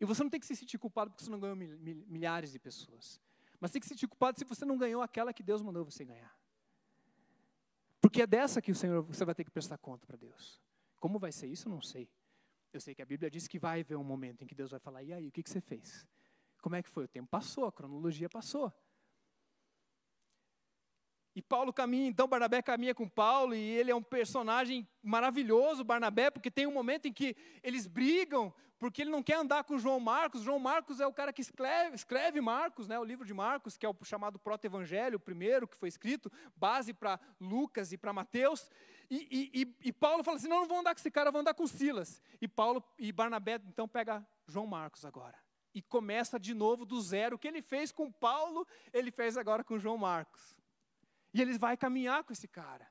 E 0.00 0.04
você 0.04 0.22
não 0.22 0.30
tem 0.30 0.40
que 0.40 0.46
se 0.46 0.56
sentir 0.56 0.78
culpado 0.78 1.10
porque 1.10 1.24
você 1.24 1.30
não 1.30 1.40
ganhou 1.40 1.56
milhares 1.56 2.52
de 2.52 2.58
pessoas. 2.58 3.20
Mas 3.58 3.70
tem 3.70 3.80
que 3.80 3.86
se 3.86 3.94
sentir 3.94 4.06
culpado 4.06 4.38
se 4.38 4.44
você 4.44 4.64
não 4.64 4.78
ganhou 4.78 5.02
aquela 5.02 5.32
que 5.32 5.42
Deus 5.42 5.60
mandou 5.60 5.84
você 5.84 6.04
ganhar. 6.04 6.34
Porque 8.00 8.22
é 8.22 8.26
dessa 8.26 8.62
que 8.62 8.70
o 8.70 8.74
Senhor 8.74 9.02
você 9.02 9.24
vai 9.24 9.34
ter 9.34 9.44
que 9.44 9.50
prestar 9.50 9.76
conta 9.76 10.06
para 10.06 10.16
Deus. 10.16 10.60
Como 10.98 11.18
vai 11.18 11.32
ser 11.32 11.48
isso, 11.48 11.68
eu 11.68 11.72
não 11.72 11.82
sei. 11.82 12.08
Eu 12.72 12.80
sei 12.80 12.94
que 12.94 13.02
a 13.02 13.06
Bíblia 13.06 13.30
diz 13.30 13.46
que 13.46 13.58
vai 13.58 13.80
haver 13.80 13.96
um 13.96 14.04
momento 14.04 14.42
em 14.42 14.46
que 14.46 14.54
Deus 14.54 14.70
vai 14.70 14.80
falar: 14.80 15.02
e 15.02 15.12
aí, 15.12 15.28
o 15.28 15.32
que, 15.32 15.42
que 15.42 15.50
você 15.50 15.60
fez? 15.60 16.06
Como 16.62 16.76
é 16.76 16.82
que 16.82 16.88
foi? 16.88 17.04
O 17.04 17.08
tempo 17.08 17.28
passou, 17.28 17.66
a 17.66 17.72
cronologia 17.72 18.28
passou. 18.28 18.72
E 21.34 21.40
Paulo 21.40 21.72
caminha, 21.72 22.08
então 22.08 22.26
Barnabé 22.26 22.60
caminha 22.60 22.94
com 22.94 23.08
Paulo, 23.08 23.54
e 23.54 23.58
ele 23.58 23.90
é 23.90 23.94
um 23.94 24.02
personagem 24.02 24.86
maravilhoso, 25.02 25.84
Barnabé, 25.84 26.30
porque 26.30 26.50
tem 26.50 26.66
um 26.66 26.72
momento 26.72 27.06
em 27.06 27.12
que 27.12 27.36
eles 27.62 27.86
brigam, 27.86 28.52
porque 28.80 29.02
ele 29.02 29.10
não 29.10 29.22
quer 29.22 29.36
andar 29.36 29.62
com 29.62 29.78
João 29.78 30.00
Marcos. 30.00 30.42
João 30.42 30.58
Marcos 30.58 31.00
é 31.00 31.06
o 31.06 31.12
cara 31.12 31.32
que 31.32 31.42
escreve, 31.42 31.94
escreve 31.94 32.40
Marcos, 32.40 32.88
né, 32.88 32.98
o 32.98 33.04
livro 33.04 33.24
de 33.24 33.34
Marcos, 33.34 33.76
que 33.76 33.86
é 33.86 33.88
o 33.88 33.96
chamado 34.02 34.38
proto-evangelho, 34.38 35.16
o 35.16 35.20
primeiro 35.20 35.68
que 35.68 35.76
foi 35.76 35.88
escrito, 35.88 36.32
base 36.56 36.92
para 36.92 37.20
Lucas 37.38 37.92
e 37.92 37.98
para 37.98 38.12
Mateus. 38.12 38.70
E, 39.10 39.50
e, 39.52 39.88
e, 39.88 39.92
Paulo 39.92 40.24
fala 40.24 40.36
assim: 40.36 40.48
não, 40.48 40.60
não 40.60 40.68
vou 40.68 40.78
andar 40.78 40.94
com 40.94 41.00
esse 41.00 41.10
cara, 41.10 41.30
vou 41.30 41.40
andar 41.40 41.52
com 41.52 41.66
Silas. 41.66 42.22
E 42.40 42.48
Paulo 42.48 42.82
e 42.98 43.12
Barnabé 43.12 43.60
então 43.68 43.86
pega 43.86 44.26
João 44.48 44.66
Marcos 44.66 45.04
agora. 45.04 45.36
E 45.74 45.82
começa 45.82 46.38
de 46.40 46.54
novo 46.54 46.84
do 46.84 47.00
zero. 47.00 47.36
O 47.36 47.38
que 47.38 47.46
ele 47.46 47.60
fez 47.60 47.92
com 47.92 48.10
Paulo, 48.10 48.66
ele 48.92 49.10
fez 49.10 49.36
agora 49.36 49.62
com 49.62 49.78
João 49.78 49.98
Marcos. 49.98 50.56
E 51.32 51.40
ele 51.40 51.56
vai 51.58 51.76
caminhar 51.76 52.24
com 52.24 52.32
esse 52.32 52.48
cara. 52.48 52.86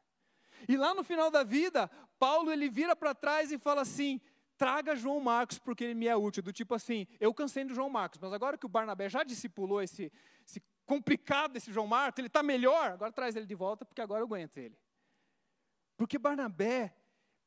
E 0.68 0.76
lá 0.76 0.94
no 0.94 1.04
final 1.04 1.32
da 1.32 1.44
vida, 1.44 1.90
Paulo 2.18 2.52
ele 2.52 2.70
vira 2.70 2.96
para 2.96 3.16
trás 3.16 3.52
e 3.52 3.58
fala 3.58 3.82
assim: 3.82 4.20
traga 4.58 4.96
João 4.96 5.20
Marcos 5.20 5.58
porque 5.58 5.84
ele 5.86 5.94
me 5.94 6.08
é 6.08 6.16
útil. 6.16 6.44
Do 6.44 6.52
tipo 6.52 6.76
assim, 6.76 7.08
eu 7.20 7.34
cansei 7.34 7.64
do 7.64 7.74
João 7.74 7.90
Marcos, 7.90 8.20
mas 8.20 8.34
agora 8.34 8.58
que 8.58 8.66
o 8.66 8.70
Barnabé 8.70 9.10
já 9.10 9.24
discipulou 9.24 9.82
esse, 9.82 10.12
esse 10.46 10.62
complicado 10.86 11.54
desse 11.54 11.72
João 11.72 11.88
Marcos, 11.88 12.20
ele 12.20 12.28
está 12.28 12.44
melhor, 12.44 12.92
agora 12.92 13.12
traz 13.12 13.36
ele 13.36 13.46
de 13.46 13.56
volta 13.56 13.86
porque 13.86 14.02
agora 14.02 14.22
eu 14.22 14.26
aguento 14.26 14.58
ele. 14.58 14.78
Porque 15.96 16.18
Barnabé 16.18 16.94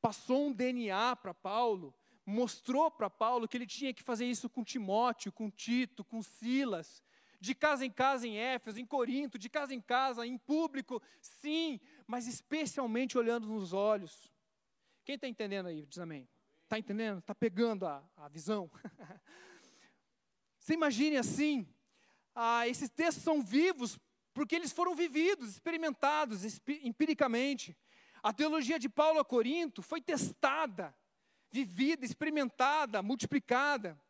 passou 0.00 0.46
um 0.46 0.52
DNA 0.52 1.16
para 1.16 1.34
Paulo, 1.34 1.94
mostrou 2.24 2.90
para 2.90 3.10
Paulo 3.10 3.46
que 3.46 3.56
ele 3.56 3.66
tinha 3.66 3.92
que 3.92 4.02
fazer 4.02 4.26
isso 4.26 4.48
com 4.48 4.64
Timóteo, 4.64 5.32
com 5.32 5.50
Tito, 5.50 6.04
com 6.04 6.22
Silas, 6.22 7.02
de 7.42 7.56
casa 7.56 7.84
em 7.84 7.90
casa 7.90 8.24
em 8.24 8.38
Éfeso, 8.38 8.78
em 8.78 8.86
Corinto, 8.86 9.36
de 9.36 9.48
casa 9.50 9.74
em 9.74 9.80
casa, 9.80 10.24
em 10.24 10.38
público, 10.38 11.02
sim, 11.20 11.80
mas 12.06 12.28
especialmente 12.28 13.18
olhando 13.18 13.48
nos 13.48 13.72
olhos. 13.72 14.32
Quem 15.04 15.16
está 15.16 15.26
entendendo 15.26 15.66
aí? 15.66 15.84
Diz 15.84 15.98
amém. 15.98 16.28
Está 16.62 16.78
entendendo? 16.78 17.18
Está 17.18 17.34
pegando 17.34 17.84
a, 17.84 18.08
a 18.16 18.28
visão? 18.28 18.70
Você 20.56 20.74
imagine 20.74 21.16
assim, 21.16 21.66
ah, 22.32 22.68
esses 22.68 22.88
textos 22.88 23.24
são 23.24 23.42
vivos 23.42 23.98
porque 24.32 24.54
eles 24.54 24.70
foram 24.70 24.94
vividos, 24.94 25.50
experimentados 25.50 26.60
empiricamente. 26.84 27.76
A 28.22 28.32
teologia 28.32 28.78
de 28.78 28.88
Paulo 28.88 29.18
a 29.18 29.24
Corinto 29.24 29.82
foi 29.82 30.00
testada, 30.00 30.94
vivida, 31.50 32.06
experimentada, 32.06 33.02
multiplicada. 33.02 34.00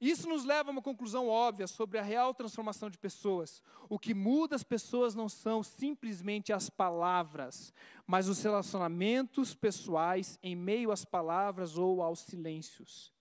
Isso 0.00 0.26
nos 0.26 0.46
leva 0.46 0.70
a 0.70 0.72
uma 0.72 0.80
conclusão 0.80 1.28
óbvia 1.28 1.66
sobre 1.66 1.98
a 1.98 2.02
real 2.02 2.32
transformação 2.32 2.88
de 2.88 2.96
pessoas. 2.96 3.62
O 3.86 3.98
que 3.98 4.14
muda 4.14 4.56
as 4.56 4.62
pessoas 4.62 5.14
não 5.14 5.28
são 5.28 5.62
simplesmente 5.62 6.54
as 6.54 6.70
palavras, 6.70 7.74
mas 8.06 8.26
os 8.26 8.42
relacionamentos 8.42 9.54
pessoais 9.54 10.38
em 10.42 10.56
meio 10.56 10.90
às 10.90 11.04
palavras 11.04 11.76
ou 11.76 12.02
aos 12.02 12.20
silêncios. 12.20 13.12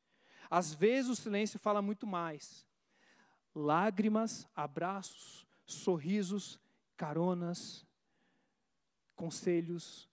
Às 0.50 0.74
vezes 0.74 1.12
o 1.12 1.16
silêncio 1.16 1.60
fala 1.60 1.82
muito 1.82 2.08
mais. 2.08 2.66
Lágrimas, 3.54 4.48
abraços, 4.56 5.46
sorrisos, 5.66 6.58
caronas, 6.96 7.86
conselhos 9.18 10.10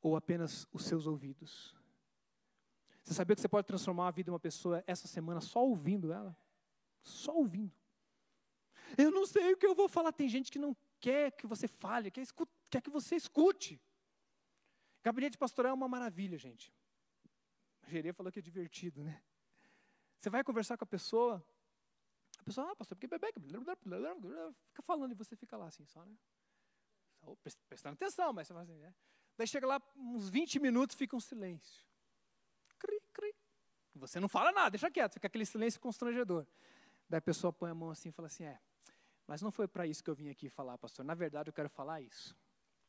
ou 0.00 0.16
apenas 0.16 0.64
os 0.72 0.84
seus 0.84 1.08
ouvidos. 1.08 1.74
Você 3.12 3.18
sabia 3.18 3.36
que 3.36 3.42
você 3.42 3.48
pode 3.48 3.66
transformar 3.66 4.08
a 4.08 4.10
vida 4.10 4.24
de 4.24 4.30
uma 4.30 4.40
pessoa 4.40 4.82
essa 4.86 5.06
semana 5.06 5.38
só 5.38 5.62
ouvindo 5.62 6.14
ela? 6.14 6.34
Só 7.02 7.34
ouvindo. 7.34 7.76
Eu 8.96 9.10
não 9.10 9.26
sei 9.26 9.52
o 9.52 9.56
que 9.58 9.66
eu 9.66 9.74
vou 9.74 9.86
falar. 9.86 10.12
Tem 10.12 10.30
gente 10.30 10.50
que 10.50 10.58
não 10.58 10.74
quer 10.98 11.30
que 11.32 11.46
você 11.46 11.68
fale, 11.68 12.10
quer, 12.10 12.22
escute, 12.22 12.50
quer 12.70 12.80
que 12.80 12.88
você 12.88 13.14
escute. 13.14 13.78
Gabinete 15.02 15.36
pastoral 15.36 15.72
é 15.72 15.74
uma 15.74 15.88
maravilha, 15.88 16.38
gente. 16.38 16.72
A 17.82 17.90
Gerê 17.90 18.14
falou 18.14 18.32
que 18.32 18.38
é 18.38 18.42
divertido, 18.42 19.04
né? 19.04 19.22
Você 20.18 20.30
vai 20.30 20.42
conversar 20.42 20.78
com 20.78 20.84
a 20.84 20.86
pessoa, 20.86 21.44
a 22.38 22.44
pessoa, 22.44 22.70
ah, 22.70 22.76
pastor, 22.76 22.96
porque 22.96 23.08
bebê, 23.08 23.30
fica 24.68 24.82
falando 24.82 25.12
e 25.12 25.14
você 25.14 25.36
fica 25.36 25.54
lá 25.54 25.66
assim 25.66 25.84
só, 25.84 26.02
né? 26.02 26.16
Prestando 27.68 27.92
atenção, 27.92 28.32
mas 28.32 28.46
você 28.46 28.54
fala 28.54 28.64
assim, 28.64 28.78
né? 28.78 28.94
Daí 29.36 29.46
chega 29.46 29.66
lá, 29.66 29.82
uns 29.96 30.30
20 30.30 30.58
minutos, 30.60 30.96
fica 30.96 31.14
um 31.14 31.20
silêncio. 31.20 31.91
Você 33.94 34.18
não 34.18 34.28
fala 34.28 34.52
nada, 34.52 34.70
deixa 34.70 34.90
quieto, 34.90 35.14
fica 35.14 35.26
aquele 35.26 35.44
silêncio 35.44 35.80
constrangedor. 35.80 36.46
Daí 37.08 37.18
a 37.18 37.22
pessoa 37.22 37.52
põe 37.52 37.70
a 37.70 37.74
mão 37.74 37.90
assim 37.90 38.08
e 38.08 38.12
fala 38.12 38.26
assim: 38.26 38.44
É, 38.44 38.58
mas 39.26 39.42
não 39.42 39.50
foi 39.50 39.68
para 39.68 39.86
isso 39.86 40.02
que 40.02 40.10
eu 40.10 40.14
vim 40.14 40.30
aqui 40.30 40.48
falar, 40.48 40.78
pastor. 40.78 41.04
Na 41.04 41.14
verdade, 41.14 41.50
eu 41.50 41.52
quero 41.52 41.68
falar 41.68 42.00
isso. 42.00 42.36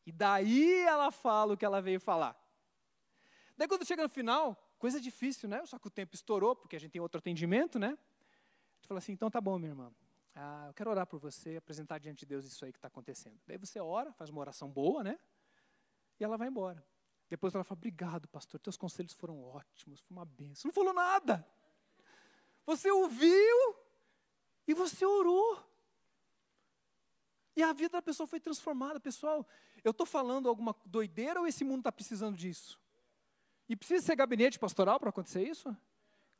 E 0.06 0.12
daí 0.12 0.82
ela 0.82 1.12
fala 1.12 1.54
o 1.54 1.58
que 1.58 1.66
ela 1.66 1.82
veio 1.82 2.00
falar. 2.00 2.38
Daí 3.58 3.68
quando 3.68 3.86
chega 3.86 4.04
no 4.04 4.10
final, 4.10 4.56
coisa 4.78 5.00
difícil, 5.00 5.48
né? 5.48 5.66
Só 5.66 5.78
que 5.78 5.88
o 5.88 5.90
tempo 5.92 6.16
estourou, 6.16 6.56
porque 6.56 6.76
a 6.76 6.80
gente 6.80 6.92
tem 6.92 7.02
outro 7.02 7.20
atendimento, 7.20 7.78
né? 7.78 7.88
A 7.88 8.76
gente 8.76 8.88
fala 8.88 8.98
assim: 8.98 9.12
então 9.12 9.30
tá 9.30 9.42
bom, 9.42 9.58
minha 9.58 9.72
irmã. 9.72 9.94
Ah, 10.36 10.66
eu 10.68 10.74
quero 10.74 10.90
orar 10.90 11.06
por 11.06 11.20
você, 11.20 11.58
apresentar 11.58 12.00
diante 12.00 12.20
de 12.20 12.26
Deus 12.26 12.46
isso 12.46 12.66
aí 12.66 12.72
que 12.72 12.80
está 12.80 12.88
acontecendo. 12.88 13.40
Daí 13.46 13.58
você 13.58 13.80
ora, 13.80 14.12
faz 14.14 14.30
uma 14.30 14.42
oração 14.42 14.70
boa, 14.70 15.04
né? 15.04 15.20
E 16.20 16.24
ela 16.24 16.38
vai 16.38 16.48
embora. 16.48 16.84
Depois 17.30 17.54
ela 17.54 17.64
fala: 17.64 17.78
Obrigado, 17.78 18.28
pastor, 18.28 18.60
teus 18.60 18.78
conselhos 18.78 19.14
foram 19.14 19.42
ótimos, 19.44 20.02
foi 20.02 20.16
uma 20.16 20.26
benção. 20.26 20.70
Não 20.70 20.74
falou 20.74 20.94
nada. 20.94 21.48
Você 22.66 22.90
ouviu 22.92 23.76
e 24.68 24.74
você 24.74 25.06
orou. 25.06 25.62
E 27.56 27.62
a 27.62 27.72
vida 27.74 27.90
da 27.90 28.02
pessoa 28.02 28.26
foi 28.26 28.40
transformada. 28.40 29.00
Pessoal, 29.00 29.48
eu 29.84 29.92
estou 29.92 30.06
falando 30.06 30.50
alguma 30.50 30.76
doideira 30.86 31.40
ou 31.40 31.48
esse 31.48 31.64
mundo 31.64 31.80
está 31.80 31.92
precisando 31.92 32.36
disso? 32.36 32.80
E 33.70 33.76
precisa 33.76 34.04
ser 34.04 34.16
gabinete 34.16 34.58
pastoral 34.58 35.00
para 35.00 35.10
acontecer 35.10 35.44
isso? 35.44 35.76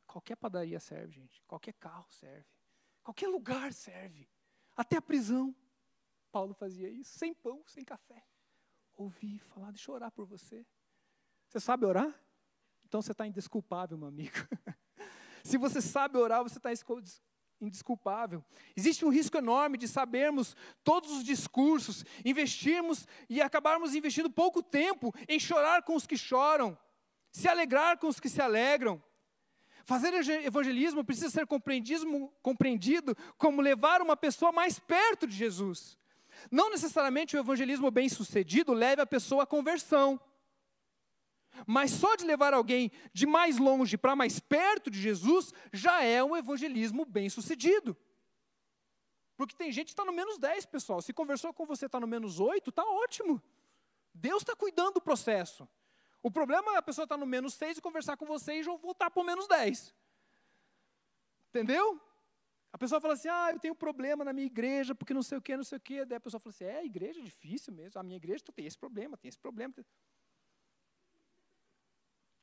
Qualquer 0.06 0.36
padaria 0.36 0.80
serve, 0.80 1.12
gente. 1.12 1.42
Qualquer 1.46 1.74
carro 1.74 2.06
serve. 2.10 2.46
Qualquer 3.02 3.28
lugar 3.28 3.72
serve. 3.72 4.28
Até 4.76 4.96
a 4.96 5.02
prisão. 5.02 5.54
Paulo 6.32 6.52
fazia 6.54 6.88
isso, 6.88 7.16
sem 7.16 7.32
pão, 7.32 7.62
sem 7.66 7.84
café 7.84 8.24
ouvir 8.96 9.38
falar, 9.40 9.70
deixa 9.70 9.90
eu 9.90 9.94
orar 9.94 10.10
por 10.10 10.26
você. 10.26 10.64
Você 11.48 11.60
sabe 11.60 11.84
orar? 11.86 12.12
Então 12.86 13.00
você 13.02 13.12
está 13.12 13.26
indesculpável, 13.26 13.98
meu 13.98 14.08
amigo. 14.08 14.36
Se 15.42 15.58
você 15.58 15.80
sabe 15.80 16.16
orar, 16.16 16.42
você 16.42 16.58
está 16.58 16.70
indesculpável. 17.60 18.44
Existe 18.76 19.04
um 19.04 19.10
risco 19.10 19.36
enorme 19.36 19.76
de 19.76 19.86
sabermos 19.86 20.56
todos 20.82 21.10
os 21.10 21.24
discursos, 21.24 22.04
investirmos 22.24 23.06
e 23.28 23.42
acabarmos 23.42 23.94
investindo 23.94 24.30
pouco 24.30 24.62
tempo 24.62 25.12
em 25.28 25.38
chorar 25.38 25.82
com 25.82 25.94
os 25.94 26.06
que 26.06 26.16
choram, 26.16 26.78
se 27.30 27.48
alegrar 27.48 27.98
com 27.98 28.06
os 28.06 28.20
que 28.20 28.28
se 28.28 28.40
alegram. 28.40 29.02
Fazer 29.84 30.14
evangelismo 30.14 31.04
precisa 31.04 31.28
ser 31.28 31.46
compreendido, 31.46 32.32
compreendido 32.40 33.14
como 33.36 33.60
levar 33.60 34.00
uma 34.00 34.16
pessoa 34.16 34.50
mais 34.50 34.78
perto 34.78 35.26
de 35.26 35.36
Jesus. 35.36 35.98
Não 36.50 36.70
necessariamente 36.70 37.36
o 37.36 37.40
evangelismo 37.40 37.90
bem-sucedido 37.90 38.72
leve 38.72 39.02
a 39.02 39.06
pessoa 39.06 39.44
à 39.44 39.46
conversão. 39.46 40.20
Mas 41.66 41.92
só 41.92 42.16
de 42.16 42.24
levar 42.24 42.52
alguém 42.52 42.90
de 43.12 43.26
mais 43.26 43.58
longe 43.58 43.96
para 43.96 44.16
mais 44.16 44.40
perto 44.40 44.90
de 44.90 45.00
Jesus 45.00 45.52
já 45.72 46.02
é 46.02 46.22
um 46.22 46.36
evangelismo 46.36 47.04
bem-sucedido. 47.04 47.96
Porque 49.36 49.56
tem 49.56 49.72
gente 49.72 49.86
que 49.86 49.92
está 49.92 50.04
no 50.04 50.12
menos 50.12 50.38
10, 50.38 50.66
pessoal. 50.66 51.02
Se 51.02 51.12
conversou 51.12 51.52
com 51.52 51.66
você 51.66 51.86
está 51.86 51.98
no 51.98 52.06
menos 52.06 52.40
8, 52.40 52.70
está 52.70 52.84
ótimo. 52.84 53.42
Deus 54.12 54.42
está 54.42 54.54
cuidando 54.54 54.94
do 54.94 55.00
processo. 55.00 55.68
O 56.22 56.30
problema 56.30 56.74
é 56.74 56.76
a 56.76 56.82
pessoa 56.82 57.04
estar 57.04 57.16
tá 57.16 57.20
no 57.20 57.26
menos 57.26 57.54
6 57.54 57.78
e 57.78 57.82
conversar 57.82 58.16
com 58.16 58.24
você 58.24 58.54
e 58.54 58.62
já 58.62 58.74
voltar 58.76 59.10
para 59.10 59.22
o 59.22 59.26
menos 59.26 59.46
10. 59.48 59.94
Entendeu? 61.50 62.00
A 62.74 62.76
pessoa 62.76 63.00
fala 63.00 63.14
assim, 63.14 63.28
ah, 63.28 63.50
eu 63.52 63.60
tenho 63.60 63.72
problema 63.72 64.24
na 64.24 64.32
minha 64.32 64.48
igreja, 64.48 64.96
porque 64.96 65.14
não 65.14 65.22
sei 65.22 65.38
o 65.38 65.40
que, 65.40 65.56
não 65.56 65.62
sei 65.62 65.78
o 65.78 65.80
que. 65.80 66.04
Daí 66.04 66.16
a 66.16 66.20
pessoa 66.20 66.40
fala 66.40 66.52
assim, 66.52 66.64
é, 66.64 66.78
a 66.78 66.84
igreja 66.84 67.20
é 67.20 67.22
difícil 67.22 67.72
mesmo. 67.72 68.00
A 68.00 68.02
minha 68.02 68.16
igreja 68.16 68.42
tem 68.52 68.66
esse 68.66 68.76
problema, 68.76 69.16
tem 69.16 69.28
esse 69.28 69.38
problema. 69.38 69.72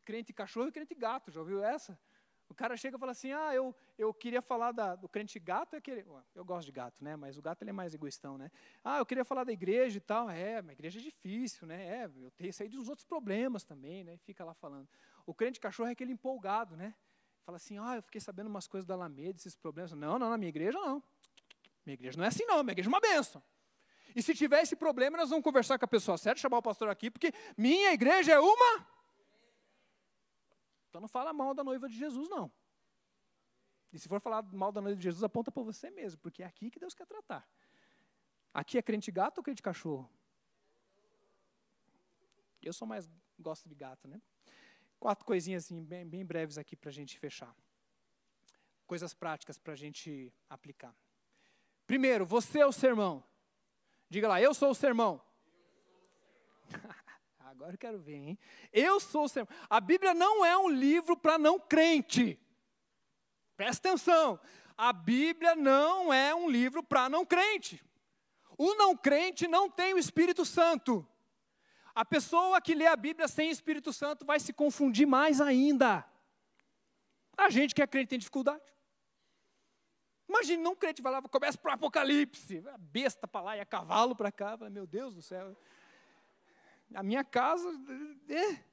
Crente 0.05 0.31
cachorro 0.31 0.69
e 0.69 0.71
crente 0.71 0.95
gato, 0.95 1.31
já 1.31 1.41
ouviu 1.41 1.61
essa? 1.61 1.99
O 2.47 2.53
cara 2.55 2.77
chega 2.77 2.95
e 2.95 2.99
fala 2.99 3.11
assim, 3.11 3.33
ah, 3.33 3.53
eu, 3.53 3.75
eu 3.97 4.13
queria 4.13 4.41
falar 4.41 4.71
da, 4.71 4.95
do 4.95 5.09
crente 5.09 5.37
gato, 5.37 5.75
é 5.75 5.81
que, 5.81 6.05
eu 6.33 6.45
gosto 6.45 6.65
de 6.65 6.71
gato, 6.71 7.03
né? 7.03 7.17
Mas 7.17 7.37
o 7.37 7.41
gato 7.41 7.61
ele 7.63 7.71
é 7.71 7.73
mais 7.73 7.93
egoístão, 7.93 8.37
né? 8.37 8.49
Ah, 8.81 8.99
eu 8.99 9.05
queria 9.05 9.25
falar 9.25 9.43
da 9.43 9.51
igreja 9.51 9.97
e 9.97 10.01
tal. 10.01 10.29
É, 10.29 10.59
a 10.59 10.71
igreja 10.71 10.97
é 11.01 11.03
difícil, 11.03 11.67
né? 11.67 12.03
É, 12.03 12.05
eu 12.05 12.31
tenho 12.31 12.53
aí 12.57 12.69
dos 12.69 12.87
outros 12.87 13.03
problemas 13.03 13.65
também, 13.65 14.05
né? 14.05 14.15
Fica 14.19 14.45
lá 14.45 14.53
falando. 14.53 14.87
O 15.25 15.33
crente 15.33 15.59
cachorro 15.59 15.89
é 15.89 15.91
aquele 15.91 16.13
empolgado, 16.13 16.77
né? 16.77 16.95
Fala 17.43 17.55
assim, 17.55 17.77
ah, 17.79 17.95
eu 17.95 18.03
fiquei 18.03 18.21
sabendo 18.21 18.47
umas 18.47 18.67
coisas 18.67 18.85
da 18.85 18.93
Alameda, 18.93 19.37
esses 19.37 19.55
problemas. 19.55 19.91
Não, 19.91 20.19
não, 20.19 20.29
na 20.29 20.37
minha 20.37 20.49
igreja 20.49 20.77
não. 20.79 21.03
Minha 21.85 21.95
igreja 21.95 22.17
não 22.17 22.23
é 22.23 22.27
assim 22.27 22.45
não, 22.45 22.63
minha 22.63 22.73
igreja 22.73 22.87
é 22.87 22.93
uma 22.93 22.99
benção. 22.99 23.43
E 24.15 24.21
se 24.21 24.33
tiver 24.33 24.61
esse 24.61 24.75
problema, 24.75 25.17
nós 25.17 25.29
vamos 25.29 25.43
conversar 25.43 25.79
com 25.79 25.85
a 25.85 25.87
pessoa 25.87 26.17
certa, 26.17 26.39
chamar 26.39 26.57
o 26.57 26.61
pastor 26.61 26.89
aqui, 26.89 27.09
porque 27.09 27.33
minha 27.57 27.93
igreja 27.93 28.33
é 28.33 28.39
uma. 28.39 28.87
Então 30.89 31.01
não 31.01 31.07
fala 31.07 31.33
mal 31.33 31.53
da 31.53 31.63
noiva 31.63 31.87
de 31.87 31.97
Jesus, 31.97 32.29
não. 32.29 32.51
E 33.93 33.99
se 33.99 34.07
for 34.07 34.19
falar 34.21 34.43
mal 34.53 34.71
da 34.71 34.81
noiva 34.81 34.97
de 34.97 35.03
Jesus, 35.03 35.23
aponta 35.23 35.51
para 35.51 35.63
você 35.63 35.89
mesmo, 35.89 36.19
porque 36.21 36.43
é 36.43 36.45
aqui 36.45 36.69
que 36.69 36.79
Deus 36.79 36.93
quer 36.93 37.05
tratar. 37.05 37.47
Aqui 38.53 38.77
é 38.77 38.81
crente 38.81 39.11
gato 39.11 39.37
ou 39.39 39.43
crente 39.43 39.61
cachorro? 39.61 40.09
Eu 42.61 42.73
sou 42.73 42.87
mais 42.87 43.09
gosto 43.39 43.67
de 43.67 43.73
gato, 43.73 44.07
né? 44.07 44.21
Quatro 45.01 45.25
coisinhas 45.25 45.65
assim, 45.65 45.83
bem, 45.83 46.07
bem 46.07 46.23
breves 46.23 46.59
aqui 46.59 46.75
para 46.75 46.91
a 46.91 46.93
gente 46.93 47.17
fechar. 47.17 47.55
Coisas 48.85 49.15
práticas 49.15 49.57
para 49.57 49.73
a 49.73 49.75
gente 49.75 50.31
aplicar. 50.47 50.95
Primeiro, 51.87 52.23
você 52.23 52.59
é 52.59 52.67
o 52.67 52.71
sermão. 52.71 53.23
Diga 54.07 54.27
lá, 54.27 54.39
eu 54.39 54.53
sou 54.53 54.69
o 54.69 54.75
sermão. 54.75 55.19
Agora 57.39 57.73
eu 57.73 57.79
quero 57.79 57.97
ver, 57.97 58.13
hein? 58.13 58.39
Eu 58.71 58.99
sou 58.99 59.23
o 59.23 59.27
sermão. 59.27 59.51
A 59.67 59.81
Bíblia 59.81 60.13
não 60.13 60.45
é 60.45 60.55
um 60.55 60.69
livro 60.69 61.17
para 61.17 61.39
não 61.39 61.59
crente. 61.59 62.39
Presta 63.57 63.89
atenção. 63.89 64.39
A 64.77 64.93
Bíblia 64.93 65.55
não 65.55 66.13
é 66.13 66.35
um 66.35 66.47
livro 66.47 66.83
para 66.83 67.09
não 67.09 67.25
crente. 67.25 67.83
O 68.55 68.75
não 68.75 68.95
crente 68.95 69.47
não 69.47 69.67
tem 69.67 69.95
o 69.95 69.97
Espírito 69.97 70.45
Santo. 70.45 71.03
A 71.93 72.05
pessoa 72.05 72.61
que 72.61 72.73
lê 72.73 72.87
a 72.87 72.95
Bíblia 72.95 73.27
sem 73.27 73.49
Espírito 73.49 73.91
Santo 73.91 74.25
vai 74.25 74.39
se 74.39 74.53
confundir 74.53 75.05
mais 75.05 75.41
ainda. 75.41 76.05
A 77.37 77.49
gente 77.49 77.75
que 77.75 77.81
é 77.81 77.87
crente 77.87 78.09
tem 78.09 78.19
dificuldade. 78.19 78.63
Imagine, 80.27 80.63
não 80.63 80.75
crente 80.75 81.01
vai 81.01 81.11
lá, 81.11 81.21
começa 81.23 81.57
para 81.57 81.71
o 81.71 81.73
Apocalipse, 81.73 82.63
a 82.73 82.77
besta 82.77 83.27
para 83.27 83.41
lá 83.41 83.57
e 83.57 83.59
a 83.59 83.65
cavalo 83.65 84.15
para 84.15 84.31
cá, 84.31 84.57
meu 84.69 84.87
Deus 84.87 85.13
do 85.13 85.21
céu. 85.21 85.57
A 86.95 87.03
minha 87.03 87.23
casa. 87.23 87.69
É. 88.29 88.63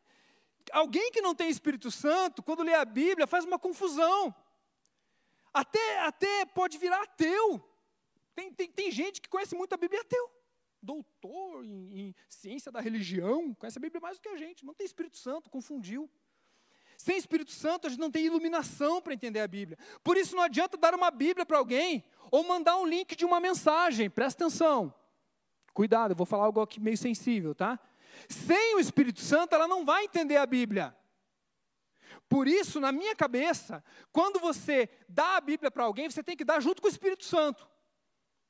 Alguém 0.71 1.11
que 1.11 1.21
não 1.21 1.35
tem 1.35 1.49
Espírito 1.49 1.91
Santo, 1.91 2.43
quando 2.43 2.63
lê 2.63 2.75
a 2.75 2.85
Bíblia, 2.85 3.27
faz 3.27 3.45
uma 3.45 3.59
confusão. 3.59 4.35
Até, 5.53 6.01
até 6.01 6.45
pode 6.47 6.79
virar 6.79 7.03
ateu. 7.03 7.65
Tem, 8.35 8.53
tem, 8.53 8.71
tem 8.71 8.93
gente 8.93 9.21
que 9.21 9.29
conhece 9.29 9.57
muito 9.57 9.73
a 9.73 9.77
Bíblia 9.77 10.03
ateu. 10.03 10.38
Doutor 10.81 11.65
em, 11.65 12.01
em 12.01 12.15
ciência 12.29 12.71
da 12.71 12.81
religião, 12.81 13.55
conhece 13.55 13.79
a 13.79 13.81
Bíblia 13.81 14.01
mais 14.01 14.19
do 14.19 14.23
que 14.23 14.29
a 14.29 14.37
gente. 14.37 14.65
Não 14.65 14.75
tem 14.75 14.87
Espírito 14.87 15.19
Santo, 15.19 15.51
confundiu. 15.51 16.09
Sem 16.97 17.17
Espírito 17.17 17.53
Santo, 17.53 17.87
a 17.87 17.91
gente 17.91 18.01
não 18.01 18.11
tem 18.11 18.25
iluminação 18.25 19.01
para 19.01 19.15
entender 19.15 19.41
a 19.41 19.47
Bíblia. 19.47 19.79
Por 20.03 20.17
isso, 20.17 20.35
não 20.35 20.43
adianta 20.43 20.77
dar 20.77 20.95
uma 20.95 21.11
Bíblia 21.11 21.47
para 21.47 21.59
alguém 21.59 22.05
ou 22.31 22.43
mandar 22.43 22.77
um 22.77 22.85
link 22.87 23.15
de 23.15 23.25
uma 23.25 23.39
mensagem. 23.39 24.11
Presta 24.11 24.45
atenção. 24.45 24.93
Cuidado, 25.73 26.11
eu 26.11 26.17
vou 26.17 26.27
falar 26.27 26.45
algo 26.45 26.61
aqui 26.61 26.81
meio 26.81 26.99
sensível, 26.99 27.55
tá? 27.55 27.79
Sem 28.29 28.75
o 28.75 28.81
Espírito 28.81 29.21
Santo, 29.21 29.55
ela 29.55 29.69
não 29.69 29.85
vai 29.85 30.05
entender 30.05 30.37
a 30.37 30.45
Bíblia. 30.45 30.97
Por 32.29 32.49
isso, 32.49 32.81
na 32.81 32.91
minha 32.91 33.15
cabeça, 33.15 33.83
quando 34.13 34.41
você 34.41 34.89
dá 35.09 35.37
a 35.37 35.41
Bíblia 35.41 35.71
para 35.71 35.85
alguém, 35.85 36.11
você 36.11 36.23
tem 36.23 36.37
que 36.37 36.45
dar 36.45 36.61
junto 36.61 36.83
com 36.83 36.89
o 36.89 36.91
Espírito 36.91 37.25
Santo, 37.25 37.69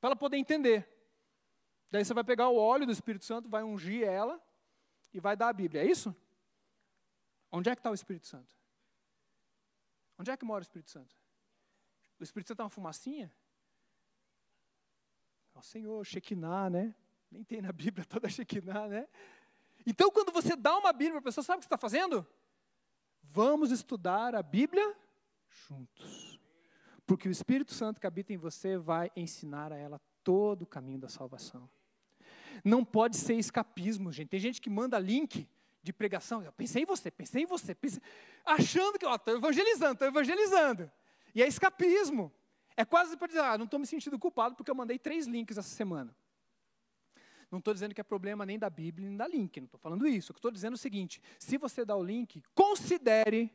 para 0.00 0.08
ela 0.08 0.16
poder 0.16 0.38
entender. 0.38 0.88
Daí 1.90 2.04
você 2.04 2.12
vai 2.12 2.24
pegar 2.24 2.48
o 2.48 2.56
óleo 2.56 2.86
do 2.86 2.92
Espírito 2.92 3.24
Santo, 3.24 3.48
vai 3.48 3.62
ungir 3.62 4.02
ela 4.02 4.40
e 5.12 5.20
vai 5.20 5.36
dar 5.36 5.48
a 5.48 5.52
Bíblia. 5.52 5.82
É 5.82 5.86
isso? 5.86 6.14
Onde 7.50 7.70
é 7.70 7.74
que 7.74 7.80
está 7.80 7.90
o 7.90 7.94
Espírito 7.94 8.26
Santo? 8.26 8.54
Onde 10.18 10.30
é 10.30 10.36
que 10.36 10.44
mora 10.44 10.60
o 10.60 10.66
Espírito 10.66 10.90
Santo? 10.90 11.16
O 12.18 12.22
Espírito 12.22 12.48
Santo 12.48 12.60
é 12.60 12.64
uma 12.64 12.70
fumacinha? 12.70 13.32
Ó 15.54 15.62
Senhor, 15.62 16.04
Shekinah, 16.04 16.68
né? 16.68 16.94
Nem 17.30 17.44
tem 17.44 17.62
na 17.62 17.72
Bíblia 17.72 18.04
toda 18.04 18.28
Shekinah, 18.28 18.88
né? 18.88 19.08
Então, 19.86 20.10
quando 20.10 20.32
você 20.32 20.54
dá 20.54 20.76
uma 20.76 20.92
Bíblia 20.92 21.12
para 21.12 21.20
a 21.20 21.22
pessoa, 21.22 21.44
sabe 21.44 21.58
o 21.58 21.60
que 21.60 21.64
você 21.64 21.68
está 21.68 21.78
fazendo? 21.78 22.26
Vamos 23.22 23.70
estudar 23.70 24.34
a 24.34 24.42
Bíblia 24.42 24.94
juntos. 25.48 26.38
Porque 27.06 27.28
o 27.28 27.30
Espírito 27.30 27.72
Santo 27.72 28.00
que 28.00 28.06
habita 28.06 28.32
em 28.32 28.36
você 28.36 28.76
vai 28.76 29.10
ensinar 29.16 29.72
a 29.72 29.76
ela 29.76 30.00
todo 30.22 30.62
o 30.62 30.66
caminho 30.66 30.98
da 30.98 31.08
salvação. 31.08 31.70
Não 32.64 32.84
pode 32.84 33.16
ser 33.16 33.34
escapismo, 33.34 34.12
gente. 34.12 34.28
Tem 34.28 34.40
gente 34.40 34.60
que 34.60 34.70
manda 34.70 34.98
link 34.98 35.48
de 35.82 35.92
pregação. 35.92 36.42
Eu 36.42 36.52
pensei 36.52 36.82
em 36.82 36.86
você, 36.86 37.10
pensei 37.10 37.42
em 37.42 37.46
você, 37.46 37.74
pensei, 37.74 38.00
achando 38.44 38.98
que 38.98 39.06
estou 39.06 39.36
evangelizando, 39.36 39.92
estou 39.92 40.08
evangelizando. 40.08 40.90
E 41.34 41.42
é 41.42 41.46
escapismo. 41.46 42.32
É 42.76 42.84
quase 42.84 43.16
para 43.16 43.26
dizer, 43.26 43.40
ah, 43.40 43.58
não 43.58 43.64
estou 43.64 43.80
me 43.80 43.86
sentindo 43.86 44.18
culpado 44.18 44.54
porque 44.54 44.70
eu 44.70 44.74
mandei 44.74 44.98
três 44.98 45.26
links 45.26 45.58
essa 45.58 45.68
semana. 45.68 46.14
Não 47.50 47.58
estou 47.58 47.72
dizendo 47.72 47.94
que 47.94 48.00
é 48.00 48.04
problema 48.04 48.44
nem 48.44 48.58
da 48.58 48.68
Bíblia 48.68 49.08
nem 49.08 49.16
da 49.16 49.26
link, 49.26 49.58
não 49.58 49.64
estou 49.64 49.80
falando 49.80 50.06
isso. 50.06 50.32
Estou 50.32 50.50
dizendo 50.50 50.74
o 50.74 50.78
seguinte: 50.78 51.20
se 51.38 51.56
você 51.56 51.84
dá 51.84 51.96
o 51.96 52.02
link, 52.02 52.42
considere 52.54 53.50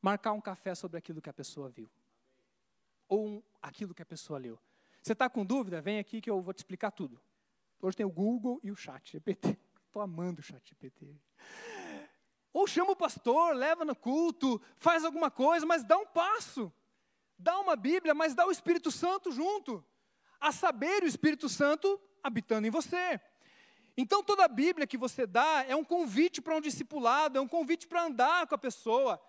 marcar 0.00 0.32
um 0.32 0.40
café 0.40 0.74
sobre 0.74 0.96
aquilo 0.96 1.20
que 1.20 1.28
a 1.28 1.32
pessoa 1.32 1.68
viu. 1.68 1.90
Ou 3.08 3.26
um, 3.26 3.42
aquilo 3.60 3.94
que 3.94 4.02
a 4.02 4.06
pessoa 4.06 4.38
leu. 4.38 4.58
Você 5.02 5.12
está 5.12 5.28
com 5.28 5.44
dúvida? 5.44 5.80
Vem 5.80 5.98
aqui 5.98 6.20
que 6.20 6.30
eu 6.30 6.40
vou 6.40 6.52
te 6.52 6.58
explicar 6.58 6.90
tudo. 6.90 7.20
Hoje 7.80 7.96
tem 7.96 8.06
o 8.06 8.10
Google 8.10 8.60
e 8.62 8.70
o 8.70 8.76
Chat 8.76 9.12
GPT. 9.12 9.56
Estou 9.86 10.02
amando 10.02 10.40
o 10.40 10.42
Chat 10.42 10.68
GPT. 10.68 11.14
Ou 12.52 12.66
chama 12.66 12.92
o 12.92 12.96
pastor, 12.96 13.54
leva 13.54 13.84
no 13.84 13.94
culto, 13.94 14.60
faz 14.76 15.04
alguma 15.04 15.30
coisa, 15.30 15.64
mas 15.64 15.84
dá 15.84 15.96
um 15.96 16.06
passo. 16.06 16.72
Dá 17.38 17.58
uma 17.60 17.76
Bíblia, 17.76 18.14
mas 18.14 18.34
dá 18.34 18.46
o 18.46 18.50
Espírito 18.50 18.90
Santo 18.90 19.30
junto. 19.30 19.84
A 20.40 20.50
saber, 20.50 21.02
o 21.02 21.06
Espírito 21.06 21.48
Santo 21.48 22.00
habitando 22.22 22.66
em 22.66 22.70
você. 22.70 23.20
Então, 23.96 24.22
toda 24.22 24.44
a 24.44 24.48
Bíblia 24.48 24.86
que 24.86 24.96
você 24.96 25.26
dá 25.26 25.64
é 25.68 25.74
um 25.74 25.84
convite 25.84 26.40
para 26.40 26.56
um 26.56 26.60
discipulado, 26.60 27.38
é 27.38 27.40
um 27.40 27.48
convite 27.48 27.86
para 27.86 28.04
andar 28.04 28.46
com 28.46 28.54
a 28.54 28.58
pessoa. 28.58 29.20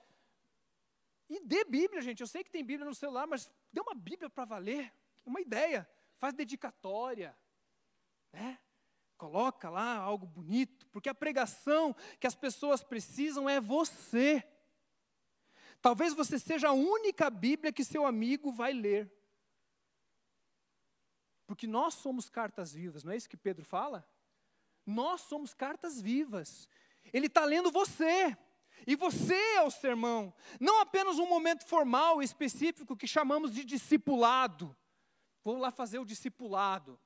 E 1.29 1.39
dê 1.45 1.63
Bíblia, 1.63 2.01
gente. 2.01 2.21
Eu 2.21 2.27
sei 2.27 2.43
que 2.43 2.49
tem 2.49 2.63
Bíblia 2.63 2.87
no 2.87 2.95
celular, 2.95 3.27
mas 3.27 3.51
dê 3.71 3.81
uma 3.81 3.93
Bíblia 3.93 4.29
para 4.29 4.45
valer. 4.45 4.91
Uma 5.25 5.41
ideia. 5.41 5.87
Faz 6.17 6.33
dedicatória. 6.33 7.37
Né? 8.31 8.59
Coloca 9.17 9.69
lá 9.69 9.97
algo 9.97 10.25
bonito, 10.25 10.87
porque 10.87 11.09
a 11.09 11.15
pregação 11.15 11.95
que 12.19 12.27
as 12.27 12.35
pessoas 12.35 12.83
precisam 12.83 13.49
é 13.49 13.59
você. 13.59 14.43
Talvez 15.81 16.13
você 16.13 16.39
seja 16.39 16.69
a 16.69 16.73
única 16.73 17.29
Bíblia 17.29 17.73
que 17.73 17.83
seu 17.83 18.05
amigo 18.05 18.51
vai 18.51 18.73
ler. 18.73 19.11
Porque 21.45 21.67
nós 21.67 21.95
somos 21.95 22.29
cartas 22.29 22.73
vivas, 22.73 23.03
não 23.03 23.11
é 23.11 23.17
isso 23.17 23.29
que 23.29 23.35
Pedro 23.35 23.65
fala? 23.65 24.07
Nós 24.85 25.21
somos 25.21 25.53
cartas 25.53 25.99
vivas. 25.99 26.69
Ele 27.11 27.27
está 27.27 27.43
lendo 27.43 27.71
você. 27.71 28.37
E 28.87 28.95
você 28.95 29.35
é 29.55 29.61
o 29.61 29.71
sermão. 29.71 30.33
Não 30.59 30.79
apenas 30.79 31.19
um 31.19 31.27
momento 31.27 31.65
formal 31.65 32.21
específico 32.21 32.95
que 32.95 33.07
chamamos 33.07 33.53
de 33.53 33.63
discipulado. 33.63 34.75
Vou 35.43 35.57
lá 35.57 35.71
fazer 35.71 35.99
o 35.99 36.05
discipulado. 36.05 36.99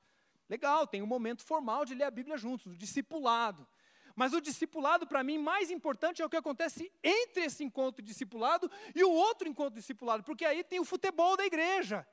Legal, 0.54 0.86
tem 0.86 1.02
um 1.02 1.06
momento 1.06 1.42
formal 1.42 1.84
de 1.84 1.96
ler 1.96 2.04
a 2.04 2.10
Bíblia 2.12 2.36
juntos, 2.36 2.66
o 2.66 2.76
discipulado. 2.76 3.66
Mas 4.14 4.32
o 4.32 4.40
discipulado, 4.40 5.04
para 5.04 5.24
mim, 5.24 5.36
mais 5.36 5.68
importante 5.68 6.22
é 6.22 6.24
o 6.24 6.30
que 6.30 6.36
acontece 6.36 6.92
entre 7.02 7.42
esse 7.42 7.64
encontro 7.64 8.00
discipulado 8.00 8.70
e 8.94 9.02
o 9.02 9.10
outro 9.10 9.48
encontro 9.48 9.74
discipulado, 9.74 10.22
porque 10.22 10.44
aí 10.44 10.62
tem 10.62 10.78
o 10.78 10.84
futebol 10.84 11.36
da 11.36 11.44
igreja. 11.44 12.06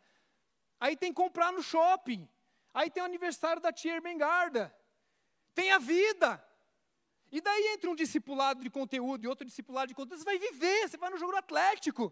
Aí 0.79 0.97
tem 0.97 1.13
comprar 1.13 1.53
no 1.53 1.61
shopping. 1.61 2.27
Aí 2.73 2.89
tem 2.89 3.03
o 3.03 3.05
aniversário 3.05 3.61
da 3.61 3.71
tia 3.71 3.93
Ermengarda. 3.93 4.75
Tem 5.53 5.71
a 5.71 5.77
vida. 5.77 6.43
E 7.31 7.39
daí 7.41 7.67
entre 7.73 7.91
um 7.91 7.95
discipulado 7.95 8.63
de 8.63 8.71
conteúdo 8.71 9.23
e 9.23 9.27
outro 9.27 9.45
discipulado 9.45 9.89
de 9.89 9.93
conteúdo, 9.93 10.17
você 10.17 10.25
vai 10.25 10.39
viver, 10.39 10.89
você 10.89 10.97
vai 10.97 11.11
no 11.11 11.17
jogo 11.17 11.33
do 11.33 11.37
Atlético. 11.37 12.11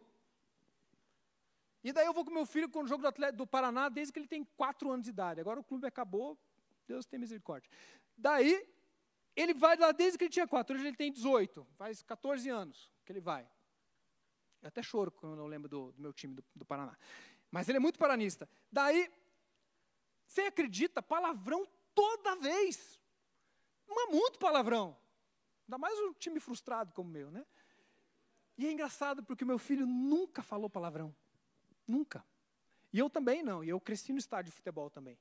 E 1.83 1.93
daí 1.93 2.05
eu 2.05 2.13
vou 2.13 2.25
com 2.25 2.31
meu 2.31 2.45
filho 2.45 2.69
com 2.69 2.83
o 2.83 2.87
jogo 2.87 3.01
do, 3.01 3.07
Atlético, 3.07 3.37
do 3.37 3.47
Paraná 3.47 3.87
desde 3.89 4.11
que 4.11 4.19
ele 4.19 4.27
tem 4.27 4.43
quatro 4.43 4.91
anos 4.91 5.03
de 5.03 5.11
idade. 5.11 5.39
Agora 5.39 5.59
o 5.59 5.63
clube 5.63 5.87
acabou, 5.87 6.37
Deus 6.87 7.05
tem 7.05 7.19
misericórdia. 7.19 7.69
Daí, 8.17 8.67
ele 9.35 9.53
vai 9.53 9.77
lá 9.77 9.91
desde 9.91 10.17
que 10.17 10.25
ele 10.25 10.31
tinha 10.31 10.47
quatro, 10.47 10.75
hoje 10.75 10.85
ele 10.85 10.97
tem 10.97 11.11
18, 11.11 11.65
faz 11.77 12.01
14 12.01 12.49
anos 12.49 12.91
que 13.05 13.11
ele 13.11 13.21
vai. 13.21 13.49
Eu 14.61 14.67
até 14.67 14.83
choro 14.83 15.09
quando 15.11 15.39
eu 15.39 15.47
lembro 15.47 15.69
do, 15.69 15.91
do 15.93 16.01
meu 16.01 16.11
time 16.11 16.35
do, 16.35 16.43
do 16.53 16.65
Paraná. 16.65 16.97
Mas 17.49 17.69
ele 17.69 17.77
é 17.77 17.79
muito 17.79 17.97
paranista. 17.97 18.49
Daí, 18.69 19.09
você 20.27 20.41
acredita, 20.41 21.01
palavrão 21.01 21.65
toda 21.95 22.35
vez. 22.35 23.01
Mas 23.87 24.09
muito 24.09 24.37
palavrão. 24.37 24.97
Ainda 25.67 25.77
mais 25.77 25.97
um 25.99 26.13
time 26.13 26.39
frustrado 26.39 26.93
como 26.93 27.09
o 27.09 27.11
meu, 27.11 27.31
né? 27.31 27.45
E 28.57 28.67
é 28.67 28.71
engraçado 28.71 29.23
porque 29.23 29.43
o 29.43 29.47
meu 29.47 29.57
filho 29.57 29.87
nunca 29.87 30.43
falou 30.43 30.69
palavrão. 30.69 31.15
Nunca. 31.89 32.23
E 32.93 32.99
eu 32.99 33.09
também 33.09 33.41
não. 33.41 33.63
E 33.63 33.69
eu 33.69 33.81
cresci 33.81 34.11
no 34.11 34.19
estádio 34.19 34.51
de 34.51 34.55
futebol 34.55 34.91
também. 34.91 35.17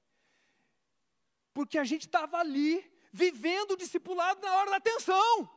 Porque 1.54 1.78
a 1.78 1.84
gente 1.84 2.06
estava 2.06 2.36
ali, 2.36 2.84
vivendo 3.10 3.70
o 3.70 3.76
discipulado 3.76 4.40
na 4.40 4.54
hora 4.54 4.70
da 4.70 4.76
atenção. 4.76 5.50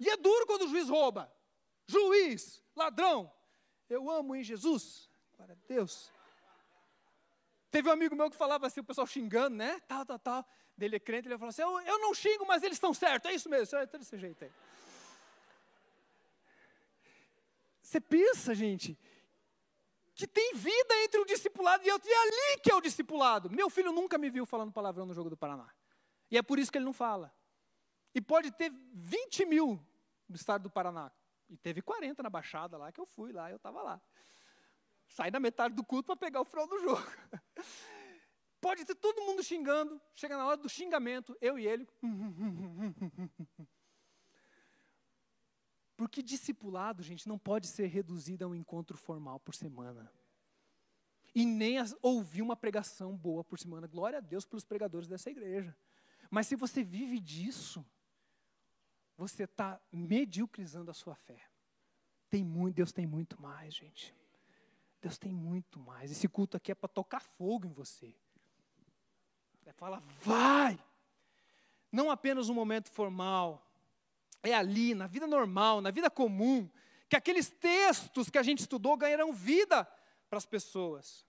E 0.00 0.08
é 0.08 0.16
duro 0.16 0.46
quando 0.46 0.62
o 0.62 0.68
juiz 0.68 0.88
rouba. 0.88 1.30
Juiz, 1.86 2.62
ladrão, 2.74 3.30
eu 3.88 4.10
amo 4.10 4.34
em 4.34 4.42
Jesus. 4.42 5.10
Glória 5.36 5.54
a 5.54 5.66
Deus. 5.68 6.10
Teve 7.70 7.90
um 7.90 7.92
amigo 7.92 8.16
meu 8.16 8.30
que 8.30 8.36
falava 8.36 8.66
assim, 8.66 8.80
o 8.80 8.84
pessoal 8.84 9.06
xingando, 9.06 9.56
né? 9.56 9.78
Tal, 9.80 10.06
tal, 10.06 10.18
tal. 10.18 10.48
Dele 10.76 10.96
é 10.96 11.00
crente, 11.00 11.28
ele 11.28 11.36
falou 11.36 11.50
assim: 11.50 11.62
eu, 11.62 11.80
eu 11.80 11.98
não 11.98 12.14
xingo, 12.14 12.46
mas 12.46 12.62
eles 12.62 12.76
estão 12.76 12.94
certos. 12.94 13.30
É 13.30 13.34
isso 13.34 13.48
mesmo, 13.50 13.78
é 13.78 13.86
desse 13.86 14.16
jeito 14.16 14.44
aí. 14.44 14.50
Você 17.82 18.00
pensa, 18.00 18.54
gente, 18.54 18.98
que 20.14 20.26
tem 20.26 20.54
vida 20.54 20.94
entre 21.04 21.20
o 21.20 21.24
discipulado 21.24 21.84
e 21.84 21.90
outro, 21.90 22.08
e 22.08 22.12
é 22.12 22.22
ali 22.22 22.60
que 22.62 22.70
é 22.70 22.74
o 22.74 22.80
discipulado. 22.80 23.50
Meu 23.50 23.68
filho 23.68 23.92
nunca 23.92 24.16
me 24.16 24.30
viu 24.30 24.46
falando 24.46 24.72
palavrão 24.72 25.04
no 25.04 25.14
jogo 25.14 25.28
do 25.28 25.36
Paraná. 25.36 25.68
E 26.30 26.38
é 26.38 26.42
por 26.42 26.58
isso 26.58 26.70
que 26.70 26.78
ele 26.78 26.84
não 26.84 26.92
fala. 26.92 27.34
E 28.14 28.20
pode 28.20 28.52
ter 28.52 28.72
20 28.92 29.44
mil 29.44 29.84
no 30.28 30.36
estado 30.36 30.62
do 30.62 30.70
Paraná. 30.70 31.10
E 31.48 31.56
teve 31.56 31.82
40 31.82 32.22
na 32.22 32.30
Baixada 32.30 32.78
lá, 32.78 32.92
que 32.92 33.00
eu 33.00 33.06
fui 33.06 33.32
lá, 33.32 33.50
eu 33.50 33.56
estava 33.56 33.82
lá. 33.82 34.00
Saí 35.08 35.30
da 35.30 35.40
metade 35.40 35.74
do 35.74 35.84
culto 35.84 36.06
para 36.06 36.16
pegar 36.16 36.40
o 36.40 36.44
final 36.44 36.66
do 36.66 36.78
jogo. 36.80 37.04
Pode 38.60 38.84
ter 38.84 38.94
todo 38.94 39.20
mundo 39.22 39.42
xingando, 39.42 40.00
chega 40.14 40.36
na 40.36 40.46
hora 40.46 40.56
do 40.56 40.68
xingamento, 40.68 41.36
eu 41.40 41.58
e 41.58 41.66
ele. 41.66 41.86
Porque 45.96 46.22
discipulado, 46.22 47.02
gente, 47.02 47.28
não 47.28 47.38
pode 47.38 47.66
ser 47.68 47.86
reduzido 47.86 48.44
a 48.44 48.48
um 48.48 48.54
encontro 48.54 48.96
formal 48.96 49.38
por 49.38 49.54
semana. 49.54 50.10
E 51.34 51.44
nem 51.44 51.76
ouvir 52.02 52.42
uma 52.42 52.56
pregação 52.56 53.16
boa 53.16 53.42
por 53.44 53.58
semana. 53.58 53.86
Glória 53.86 54.18
a 54.18 54.20
Deus 54.20 54.44
pelos 54.44 54.64
pregadores 54.64 55.08
dessa 55.08 55.30
igreja. 55.30 55.76
Mas 56.30 56.46
se 56.46 56.56
você 56.56 56.82
vive 56.82 57.20
disso, 57.20 57.84
você 59.16 59.44
está 59.44 59.80
mediocrizando 59.92 60.90
a 60.90 60.94
sua 60.94 61.14
fé. 61.14 61.48
Tem 62.28 62.42
muito, 62.42 62.74
Deus 62.74 62.92
tem 62.92 63.06
muito 63.06 63.40
mais, 63.40 63.74
gente. 63.74 64.14
Deus 65.00 65.18
tem 65.18 65.32
muito 65.32 65.78
mais. 65.78 66.10
Esse 66.10 66.26
culto 66.28 66.56
aqui 66.56 66.72
é 66.72 66.74
para 66.74 66.88
tocar 66.88 67.20
fogo 67.20 67.66
em 67.66 67.72
você. 67.72 68.14
É 69.66 69.72
falar, 69.72 70.00
vai! 70.24 70.78
Não 71.90 72.10
apenas 72.10 72.48
um 72.48 72.54
momento 72.54 72.90
formal. 72.90 73.64
É 74.44 74.54
ali, 74.54 74.94
na 74.94 75.06
vida 75.06 75.26
normal, 75.26 75.80
na 75.80 75.90
vida 75.90 76.10
comum, 76.10 76.68
que 77.08 77.16
aqueles 77.16 77.48
textos 77.48 78.28
que 78.28 78.38
a 78.38 78.42
gente 78.42 78.60
estudou 78.60 78.96
ganharão 78.96 79.32
vida 79.32 79.88
para 80.28 80.36
as 80.36 80.44
pessoas. 80.44 81.24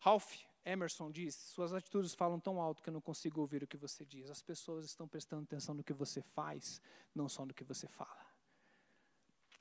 Ralph 0.00 0.34
Emerson 0.64 1.10
diz: 1.10 1.34
Suas 1.34 1.74
atitudes 1.74 2.14
falam 2.14 2.40
tão 2.40 2.60
alto 2.60 2.82
que 2.82 2.88
eu 2.88 2.92
não 2.92 3.00
consigo 3.00 3.40
ouvir 3.40 3.62
o 3.62 3.66
que 3.66 3.76
você 3.76 4.04
diz. 4.04 4.30
As 4.30 4.40
pessoas 4.40 4.86
estão 4.86 5.06
prestando 5.06 5.42
atenção 5.42 5.74
no 5.74 5.84
que 5.84 5.92
você 5.92 6.22
faz, 6.22 6.80
não 7.14 7.28
só 7.28 7.44
no 7.44 7.52
que 7.52 7.64
você 7.64 7.86
fala. 7.86 8.26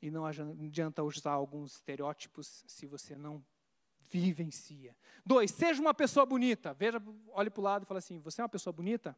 E 0.02 0.10
não 0.10 0.26
adianta 0.26 1.04
usar 1.04 1.34
alguns 1.34 1.76
estereótipos 1.76 2.64
se 2.66 2.88
você 2.88 3.16
não 3.16 3.44
vivencia. 4.00 4.96
Dois, 5.26 5.52
seja 5.52 5.82
uma 5.82 5.94
pessoa 5.94 6.26
bonita. 6.26 6.74
Veja, 6.74 7.02
olhe 7.30 7.50
para 7.50 7.62
o 7.62 7.64
lado 7.64 7.84
e 7.84 7.86
fala 7.86 8.00
assim: 8.00 8.20
Você 8.20 8.42
é 8.42 8.44
uma 8.44 8.50
pessoa 8.50 8.74
bonita? 8.74 9.16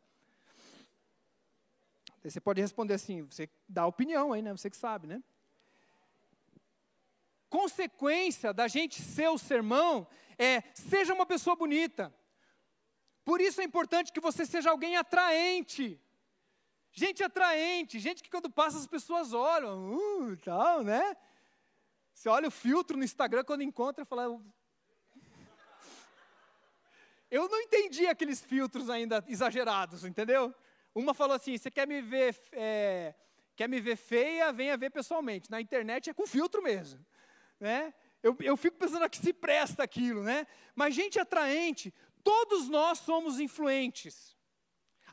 Você 2.24 2.40
pode 2.40 2.62
responder 2.62 2.94
assim, 2.94 3.24
você 3.24 3.50
dá 3.68 3.86
opinião 3.86 4.32
aí, 4.32 4.42
né? 4.42 4.52
Você 4.52 4.70
que 4.70 4.78
sabe, 4.78 5.08
né? 5.08 5.22
Consequência 7.50 8.54
da 8.54 8.68
gente 8.68 9.02
ser 9.02 9.28
o 9.28 9.38
sermão 9.38 10.08
é 10.38 10.64
seja 10.74 11.14
uma 11.14 11.26
pessoa 11.26 11.56
bonita. 11.56 12.14
Por 13.26 13.42
isso 13.42 13.62
é 13.62 13.64
importante 13.64 14.12
que 14.12 14.20
você 14.20 14.46
seja 14.46 14.72
alguém 14.72 14.96
atraente. 14.96 16.00
Gente 16.92 17.24
atraente, 17.24 18.00
gente 18.00 18.22
que 18.24 18.30
quando 18.30 18.50
passa 18.50 18.78
as 18.78 18.88
pessoas 18.88 19.34
olham, 19.34 19.94
uh, 19.94 20.38
tal, 20.38 20.84
né? 20.84 21.18
Você 22.14 22.30
olha 22.30 22.48
o 22.48 22.52
filtro 22.52 22.96
no 22.96 23.04
Instagram 23.04 23.44
quando 23.44 23.64
encontra, 23.64 24.06
fala. 24.06 24.40
Eu 27.32 27.50
não 27.50 27.60
entendi 27.62 28.06
aqueles 28.06 28.42
filtros 28.42 28.90
ainda 28.90 29.24
exagerados, 29.28 30.06
entendeu? 30.06 30.54
Uma 30.96 31.14
falou 31.14 31.36
assim: 31.36 31.58
você 31.58 31.72
quer 31.72 31.88
me 31.88 32.02
ver, 32.02 32.36
é, 32.52 33.14
quer 33.56 33.68
me 33.68 33.80
ver 33.80 33.96
feia, 33.96 34.52
venha 34.52 34.78
ver 34.78 34.90
pessoalmente. 34.90 35.50
Na 35.50 35.60
internet 35.60 36.10
é 36.10 36.14
com 36.14 36.28
filtro 36.28 36.62
mesmo, 36.62 37.06
né? 37.60 37.94
Eu, 38.22 38.36
eu 38.40 38.56
fico 38.56 38.78
pensando 38.78 39.10
que 39.10 39.18
se 39.18 39.34
presta 39.34 39.84
aquilo, 39.84 40.24
né? 40.24 40.48
Mas 40.74 40.96
gente 40.96 41.20
atraente, 41.20 41.94
todos 42.24 42.70
nós 42.70 43.00
somos 43.00 43.40
influentes. 43.40 44.38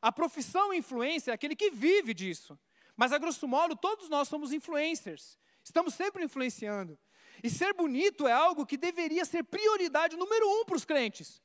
A 0.01 0.11
profissão 0.11 0.73
influência 0.73 1.33
é 1.33 1.35
aquele 1.35 1.57
que 1.57 1.71
vive 1.71 2.15
disso. 2.15 2.59
Mas, 2.97 3.13
a 3.13 3.19
grosso 3.19 3.49
modo, 3.49 3.75
todos 3.77 4.09
nós 4.09 4.29
somos 4.29 4.53
influencers. 4.53 5.39
Estamos 5.65 5.95
sempre 5.95 6.25
influenciando. 6.25 6.99
E 7.43 7.51
ser 7.51 7.73
bonito 7.73 8.27
é 8.27 8.33
algo 8.33 8.67
que 8.67 8.77
deveria 8.77 9.25
ser 9.25 9.43
prioridade 9.43 10.17
número 10.17 10.47
um 10.49 10.65
para 10.65 10.77
os 10.77 10.85
crentes. 10.85 11.43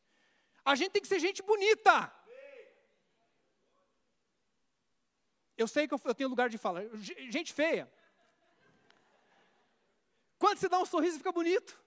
A 0.63 0.75
gente 0.75 0.91
tem 0.91 1.01
que 1.01 1.07
ser 1.07 1.19
gente 1.19 1.41
bonita. 1.41 2.13
Eu 5.57 5.67
sei 5.67 5.87
que 5.87 5.93
eu, 5.93 6.15
tenho 6.15 6.29
lugar 6.29 6.49
de 6.49 6.57
falar. 6.57 6.83
Gente 7.29 7.53
feia. 7.53 7.91
Quando 10.37 10.57
você 10.57 10.67
dá 10.67 10.79
um 10.79 10.85
sorriso, 10.85 11.17
fica 11.17 11.31
bonito. 11.31 11.79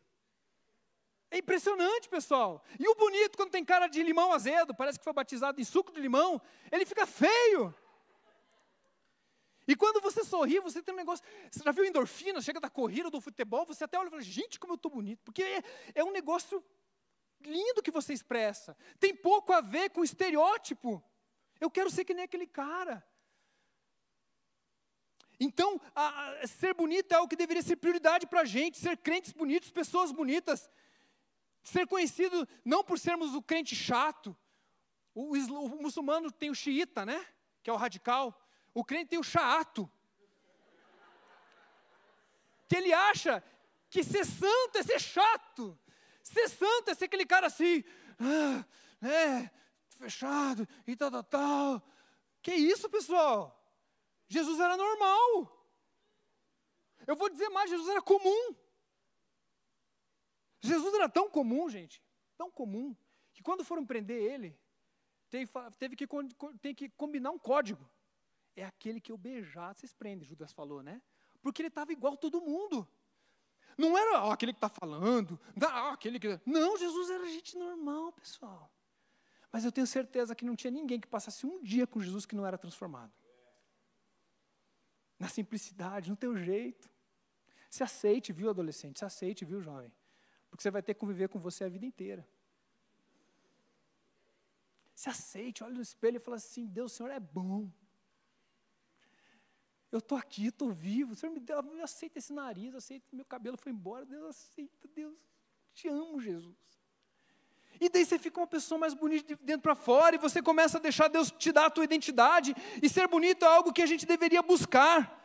É 1.31 1.39
impressionante, 1.39 2.09
pessoal. 2.09 2.65
E 2.79 2.89
o 2.89 2.95
bonito, 2.95 3.37
quando 3.37 3.51
tem 3.51 3.65
cara 3.65 3.87
de 3.87 4.03
limão 4.03 4.33
azedo, 4.33 4.75
parece 4.75 4.99
que 4.99 5.05
foi 5.05 5.13
batizado 5.13 5.61
em 5.61 5.65
suco 5.65 5.93
de 5.93 6.01
limão, 6.01 6.41
ele 6.73 6.87
fica 6.87 7.07
feio. 7.07 7.75
E 9.67 9.77
quando 9.77 10.01
você 10.01 10.25
sorri, 10.25 10.59
você 10.61 10.83
tem 10.83 10.95
um 10.95 10.97
negócio. 10.97 11.23
Você 11.51 11.63
já 11.63 11.71
viu 11.73 11.85
endorfina? 11.85 12.41
Chega 12.41 12.59
da 12.59 12.71
corrida, 12.71 13.11
do 13.11 13.21
futebol, 13.21 13.67
você 13.67 13.85
até 13.85 13.99
olha 13.99 14.07
e 14.07 14.11
fala: 14.11 14.23
gente, 14.23 14.59
como 14.59 14.73
eu 14.73 14.77
estou 14.77 14.91
bonito. 14.91 15.21
Porque 15.23 15.43
é, 15.43 15.63
é 15.97 16.03
um 16.03 16.11
negócio 16.11 16.65
lindo 17.41 17.83
que 17.83 17.91
você 17.91 18.15
expressa. 18.15 18.75
Tem 18.99 19.15
pouco 19.15 19.53
a 19.53 19.61
ver 19.61 19.91
com 19.91 20.03
estereótipo. 20.03 21.05
Eu 21.61 21.71
quero 21.71 21.91
ser 21.91 22.07
que 22.07 22.15
nem 22.15 22.25
aquele 22.25 22.47
cara. 22.47 23.07
Então, 25.41 25.81
a, 25.95 26.31
a, 26.43 26.47
ser 26.47 26.75
bonito 26.75 27.13
é 27.13 27.21
o 27.21 27.29
que 27.29 27.37
deveria 27.37 27.63
ser 27.63 27.77
prioridade 27.77 28.27
para 28.27 28.41
a 28.41 28.45
gente, 28.45 28.79
ser 28.79 28.97
crentes 28.97 29.33
bonitos, 29.33 29.71
pessoas 29.71 30.11
bonitas. 30.11 30.69
Ser 31.63 31.87
conhecido 31.87 32.49
não 32.65 32.83
por 32.83 32.99
sermos 32.99 33.35
o 33.35 33.43
crente 33.43 33.77
chato. 33.77 34.37
O, 35.15 35.37
o, 35.37 35.65
o 35.65 35.83
muçulmano 35.83 36.33
tem 36.33 36.51
o 36.51 36.55
xiita, 36.55 37.05
né? 37.07 37.25
Que 37.63 37.71
é 37.71 37.73
o 37.73 37.77
radical. 37.77 38.41
O 38.75 38.85
crente 38.85 39.11
tem 39.11 39.19
o 39.19 39.25
chato. 39.25 39.91
Que 42.69 42.77
ele 42.77 42.93
acha 42.93 43.43
que 43.91 44.03
ser 44.03 44.25
santo 44.25 44.79
é 44.79 44.83
ser 44.83 45.01
chato. 45.01 45.79
Ser 46.23 46.49
santo 46.49 46.91
é 46.91 46.95
ser 46.95 47.07
aquele 47.07 47.25
cara 47.25 47.47
assim, 47.47 47.83
ah, 48.19 48.65
é, 49.07 49.51
fechado 49.99 50.69
e 50.87 50.97
tal, 50.97 51.11
tal, 51.11 51.25
tal. 51.25 51.83
Que 52.43 52.55
isso, 52.55 52.89
pessoal? 52.91 53.58
Jesus 54.29 54.61
era 54.61 54.77
normal. 54.77 55.67
Eu 57.07 57.17
vou 57.17 57.31
dizer 57.31 57.49
mais, 57.49 57.71
Jesus 57.71 57.89
era 57.89 58.03
comum. 58.03 58.55
Jesus 60.61 60.93
era 60.95 61.09
tão 61.09 61.31
comum, 61.31 61.69
gente, 61.71 62.03
tão 62.37 62.51
comum, 62.51 62.95
que 63.33 63.43
quando 63.43 63.65
foram 63.65 63.87
prender 63.87 64.21
ele, 64.21 64.59
teve 65.79 65.97
que, 65.97 66.07
tem 66.61 66.75
que 66.75 66.89
combinar 66.91 67.31
um 67.31 67.39
código. 67.39 67.89
É 68.57 68.65
aquele 68.65 69.01
que 69.01 69.13
eu 69.13 69.17
beijar, 69.17 69.75
vocês 69.75 69.95
prendem, 69.95 70.27
Judas 70.27 70.53
falou, 70.53 70.83
né? 70.83 71.01
Porque 71.41 71.63
ele 71.63 71.69
estava 71.69 71.93
igual 71.93 72.17
todo 72.17 72.41
mundo. 72.41 72.87
Não 73.77 73.97
era 73.97 74.25
ó, 74.25 74.33
aquele 74.33 74.53
que 74.53 74.57
está 74.57 74.69
falando, 74.69 75.39
não, 75.55 75.89
aquele 75.91 76.19
que. 76.19 76.41
Não, 76.45 76.77
Jesus 76.77 77.11
era 77.11 77.25
gente 77.27 77.57
normal, 77.57 78.13
pessoal. 78.13 78.69
Mas 79.53 79.65
eu 79.65 79.71
tenho 79.71 79.87
certeza 79.87 80.35
que 80.35 80.45
não 80.45 80.57
tinha 80.57 80.73
ninguém 80.73 81.01
que 81.01 81.07
passasse 81.07 81.47
um 81.47 81.63
dia 81.63 81.87
com 81.87 82.01
Jesus 82.01 82.27
que 82.27 82.35
não 82.35 82.45
era 82.45 82.59
transformado. 82.59 83.13
Na 85.19 85.29
simplicidade, 85.29 86.11
no 86.11 86.17
teu 86.17 86.37
jeito. 86.37 86.91
Se 87.69 87.83
aceite, 87.83 88.33
viu, 88.33 88.49
adolescente? 88.51 88.99
Se 88.99 89.05
aceite, 89.05 89.45
viu, 89.45 89.61
jovem? 89.61 89.93
Porque 90.49 90.63
você 90.63 90.71
vai 90.71 90.83
ter 90.83 90.95
que 90.95 91.01
conviver 91.01 91.29
com 91.29 91.39
você 91.39 91.65
a 91.65 91.69
vida 91.69 91.85
inteira. 91.85 92.27
Se 94.95 95.09
aceite, 95.09 95.63
olha 95.63 95.75
no 95.75 95.83
espelho 95.83 96.17
e 96.17 96.21
fala 96.21 96.37
assim: 96.37 96.67
Deus, 96.67 96.93
o 96.93 96.97
Senhor 96.97 97.11
é 97.11 97.21
bom. 97.21 97.71
Eu 99.91 99.99
estou 99.99 100.19
aqui, 100.19 100.47
estou 100.47 100.73
vivo. 100.73 101.13
O 101.13 101.15
Senhor 101.15 101.33
me 101.33 101.41
deu, 101.41 101.57
eu 101.57 101.85
aceito 101.85 102.17
esse 102.17 102.33
nariz, 102.33 102.73
eu 102.73 102.79
aceito 102.79 103.15
meu 103.15 103.25
cabelo 103.25 103.57
foi 103.57 103.73
embora. 103.73 104.05
Deus 104.05 104.25
aceita, 104.37 104.89
Deus, 104.89 105.27
te 105.73 105.89
amo, 105.89 106.21
Jesus. 106.21 106.57
E 107.81 107.89
daí 107.89 108.05
você 108.05 108.19
fica 108.19 108.41
uma 108.41 108.47
pessoa 108.47 108.79
mais 108.79 108.95
bonita 108.95 109.37
de 109.37 109.43
dentro 109.43 109.63
para 109.63 109.75
fora 109.75 110.17
e 110.17 110.19
você 110.19 110.43
começa 110.43 110.79
a 110.79 110.81
deixar 110.81 111.09
Deus 111.09 111.31
te 111.31 111.53
dar 111.53 111.67
a 111.67 111.71
tua 111.71 111.85
identidade. 111.85 112.55
E 112.83 112.89
ser 112.89 113.07
bonito 113.07 113.45
é 113.45 113.49
algo 113.49 113.73
que 113.73 113.83
a 113.83 113.87
gente 113.87 114.05
deveria 114.05 114.43
buscar. 114.43 115.17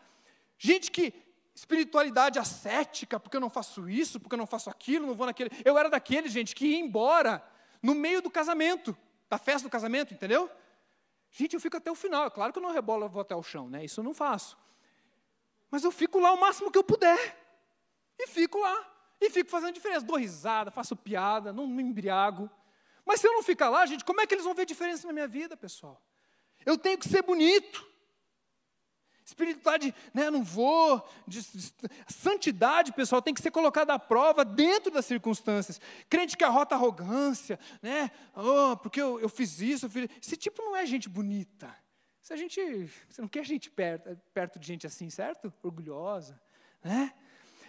Gente 0.58 0.92
que 0.92 1.14
espiritualidade 1.56 2.40
ascética, 2.40 3.20
porque 3.20 3.38
eu 3.38 3.42
não 3.42 3.50
faço 3.50 3.88
isso, 3.88 4.20
porque 4.20 4.34
eu 4.34 4.40
não 4.40 4.48
faço 4.48 4.70
aquilo, 4.70 5.08
não 5.08 5.16
vou 5.16 5.26
naquele. 5.26 5.52
Eu 5.64 5.78
era 5.78 5.90
daquele, 5.90 6.28
gente, 6.28 6.56
que 6.56 6.66
ia 6.66 6.80
embora 6.80 7.44
no 7.82 7.94
meio 7.94 8.22
do 8.22 8.30
casamento, 8.30 8.98
da 9.30 9.38
festa 9.38 9.68
do 9.68 9.72
casamento, 9.72 10.14
entendeu? 10.14 10.50
Gente, 11.32 11.54
eu 11.54 11.60
fico 11.60 11.78
até 11.78 11.92
o 11.92 11.96
final. 11.96 12.26
É 12.26 12.30
claro 12.30 12.54
que 12.54 12.60
eu 12.60 12.64
não 12.64 12.72
rebolo, 12.72 13.06
eu 13.06 13.10
vou 13.10 13.22
até 13.22 13.36
o 13.36 13.44
chão, 13.44 13.70
né? 13.70 13.84
Isso 13.84 14.00
eu 14.00 14.04
não 14.04 14.14
faço. 14.14 14.58
Mas 15.70 15.84
eu 15.84 15.92
fico 15.92 16.20
lá 16.20 16.32
o 16.32 16.40
máximo 16.40 16.72
que 16.72 16.78
eu 16.78 16.84
puder. 16.84 17.38
E 18.18 18.28
fico 18.28 18.60
lá. 18.60 18.93
E 19.24 19.30
fico 19.30 19.50
fazendo 19.50 19.74
diferença. 19.74 20.06
Dou 20.06 20.18
risada, 20.18 20.70
faço 20.70 20.98
piada, 20.98 21.54
não 21.54 21.66
me 21.66 21.82
embriago. 21.82 22.50
Mas 23.06 23.22
se 23.22 23.28
eu 23.28 23.32
não 23.32 23.42
ficar 23.42 23.70
lá, 23.70 23.86
gente, 23.86 24.04
como 24.04 24.20
é 24.20 24.28
que 24.28 24.34
eles 24.34 24.44
vão 24.44 24.54
ver 24.54 24.66
diferença 24.66 25.08
na 25.08 25.14
minha 25.14 25.28
vida, 25.28 25.56
pessoal? 25.56 26.02
Eu 26.66 26.78
tenho 26.78 26.98
que 26.98 27.08
ser 27.08 27.22
bonito. 27.22 27.88
Espiritualidade, 29.26 29.96
né, 30.14 30.30
não 30.30 30.44
vou. 30.44 31.10
De, 31.26 31.42
de, 31.42 31.74
santidade, 32.10 32.92
pessoal, 32.92 33.22
tem 33.22 33.34
que 33.34 33.42
ser 33.42 33.52
colocada 33.52 33.94
à 33.94 34.00
prova 34.00 34.44
dentro 34.44 34.92
das 34.92 35.06
circunstâncias. 35.06 35.80
Crente 36.10 36.36
que 36.36 36.44
arrota 36.44 36.76
arrogância, 36.76 37.58
né? 37.82 38.12
Oh, 38.36 38.76
porque 38.76 39.02
eu, 39.02 39.22
eu 39.22 39.30
fiz 39.30 39.62
isso, 39.62 39.86
eu 39.86 39.90
fiz... 39.90 40.10
Esse 40.22 40.36
tipo 40.36 40.62
não 40.62 40.76
é 40.76 40.86
gente 40.86 41.08
bonita. 41.08 41.74
Se 42.20 42.34
a 42.34 42.36
gente, 42.36 42.60
você 43.10 43.22
não 43.22 43.30
quer 43.30 43.46
gente 43.46 43.72
perto, 43.72 44.20
perto 44.34 44.60
de 44.60 44.68
gente 44.68 44.86
assim, 44.86 45.10
certo? 45.10 45.54
Orgulhosa, 45.64 46.38
né? 46.84 47.14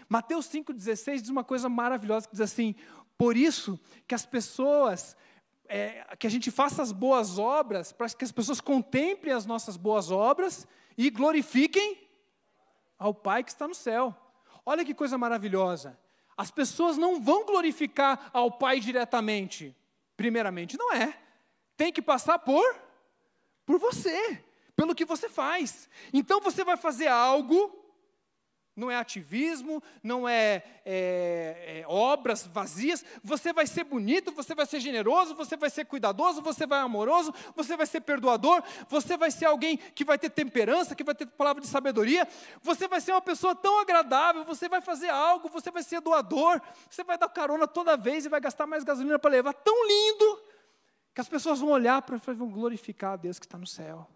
Mateus 0.09 0.47
5,16 0.47 1.21
diz 1.21 1.29
uma 1.29 1.45
coisa 1.45 1.69
maravilhosa, 1.69 2.27
que 2.27 2.33
diz 2.33 2.41
assim, 2.41 2.75
por 3.17 3.37
isso 3.37 3.79
que 4.07 4.15
as 4.15 4.27
pessoas, 4.27 5.17
é, 5.67 6.05
que 6.19 6.27
a 6.27 6.31
gente 6.31 6.51
faça 6.51 6.83
as 6.83 6.93
boas 6.93 7.39
obras, 7.39 7.93
para 7.93 8.09
que 8.09 8.25
as 8.25 8.33
pessoas 8.33 8.61
contemplem 8.61 9.33
as 9.33 9.47
nossas 9.47 9.77
boas 9.77 10.11
obras, 10.11 10.67
e 10.97 11.11
glorifiquem 11.11 12.09
ao 12.99 13.13
Pai 13.13 13.43
que 13.43 13.51
está 13.51 13.67
no 13.67 13.75
céu. 13.75 14.15
Olha 14.65 14.85
que 14.85 14.95
coisa 14.95 15.19
maravilhosa. 15.19 15.99
As 16.37 16.51
pessoas 16.51 16.97
não 16.97 17.21
vão 17.21 17.45
glorificar 17.45 18.31
ao 18.33 18.51
Pai 18.51 18.81
diretamente. 18.81 19.77
Primeiramente, 20.17 20.79
não 20.79 20.93
é. 20.93 21.19
Tem 21.77 21.93
que 21.93 22.01
passar 22.01 22.39
por 22.39 22.85
por 23.67 23.79
você, 23.79 24.43
pelo 24.77 24.95
que 24.95 25.05
você 25.05 25.29
faz. 25.29 25.89
Então 26.13 26.41
você 26.41 26.65
vai 26.65 26.77
fazer 26.77 27.09
algo 27.09 27.84
não 28.77 28.91
é 28.91 28.97
ativismo, 28.97 29.83
não 30.03 30.29
é, 30.29 30.63
é, 30.85 31.81
é, 31.83 31.85
obras 31.87 32.47
vazias. 32.47 33.05
Você 33.23 33.53
vai 33.53 33.67
ser 33.67 33.85
bonito, 33.85 34.33
você 34.33 34.55
vai 34.55 34.67
ser 34.67 34.81
generoso, 34.81 35.35
você 35.35 35.57
vai 35.57 35.71
ser 35.71 35.85
cuidadoso, 35.85 36.43
você 36.43 36.67
vai 36.67 36.81
amoroso, 36.81 37.33
você 37.55 37.77
vai 37.77 37.87
ser 37.87 38.01
perdoador, 38.01 38.63
você 38.89 39.17
vai 39.17 39.31
ser 39.31 39.47
alguém 39.47 39.77
que 39.77 40.05
vai 40.05 40.19
ter 40.19 40.31
temperança, 40.31 40.95
que 40.95 41.05
vai 41.05 41.15
ter 41.15 41.27
palavra 41.27 41.63
de 41.63 41.69
sabedoria. 41.69 42.27
Você 42.63 42.89
vai 42.89 43.01
ser 43.01 43.13
uma 43.13 43.23
pessoa 43.23 43.55
tão 43.55 43.81
agradável, 43.81 44.45
você 44.45 44.69
vai 44.69 44.81
fazer 44.81 45.09
algo, 45.09 45.49
você 45.49 45.71
vai 45.71 45.83
ser 45.83 46.01
doador, 46.01 46.61
você 46.91 47.05
vai 47.05 47.17
dar 47.17 47.29
carona 47.29 47.67
toda 47.69 47.97
vez 47.97 48.27
e 48.27 48.29
vai 48.29 48.41
gastar 48.41 48.67
mais 48.67 48.83
gasolina 48.83 49.19
para 49.19 49.31
levar. 49.31 49.53
Tão 49.53 49.87
lindo 49.87 50.43
que 51.15 51.21
as 51.21 51.29
pessoas 51.29 51.61
vão 51.61 51.71
olhar 51.71 52.03
para 52.03 52.17
e 52.17 52.35
vão 52.35 52.49
glorificar 52.49 53.13
a 53.13 53.17
Deus 53.17 53.39
que 53.39 53.47
está 53.47 53.57
no 53.57 53.67
céu. 53.67 54.09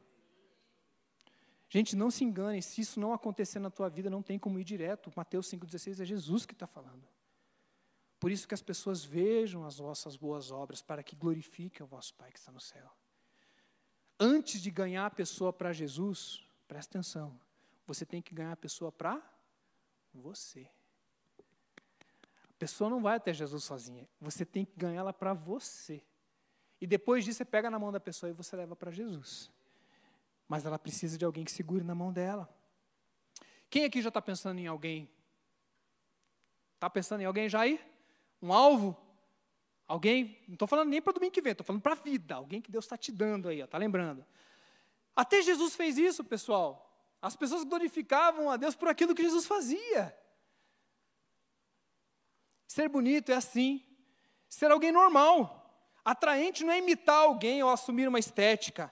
Gente, 1.70 1.94
não 1.94 2.10
se 2.10 2.24
enganem, 2.24 2.62
se 2.62 2.80
isso 2.80 2.98
não 2.98 3.12
acontecer 3.12 3.58
na 3.58 3.70
tua 3.70 3.90
vida, 3.90 4.08
não 4.08 4.22
tem 4.22 4.38
como 4.38 4.58
ir 4.58 4.64
direto. 4.64 5.12
Mateus 5.14 5.50
5,16 5.50 6.00
é 6.00 6.04
Jesus 6.04 6.46
que 6.46 6.54
está 6.54 6.66
falando. 6.66 7.06
Por 8.18 8.30
isso 8.30 8.48
que 8.48 8.54
as 8.54 8.62
pessoas 8.62 9.04
vejam 9.04 9.64
as 9.64 9.76
vossas 9.76 10.16
boas 10.16 10.50
obras, 10.50 10.80
para 10.80 11.02
que 11.02 11.14
glorifiquem 11.14 11.84
o 11.84 11.86
vosso 11.86 12.14
Pai 12.14 12.32
que 12.32 12.38
está 12.38 12.50
no 12.50 12.60
céu. 12.60 12.90
Antes 14.18 14.60
de 14.62 14.70
ganhar 14.70 15.06
a 15.06 15.10
pessoa 15.10 15.52
para 15.52 15.72
Jesus, 15.72 16.42
presta 16.66 16.98
atenção, 16.98 17.38
você 17.86 18.04
tem 18.04 18.22
que 18.22 18.34
ganhar 18.34 18.52
a 18.52 18.56
pessoa 18.56 18.90
para 18.90 19.22
você. 20.12 20.68
A 22.44 22.54
pessoa 22.58 22.90
não 22.90 23.02
vai 23.02 23.16
até 23.16 23.32
Jesus 23.32 23.62
sozinha, 23.62 24.08
você 24.18 24.44
tem 24.44 24.64
que 24.64 24.76
ganhá-la 24.76 25.12
para 25.12 25.34
você. 25.34 26.02
E 26.80 26.86
depois 26.86 27.24
disso, 27.24 27.38
você 27.38 27.44
pega 27.44 27.70
na 27.70 27.78
mão 27.78 27.92
da 27.92 28.00
pessoa 28.00 28.30
e 28.30 28.32
você 28.32 28.56
leva 28.56 28.74
para 28.74 28.90
Jesus 28.90 29.50
mas 30.48 30.64
ela 30.64 30.78
precisa 30.78 31.18
de 31.18 31.24
alguém 31.24 31.44
que 31.44 31.52
segure 31.52 31.84
na 31.84 31.94
mão 31.94 32.10
dela. 32.10 32.48
Quem 33.68 33.84
aqui 33.84 34.00
já 34.00 34.08
está 34.08 34.22
pensando 34.22 34.58
em 34.58 34.66
alguém? 34.66 35.08
Está 36.74 36.88
pensando 36.88 37.20
em 37.20 37.26
alguém 37.26 37.48
já 37.48 37.60
aí? 37.60 37.78
Um 38.40 38.52
alvo? 38.52 38.96
Alguém? 39.86 40.42
Não 40.48 40.54
estou 40.54 40.66
falando 40.66 40.88
nem 40.88 41.02
para 41.02 41.12
domingo 41.12 41.32
que 41.32 41.42
vem, 41.42 41.52
estou 41.52 41.66
falando 41.66 41.82
para 41.82 41.92
a 41.92 41.96
vida. 41.96 42.36
Alguém 42.36 42.62
que 42.62 42.70
Deus 42.70 42.86
está 42.86 42.96
te 42.96 43.12
dando 43.12 43.48
aí, 43.48 43.60
está 43.60 43.76
lembrando? 43.76 44.24
Até 45.14 45.42
Jesus 45.42 45.76
fez 45.76 45.98
isso, 45.98 46.24
pessoal. 46.24 46.86
As 47.20 47.36
pessoas 47.36 47.64
glorificavam 47.64 48.50
a 48.50 48.56
Deus 48.56 48.74
por 48.74 48.88
aquilo 48.88 49.14
que 49.14 49.22
Jesus 49.22 49.44
fazia. 49.46 50.16
Ser 52.66 52.88
bonito 52.88 53.32
é 53.32 53.34
assim. 53.34 53.84
Ser 54.48 54.70
alguém 54.70 54.92
normal. 54.92 55.56
Atraente 56.04 56.64
não 56.64 56.72
é 56.72 56.78
imitar 56.78 57.16
alguém 57.16 57.62
ou 57.62 57.70
assumir 57.70 58.08
uma 58.08 58.18
estética 58.18 58.90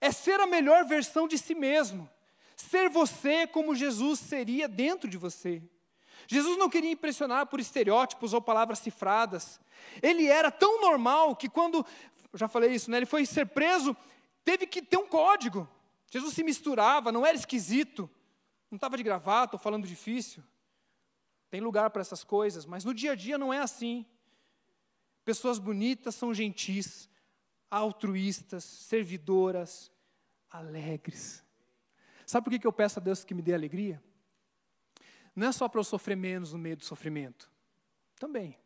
é 0.00 0.10
ser 0.10 0.40
a 0.40 0.46
melhor 0.46 0.84
versão 0.84 1.26
de 1.26 1.38
si 1.38 1.54
mesmo, 1.54 2.08
ser 2.56 2.88
você 2.88 3.46
como 3.46 3.74
Jesus 3.74 4.20
seria 4.20 4.68
dentro 4.68 5.08
de 5.08 5.16
você. 5.16 5.62
Jesus 6.26 6.58
não 6.58 6.68
queria 6.68 6.90
impressionar 6.90 7.46
por 7.46 7.60
estereótipos 7.60 8.32
ou 8.32 8.40
palavras 8.40 8.80
cifradas. 8.80 9.60
Ele 10.02 10.26
era 10.26 10.50
tão 10.50 10.80
normal 10.80 11.36
que 11.36 11.48
quando, 11.48 11.86
já 12.34 12.48
falei 12.48 12.72
isso, 12.72 12.90
né, 12.90 12.96
ele 12.96 13.06
foi 13.06 13.24
ser 13.24 13.46
preso, 13.46 13.96
teve 14.44 14.66
que 14.66 14.82
ter 14.82 14.96
um 14.96 15.06
código. 15.06 15.68
Jesus 16.10 16.34
se 16.34 16.42
misturava, 16.42 17.12
não 17.12 17.24
era 17.24 17.36
esquisito, 17.36 18.10
não 18.70 18.76
estava 18.76 18.96
de 18.96 19.02
gravata 19.02 19.56
ou 19.56 19.60
falando 19.60 19.86
difícil. 19.86 20.42
Tem 21.50 21.60
lugar 21.60 21.90
para 21.90 22.00
essas 22.00 22.24
coisas, 22.24 22.66
mas 22.66 22.84
no 22.84 22.92
dia 22.92 23.12
a 23.12 23.14
dia 23.14 23.38
não 23.38 23.52
é 23.52 23.58
assim. 23.58 24.04
Pessoas 25.24 25.58
bonitas 25.58 26.14
são 26.14 26.34
gentis, 26.34 27.08
altruístas, 27.70 28.64
servidoras, 28.64 29.90
alegres. 30.50 31.44
Sabe 32.24 32.44
por 32.44 32.58
que 32.58 32.66
eu 32.66 32.72
peço 32.72 32.98
a 32.98 33.02
Deus 33.02 33.24
que 33.24 33.34
me 33.34 33.42
dê 33.42 33.54
alegria? 33.54 34.02
Não 35.34 35.46
é 35.48 35.52
só 35.52 35.68
para 35.68 35.80
eu 35.80 35.84
sofrer 35.84 36.16
menos 36.16 36.52
no 36.52 36.58
meio 36.58 36.76
do 36.76 36.84
sofrimento. 36.84 37.50
Também. 38.18 38.58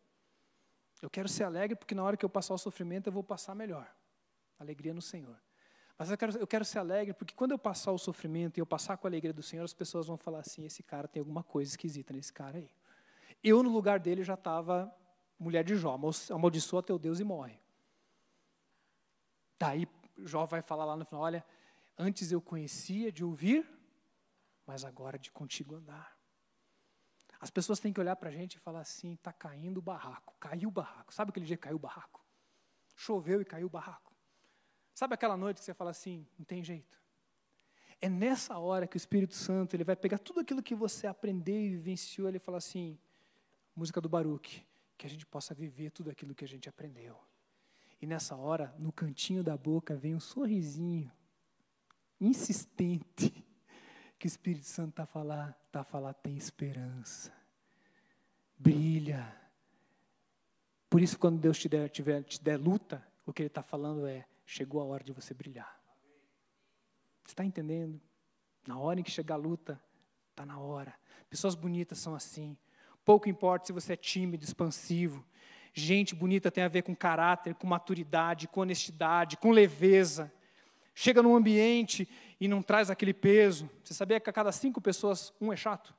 Eu 1.02 1.10
quero 1.10 1.28
ser 1.28 1.44
alegre 1.44 1.76
porque 1.76 1.94
na 1.94 2.02
hora 2.02 2.16
que 2.16 2.24
eu 2.24 2.28
passar 2.28 2.54
o 2.54 2.58
sofrimento 2.58 3.08
eu 3.08 3.12
vou 3.12 3.24
passar 3.24 3.54
melhor. 3.54 3.90
Alegria 4.58 4.94
no 4.94 5.02
Senhor. 5.02 5.36
Mas 5.98 6.10
eu 6.10 6.16
quero, 6.16 6.38
eu 6.38 6.46
quero 6.46 6.64
ser 6.64 6.78
alegre 6.78 7.12
porque 7.12 7.34
quando 7.34 7.50
eu 7.50 7.58
passar 7.58 7.92
o 7.92 7.98
sofrimento 7.98 8.58
e 8.58 8.60
eu 8.60 8.66
passar 8.66 8.96
com 8.96 9.06
a 9.06 9.10
alegria 9.10 9.32
do 9.32 9.42
Senhor, 9.42 9.64
as 9.64 9.74
pessoas 9.74 10.06
vão 10.06 10.16
falar 10.16 10.40
assim: 10.40 10.64
esse 10.64 10.82
cara 10.82 11.08
tem 11.08 11.20
alguma 11.20 11.42
coisa 11.42 11.70
esquisita 11.70 12.12
nesse 12.12 12.32
cara 12.32 12.58
aí. 12.58 12.70
Eu, 13.42 13.62
no 13.62 13.70
lugar 13.70 13.98
dele, 13.98 14.22
já 14.22 14.34
estava 14.34 14.94
mulher 15.38 15.64
de 15.64 15.74
Jó, 15.74 15.98
amaldiçoa 16.30 16.82
teu 16.82 16.98
Deus 16.98 17.20
e 17.20 17.24
morre. 17.24 17.58
Daí 19.60 19.86
Jó 20.16 20.46
vai 20.46 20.62
falar 20.62 20.86
lá 20.86 20.96
no 20.96 21.04
final: 21.04 21.22
olha, 21.22 21.44
antes 21.98 22.32
eu 22.32 22.40
conhecia 22.40 23.12
de 23.12 23.22
ouvir, 23.22 23.68
mas 24.66 24.86
agora 24.86 25.18
de 25.18 25.30
contigo 25.30 25.74
andar. 25.74 26.18
As 27.38 27.50
pessoas 27.50 27.78
têm 27.78 27.92
que 27.92 28.00
olhar 28.00 28.16
para 28.16 28.30
a 28.30 28.32
gente 28.32 28.54
e 28.54 28.58
falar 28.58 28.80
assim: 28.80 29.12
está 29.12 29.34
caindo 29.34 29.76
o 29.78 29.82
barraco, 29.82 30.34
caiu 30.40 30.70
o 30.70 30.72
barraco. 30.72 31.12
Sabe 31.12 31.28
aquele 31.28 31.44
dia 31.44 31.58
que 31.58 31.62
caiu 31.62 31.76
o 31.76 31.78
barraco? 31.78 32.24
Choveu 32.96 33.42
e 33.42 33.44
caiu 33.44 33.66
o 33.66 33.70
barraco. 33.70 34.14
Sabe 34.94 35.14
aquela 35.14 35.36
noite 35.36 35.58
que 35.58 35.64
você 35.64 35.74
fala 35.74 35.90
assim: 35.90 36.26
não 36.38 36.44
tem 36.46 36.64
jeito. 36.64 36.98
É 38.00 38.08
nessa 38.08 38.58
hora 38.58 38.86
que 38.86 38.96
o 38.96 39.02
Espírito 39.04 39.34
Santo 39.34 39.76
ele 39.76 39.84
vai 39.84 39.94
pegar 39.94 40.18
tudo 40.18 40.40
aquilo 40.40 40.62
que 40.62 40.74
você 40.74 41.06
aprendeu 41.06 41.60
e 41.60 41.68
vivenciou, 41.68 42.28
ele 42.28 42.38
fala 42.38 42.56
assim: 42.56 42.98
música 43.76 44.00
do 44.00 44.08
Baruch, 44.08 44.66
que 44.96 45.06
a 45.06 45.10
gente 45.10 45.26
possa 45.26 45.52
viver 45.52 45.90
tudo 45.90 46.08
aquilo 46.10 46.34
que 46.34 46.44
a 46.44 46.48
gente 46.48 46.66
aprendeu. 46.66 47.29
E 48.00 48.06
nessa 48.06 48.34
hora, 48.34 48.74
no 48.78 48.90
cantinho 48.90 49.44
da 49.44 49.56
boca, 49.56 49.94
vem 49.94 50.14
um 50.14 50.20
sorrisinho 50.20 51.10
insistente 52.20 53.44
que 54.18 54.26
o 54.26 54.28
Espírito 54.28 54.66
Santo 54.66 54.90
está 54.90 55.02
a 55.02 55.06
falar, 55.06 55.58
está 55.66 55.80
a 55.80 55.84
falar, 55.84 56.14
tem 56.14 56.36
esperança. 56.36 57.32
Brilha. 58.58 59.34
Por 60.88 61.00
isso, 61.00 61.18
quando 61.18 61.38
Deus 61.38 61.58
te 61.58 61.68
der, 61.68 61.88
tiver, 61.88 62.22
te 62.22 62.42
der 62.42 62.58
luta, 62.58 63.06
o 63.24 63.32
que 63.32 63.42
Ele 63.42 63.48
está 63.48 63.62
falando 63.62 64.06
é: 64.06 64.26
chegou 64.44 64.80
a 64.80 64.84
hora 64.84 65.04
de 65.04 65.12
você 65.12 65.32
brilhar. 65.32 65.80
Você 67.24 67.32
está 67.32 67.44
entendendo? 67.44 68.00
Na 68.66 68.78
hora 68.78 69.00
em 69.00 69.02
que 69.02 69.10
chegar 69.10 69.34
a 69.34 69.38
luta, 69.38 69.80
está 70.30 70.44
na 70.44 70.58
hora. 70.58 70.94
Pessoas 71.28 71.54
bonitas 71.54 71.98
são 71.98 72.14
assim. 72.14 72.56
Pouco 73.04 73.28
importa 73.28 73.66
se 73.66 73.72
você 73.72 73.92
é 73.92 73.96
tímido, 73.96 74.44
expansivo, 74.44 75.24
Gente 75.72 76.14
bonita 76.14 76.50
tem 76.50 76.64
a 76.64 76.68
ver 76.68 76.82
com 76.82 76.94
caráter, 76.94 77.54
com 77.54 77.66
maturidade, 77.66 78.48
com 78.48 78.60
honestidade, 78.60 79.36
com 79.36 79.50
leveza. 79.50 80.32
Chega 80.94 81.22
num 81.22 81.36
ambiente 81.36 82.08
e 82.40 82.48
não 82.48 82.62
traz 82.62 82.90
aquele 82.90 83.14
peso. 83.14 83.70
Você 83.84 83.94
sabia 83.94 84.18
que 84.18 84.28
a 84.28 84.32
cada 84.32 84.50
cinco 84.50 84.80
pessoas, 84.80 85.32
um 85.40 85.52
é 85.52 85.56
chato? 85.56 85.94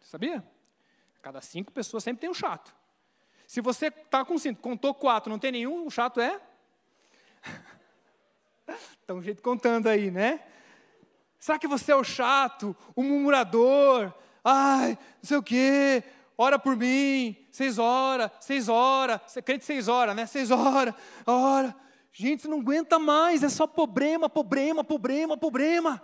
Você 0.00 0.10
sabia? 0.10 0.38
A 1.16 1.20
cada 1.20 1.40
cinco 1.40 1.72
pessoas 1.72 2.04
sempre 2.04 2.20
tem 2.20 2.30
um 2.30 2.34
chato. 2.34 2.74
Se 3.46 3.62
você 3.62 3.86
está 3.86 4.24
com 4.24 4.36
cinco, 4.36 4.60
contou 4.60 4.92
quatro, 4.94 5.30
não 5.30 5.38
tem 5.38 5.50
nenhum, 5.50 5.86
o 5.86 5.90
chato 5.90 6.20
é? 6.20 6.38
Está 9.00 9.14
um 9.14 9.22
jeito 9.22 9.42
contando 9.42 9.88
aí, 9.88 10.10
né? 10.10 10.44
Será 11.38 11.58
que 11.58 11.66
você 11.66 11.92
é 11.92 11.96
o 11.96 12.04
chato, 12.04 12.76
o 12.94 13.02
murmurador? 13.02 14.12
Ai, 14.44 14.98
não 15.22 15.24
sei 15.24 15.36
o 15.38 15.42
quê, 15.42 16.04
ora 16.38 16.58
por 16.58 16.76
mim, 16.76 17.36
seis 17.50 17.78
horas, 17.78 18.30
seis 18.38 18.68
horas, 18.68 19.20
crente 19.44 19.64
seis 19.64 19.88
horas, 19.88 20.14
né? 20.14 20.24
Seis 20.24 20.52
horas, 20.52 20.94
ora. 21.26 21.74
Gente, 22.12 22.42
você 22.42 22.48
não 22.48 22.60
aguenta 22.60 22.98
mais, 22.98 23.42
é 23.42 23.48
só 23.48 23.66
problema, 23.66 24.30
problema, 24.30 24.82
problema, 24.84 25.36
problema. 25.36 26.02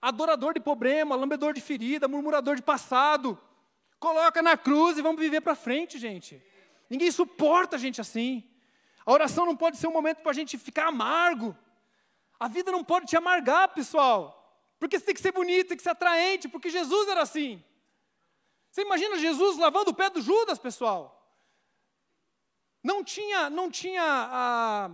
Adorador 0.00 0.52
de 0.54 0.60
problema, 0.60 1.16
lambedor 1.16 1.54
de 1.54 1.62
ferida, 1.62 2.06
murmurador 2.06 2.56
de 2.56 2.62
passado. 2.62 3.38
Coloca 3.98 4.42
na 4.42 4.56
cruz 4.56 4.98
e 4.98 5.02
vamos 5.02 5.20
viver 5.20 5.40
para 5.40 5.54
frente, 5.54 5.98
gente. 5.98 6.40
Ninguém 6.90 7.10
suporta 7.10 7.76
a 7.76 7.78
gente 7.78 8.00
assim. 8.00 8.44
A 9.06 9.12
oração 9.12 9.46
não 9.46 9.56
pode 9.56 9.78
ser 9.78 9.86
um 9.86 9.92
momento 9.92 10.18
para 10.18 10.30
a 10.30 10.34
gente 10.34 10.58
ficar 10.58 10.88
amargo. 10.88 11.56
A 12.38 12.48
vida 12.48 12.70
não 12.70 12.84
pode 12.84 13.06
te 13.06 13.16
amargar, 13.16 13.72
pessoal. 13.74 14.42
Porque 14.78 14.98
você 14.98 15.06
tem 15.06 15.14
que 15.14 15.20
ser 15.20 15.32
bonito, 15.32 15.68
tem 15.68 15.76
que 15.76 15.82
ser 15.82 15.90
atraente, 15.90 16.48
porque 16.48 16.68
Jesus 16.68 17.08
era 17.08 17.22
assim. 17.22 17.62
Você 18.74 18.82
imagina 18.82 19.16
Jesus 19.16 19.56
lavando 19.56 19.92
o 19.92 19.94
pé 19.94 20.10
do 20.10 20.20
Judas, 20.20 20.58
pessoal? 20.58 21.32
Não 22.82 23.04
tinha, 23.04 23.48
não 23.48 23.70
tinha 23.70 24.02
ah, 24.02 24.90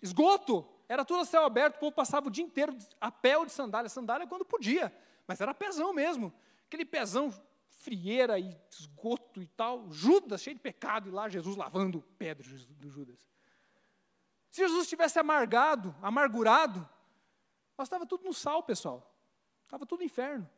esgoto, 0.00 0.64
era 0.88 1.04
tudo 1.04 1.22
a 1.22 1.24
céu 1.24 1.44
aberto, 1.44 1.74
o 1.74 1.78
povo 1.80 1.90
passava 1.90 2.28
o 2.28 2.30
dia 2.30 2.44
inteiro 2.44 2.78
a 3.00 3.10
pé 3.10 3.36
ou 3.36 3.44
de 3.44 3.50
sandália. 3.50 3.88
Sandália 3.88 4.28
quando 4.28 4.44
podia, 4.44 4.96
mas 5.26 5.40
era 5.40 5.52
pezão 5.52 5.92
mesmo. 5.92 6.32
Aquele 6.68 6.84
pezão 6.84 7.34
frieira 7.80 8.38
e 8.38 8.56
esgoto 8.70 9.42
e 9.42 9.46
tal. 9.48 9.90
Judas, 9.90 10.40
cheio 10.40 10.54
de 10.54 10.62
pecado, 10.62 11.08
e 11.08 11.10
lá 11.10 11.28
Jesus 11.28 11.56
lavando 11.56 11.98
o 11.98 12.02
pé 12.02 12.32
do 12.32 12.88
Judas. 12.88 13.28
Se 14.52 14.62
Jesus 14.62 14.88
tivesse 14.88 15.18
amargado, 15.18 15.92
amargurado, 16.00 16.88
nós 17.76 17.88
estava 17.88 18.06
tudo 18.06 18.22
no 18.22 18.32
sal, 18.32 18.62
pessoal. 18.62 19.12
Estava 19.64 19.84
tudo 19.84 19.98
no 19.98 20.06
inferno. 20.06 20.48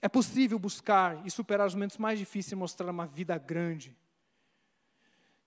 É 0.00 0.08
possível 0.08 0.58
buscar 0.58 1.26
e 1.26 1.30
superar 1.30 1.66
os 1.66 1.74
momentos 1.74 1.98
mais 1.98 2.18
difíceis 2.18 2.52
e 2.52 2.56
mostrar 2.56 2.90
uma 2.90 3.06
vida 3.06 3.36
grande. 3.36 3.96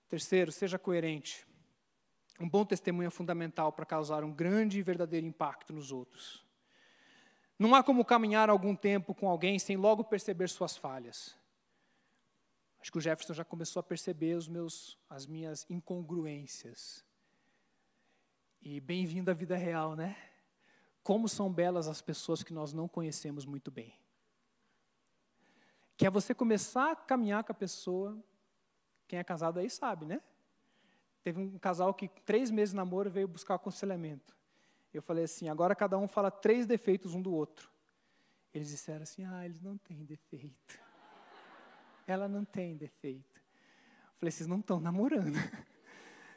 Terceiro, 0.08 0.52
seja 0.52 0.78
coerente. 0.78 1.46
Um 2.38 2.48
bom 2.48 2.64
testemunho 2.64 3.06
é 3.06 3.10
fundamental 3.10 3.72
para 3.72 3.86
causar 3.86 4.24
um 4.24 4.32
grande 4.32 4.78
e 4.78 4.82
verdadeiro 4.82 5.26
impacto 5.26 5.72
nos 5.72 5.90
outros. 5.90 6.44
Não 7.58 7.74
há 7.74 7.82
como 7.82 8.04
caminhar 8.04 8.50
algum 8.50 8.74
tempo 8.74 9.14
com 9.14 9.28
alguém 9.28 9.58
sem 9.58 9.76
logo 9.76 10.04
perceber 10.04 10.48
suas 10.48 10.76
falhas. 10.76 11.36
Acho 12.80 12.90
que 12.90 12.98
o 12.98 13.00
Jefferson 13.00 13.32
já 13.32 13.44
começou 13.44 13.80
a 13.80 13.82
perceber 13.84 14.34
os 14.34 14.48
meus, 14.48 14.98
as 15.08 15.24
minhas 15.24 15.64
incongruências. 15.70 17.04
E 18.60 18.80
bem-vindo 18.80 19.30
à 19.30 19.34
vida 19.34 19.56
real, 19.56 19.94
né? 19.94 20.16
Como 21.02 21.28
são 21.28 21.52
belas 21.52 21.86
as 21.86 22.02
pessoas 22.02 22.42
que 22.42 22.52
nós 22.52 22.72
não 22.72 22.88
conhecemos 22.88 23.46
muito 23.46 23.70
bem. 23.70 24.01
Que 26.02 26.06
é 26.08 26.10
você 26.10 26.34
começar 26.34 26.90
a 26.90 26.96
caminhar 26.96 27.44
com 27.44 27.52
a 27.52 27.54
pessoa, 27.54 28.20
quem 29.06 29.20
é 29.20 29.22
casado 29.22 29.60
aí 29.60 29.70
sabe, 29.70 30.04
né? 30.04 30.20
Teve 31.22 31.38
um 31.38 31.56
casal 31.60 31.94
que, 31.94 32.08
três 32.08 32.50
meses 32.50 32.70
de 32.70 32.76
namoro, 32.76 33.08
veio 33.08 33.28
buscar 33.28 33.54
aconselhamento. 33.54 34.36
Eu 34.92 35.00
falei 35.00 35.22
assim: 35.22 35.48
agora 35.48 35.76
cada 35.76 35.96
um 35.96 36.08
fala 36.08 36.28
três 36.28 36.66
defeitos 36.66 37.14
um 37.14 37.22
do 37.22 37.32
outro. 37.32 37.70
Eles 38.52 38.66
disseram 38.66 39.04
assim: 39.04 39.24
ah, 39.24 39.44
eles 39.44 39.60
não 39.60 39.78
têm 39.78 40.04
defeito. 40.04 40.76
Ela 42.04 42.26
não 42.26 42.44
tem 42.44 42.76
defeito. 42.76 43.36
Eu 43.36 44.18
falei: 44.18 44.32
vocês 44.32 44.48
não 44.48 44.58
estão 44.58 44.80
namorando. 44.80 45.36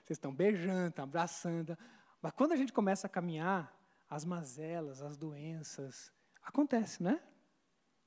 Vocês 0.05 0.17
estão 0.17 0.31
beijando, 0.31 0.89
estão 0.89 1.05
abraçando. 1.05 1.75
Mas 2.21 2.31
quando 2.33 2.51
a 2.51 2.55
gente 2.55 2.71
começa 2.71 3.07
a 3.07 3.09
caminhar, 3.09 3.75
as 4.07 4.23
mazelas, 4.23 5.01
as 5.01 5.17
doenças, 5.17 6.13
acontece, 6.43 7.01
né? 7.01 7.19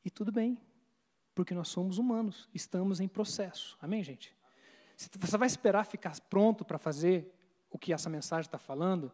E 0.04 0.08
tudo 0.08 0.30
bem, 0.30 0.56
porque 1.38 1.54
nós 1.54 1.68
somos 1.68 1.98
humanos, 1.98 2.48
estamos 2.52 2.98
em 2.98 3.06
processo. 3.06 3.78
Amém, 3.80 4.02
gente? 4.02 4.34
Você 4.96 5.38
vai 5.38 5.46
esperar 5.46 5.86
ficar 5.86 6.12
pronto 6.22 6.64
para 6.64 6.78
fazer 6.78 7.32
o 7.70 7.78
que 7.78 7.92
essa 7.92 8.10
mensagem 8.10 8.48
está 8.48 8.58
falando, 8.58 9.12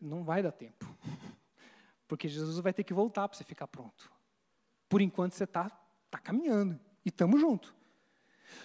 não 0.00 0.22
vai 0.22 0.44
dar 0.44 0.52
tempo. 0.52 0.86
Porque 2.06 2.28
Jesus 2.28 2.60
vai 2.60 2.72
ter 2.72 2.84
que 2.84 2.94
voltar 2.94 3.26
para 3.26 3.36
você 3.36 3.42
ficar 3.42 3.66
pronto. 3.66 4.12
Por 4.88 5.00
enquanto 5.00 5.32
você 5.32 5.42
está 5.42 5.68
tá 6.08 6.18
caminhando 6.18 6.78
e 7.04 7.08
estamos 7.08 7.40
juntos. 7.40 7.74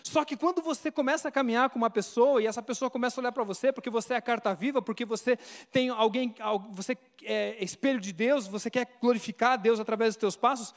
Só 0.03 0.23
que 0.23 0.37
quando 0.37 0.61
você 0.61 0.91
começa 0.91 1.27
a 1.27 1.31
caminhar 1.31 1.71
com 1.71 1.79
uma 1.79 1.89
pessoa 1.89 2.39
e 2.39 2.45
essa 2.45 2.61
pessoa 2.61 2.91
começa 2.91 3.19
a 3.19 3.21
olhar 3.23 3.31
para 3.31 3.43
você 3.43 3.73
porque 3.73 3.89
você 3.89 4.13
é 4.13 4.17
a 4.17 4.21
carta 4.21 4.53
viva, 4.53 4.79
porque 4.79 5.05
você 5.05 5.37
tem 5.71 5.89
alguém, 5.89 6.35
você 6.69 6.95
é 7.23 7.63
espelho 7.63 7.99
de 7.99 8.13
Deus, 8.13 8.45
você 8.45 8.69
quer 8.69 8.99
glorificar 9.01 9.57
Deus 9.57 9.79
através 9.79 10.13
dos 10.13 10.19
teus 10.19 10.35
passos, 10.35 10.71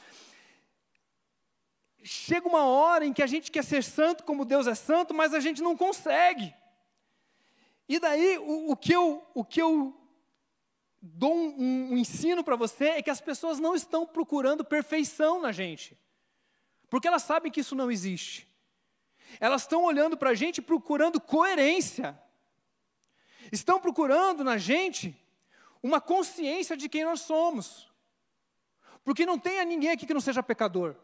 chega 2.03 2.47
uma 2.47 2.65
hora 2.65 3.05
em 3.05 3.13
que 3.13 3.23
a 3.23 3.27
gente 3.27 3.49
quer 3.49 3.63
ser 3.63 3.83
santo 3.83 4.23
como 4.23 4.45
Deus 4.45 4.67
é 4.67 4.75
santo, 4.75 5.13
mas 5.13 5.33
a 5.33 5.39
gente 5.39 5.61
não 5.61 5.75
consegue. 5.75 6.53
E 7.87 7.99
daí 7.99 8.37
o, 8.37 8.71
o 8.71 8.75
que 8.75 8.93
eu, 8.93 9.25
o 9.33 9.43
que 9.43 9.61
eu 9.61 9.95
dou 11.01 11.33
um, 11.35 11.93
um 11.93 11.97
ensino 11.97 12.43
para 12.43 12.55
você 12.55 12.89
é 12.89 13.01
que 13.01 13.09
as 13.09 13.21
pessoas 13.21 13.59
não 13.59 13.75
estão 13.75 14.05
procurando 14.05 14.63
perfeição 14.63 15.41
na 15.41 15.51
gente, 15.51 15.97
porque 16.89 17.07
elas 17.07 17.23
sabem 17.23 17.51
que 17.51 17.61
isso 17.61 17.75
não 17.75 17.91
existe. 17.91 18.47
Elas 19.39 19.63
estão 19.63 19.83
olhando 19.83 20.15
para 20.15 20.29
a 20.29 20.35
gente 20.35 20.61
procurando 20.61 21.19
coerência, 21.19 22.19
estão 23.51 23.79
procurando 23.79 24.43
na 24.43 24.57
gente 24.57 25.15
uma 25.81 25.99
consciência 25.99 26.77
de 26.77 26.87
quem 26.87 27.03
nós 27.03 27.21
somos, 27.21 27.91
porque 29.03 29.25
não 29.25 29.39
tem 29.39 29.65
ninguém 29.65 29.91
aqui 29.91 30.05
que 30.05 30.13
não 30.13 30.21
seja 30.21 30.43
pecador. 30.43 30.95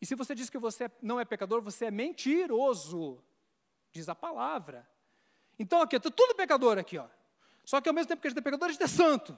E 0.00 0.06
se 0.06 0.14
você 0.14 0.34
diz 0.34 0.48
que 0.48 0.58
você 0.58 0.90
não 1.02 1.18
é 1.18 1.24
pecador, 1.24 1.60
você 1.60 1.86
é 1.86 1.90
mentiroso, 1.90 3.22
diz 3.90 4.08
a 4.08 4.14
palavra. 4.14 4.88
Então 5.58 5.82
aqui, 5.82 5.98
tudo 5.98 6.34
pecador 6.34 6.78
aqui, 6.78 6.98
ó. 6.98 7.06
Só 7.64 7.80
que 7.80 7.88
ao 7.88 7.94
mesmo 7.94 8.08
tempo 8.08 8.22
que 8.22 8.28
a 8.28 8.30
gente 8.30 8.38
é 8.38 8.42
pecador, 8.42 8.68
a 8.68 8.72
gente 8.72 8.82
é 8.82 8.88
santo. 8.88 9.36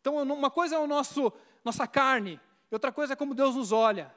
Então, 0.00 0.16
uma 0.16 0.50
coisa 0.50 0.76
é 0.76 0.78
o 0.78 0.86
nosso 0.86 1.32
nossa 1.64 1.86
carne, 1.86 2.40
outra 2.70 2.90
coisa 2.90 3.12
é 3.12 3.16
como 3.16 3.34
Deus 3.34 3.54
nos 3.54 3.70
olha. 3.70 4.12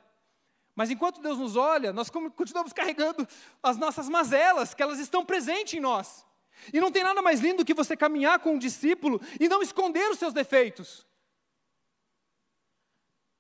Mas 0.76 0.90
enquanto 0.90 1.22
Deus 1.22 1.38
nos 1.38 1.56
olha, 1.56 1.94
nós 1.94 2.10
continuamos 2.10 2.74
carregando 2.74 3.28
as 3.62 3.78
nossas 3.78 4.10
mazelas, 4.10 4.74
que 4.74 4.84
elas 4.84 5.00
estão 5.00 5.24
presentes 5.26 5.76
em 5.76 5.80
nós. 5.80 6.26
E 6.74 6.82
não 6.82 6.92
tem 6.92 7.04
nada 7.04 7.22
mais 7.22 7.40
lindo 7.40 7.64
que 7.64 7.74
você 7.74 7.96
caminhar 7.96 8.40
com 8.40 8.54
um 8.54 8.60
discípulo 8.60 9.22
e 9.40 9.48
não 9.48 9.62
esconder 9.62 10.10
os 10.10 10.18
seus 10.18 10.34
defeitos. 10.34 11.06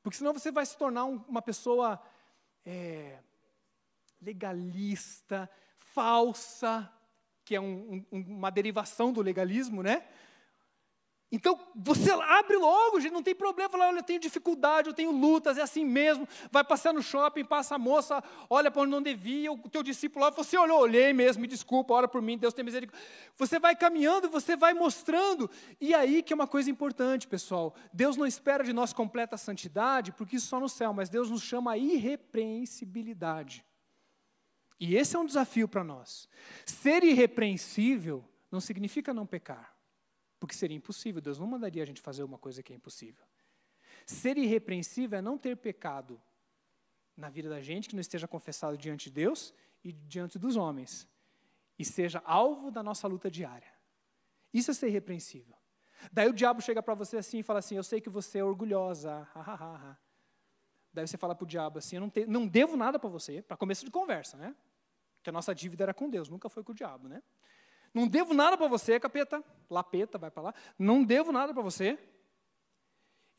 Porque 0.05 0.19
senão 0.19 0.33
você 0.33 0.51
vai 0.51 0.63
se 0.63 0.77
tornar 0.77 1.05
um, 1.05 1.15
uma 1.27 1.41
pessoa 1.41 1.99
é, 2.63 3.17
legalista, 4.21 5.49
falsa, 5.79 6.87
que 7.43 7.55
é 7.55 7.59
um, 7.59 8.05
um, 8.11 8.19
uma 8.19 8.51
derivação 8.51 9.11
do 9.11 9.19
legalismo, 9.19 9.81
né? 9.81 10.07
Então, 11.35 11.59
você 11.75 12.11
abre 12.11 12.55
logo, 12.55 12.97
gente, 13.01 13.11
não 13.11 13.21
tem 13.21 13.35
problema, 13.35 13.69
fala, 13.69 13.87
olha, 13.87 13.99
eu 13.99 14.03
tenho 14.03 14.21
dificuldade, 14.21 14.87
eu 14.87 14.93
tenho 14.93 15.11
lutas, 15.11 15.57
é 15.57 15.61
assim 15.61 15.83
mesmo. 15.83 16.25
Vai 16.49 16.63
passear 16.63 16.93
no 16.93 17.03
shopping, 17.03 17.43
passa 17.43 17.75
a 17.75 17.77
moça, 17.77 18.23
olha 18.49 18.71
para 18.71 18.83
onde 18.83 18.91
não 18.91 19.01
devia, 19.01 19.51
o 19.51 19.57
teu 19.69 19.83
discípulo 19.83 20.23
lá, 20.23 20.31
você 20.31 20.57
olhou, 20.57 20.79
olhei 20.79 21.11
mesmo, 21.11 21.41
me 21.41 21.47
desculpa, 21.47 21.93
ora 21.93 22.07
por 22.07 22.21
mim, 22.21 22.37
Deus 22.37 22.53
tem 22.53 22.63
misericórdia. 22.63 23.05
Você 23.35 23.59
vai 23.59 23.75
caminhando, 23.75 24.29
você 24.29 24.55
vai 24.55 24.73
mostrando. 24.73 25.49
E 25.81 25.93
aí 25.93 26.23
que 26.23 26.31
é 26.31 26.35
uma 26.35 26.47
coisa 26.47 26.71
importante, 26.71 27.27
pessoal. 27.27 27.75
Deus 27.91 28.15
não 28.15 28.25
espera 28.25 28.63
de 28.63 28.71
nós 28.71 28.93
completa 28.93 29.35
santidade, 29.35 30.13
porque 30.13 30.37
isso 30.37 30.47
só 30.47 30.57
no 30.57 30.69
céu, 30.69 30.93
mas 30.93 31.09
Deus 31.09 31.29
nos 31.29 31.41
chama 31.41 31.73
a 31.73 31.77
irrepreensibilidade. 31.77 33.65
E 34.79 34.95
esse 34.95 35.17
é 35.17 35.19
um 35.19 35.25
desafio 35.25 35.67
para 35.67 35.83
nós. 35.83 36.29
Ser 36.65 37.03
irrepreensível 37.03 38.23
não 38.49 38.61
significa 38.61 39.13
não 39.13 39.25
pecar, 39.25 39.74
porque 40.39 40.55
seria 40.55 40.75
impossível. 40.75 41.21
Deus 41.21 41.39
não 41.39 41.47
mandaria 41.47 41.83
a 41.83 41.85
gente 41.85 42.01
fazer 42.01 42.23
uma 42.23 42.37
coisa 42.37 42.61
que 42.61 42.73
é 42.73 42.75
impossível. 42.75 43.25
Ser 44.05 44.37
irrepreensível 44.37 45.19
é 45.19 45.21
não 45.21 45.37
ter 45.37 45.55
pecado 45.57 46.21
na 47.15 47.29
vida 47.29 47.49
da 47.49 47.61
gente, 47.61 47.89
que 47.89 47.95
não 47.95 48.01
esteja 48.01 48.27
confessado 48.27 48.77
diante 48.77 49.05
de 49.05 49.15
Deus 49.15 49.53
e 49.83 49.91
diante 49.91 50.37
dos 50.37 50.55
homens, 50.55 51.07
e 51.79 51.85
seja 51.85 52.21
alvo 52.25 52.69
da 52.69 52.83
nossa 52.83 53.07
luta 53.07 53.31
diária. 53.31 53.71
Isso 54.53 54.71
é 54.71 54.73
ser 54.73 54.87
irrepreensível. 54.87 55.55
Daí 56.11 56.27
o 56.27 56.33
diabo 56.33 56.61
chega 56.61 56.83
para 56.83 56.93
você 56.93 57.17
assim 57.17 57.39
e 57.39 57.43
fala 57.43 57.59
assim: 57.59 57.75
Eu 57.75 57.83
sei 57.83 58.01
que 58.01 58.09
você 58.09 58.39
é 58.39 58.43
orgulhosa. 58.43 59.27
Ha, 59.33 59.97
Daí 60.95 61.05
você 61.05 61.17
fala 61.17 61.35
para 61.35 61.43
o 61.43 61.47
diabo 61.47 61.77
assim: 61.77 61.97
eu 61.97 61.99
não, 61.99 62.09
te, 62.09 62.25
não 62.25 62.47
devo 62.47 62.77
nada 62.77 62.97
para 62.97 63.09
você, 63.09 63.41
para 63.41 63.57
começo 63.57 63.83
de 63.83 63.91
conversa, 63.91 64.37
né? 64.37 64.55
Que 65.21 65.29
a 65.29 65.33
nossa 65.33 65.53
dívida 65.53 65.83
era 65.83 65.93
com 65.93 66.09
Deus, 66.09 66.29
nunca 66.29 66.47
foi 66.47 66.63
com 66.63 66.71
o 66.71 66.75
diabo, 66.75 67.09
né? 67.09 67.21
Não 67.95 68.07
devo 68.07 68.33
nada 68.33 68.55
para 68.57 68.67
você, 68.67 68.99
capeta, 68.99 69.43
lapeta, 69.69 70.19
vai 70.19 70.29
para 70.29 70.43
lá. 70.43 70.53
Não 70.77 71.03
devo 71.03 71.31
nada 71.31 71.51
para 71.53 71.63
você. 71.63 71.97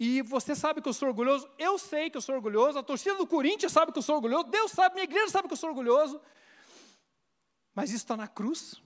E 0.01 0.23
você 0.23 0.55
sabe 0.57 0.83
que 0.83 0.89
eu 0.89 0.93
sou 0.93 1.09
orgulhoso, 1.09 1.49
eu 1.59 1.79
sei 1.79 2.11
que 2.11 2.17
eu 2.17 2.21
sou 2.21 2.35
orgulhoso, 2.35 2.79
a 2.79 2.83
torcida 2.83 3.17
do 3.17 3.27
Corinthians 3.27 3.73
sabe 3.73 3.93
que 3.93 3.99
eu 3.99 4.03
sou 4.03 4.17
orgulhoso, 4.17 4.45
Deus 4.45 4.73
sabe, 4.73 4.95
minha 4.95 5.05
igreja 5.05 5.29
sabe 5.29 5.49
que 5.49 5.55
eu 5.55 5.57
sou 5.57 5.71
orgulhoso. 5.71 6.21
Mas 7.75 7.91
isso 7.91 8.05
está 8.05 8.17
na 8.17 8.27
cruz, 8.27 8.83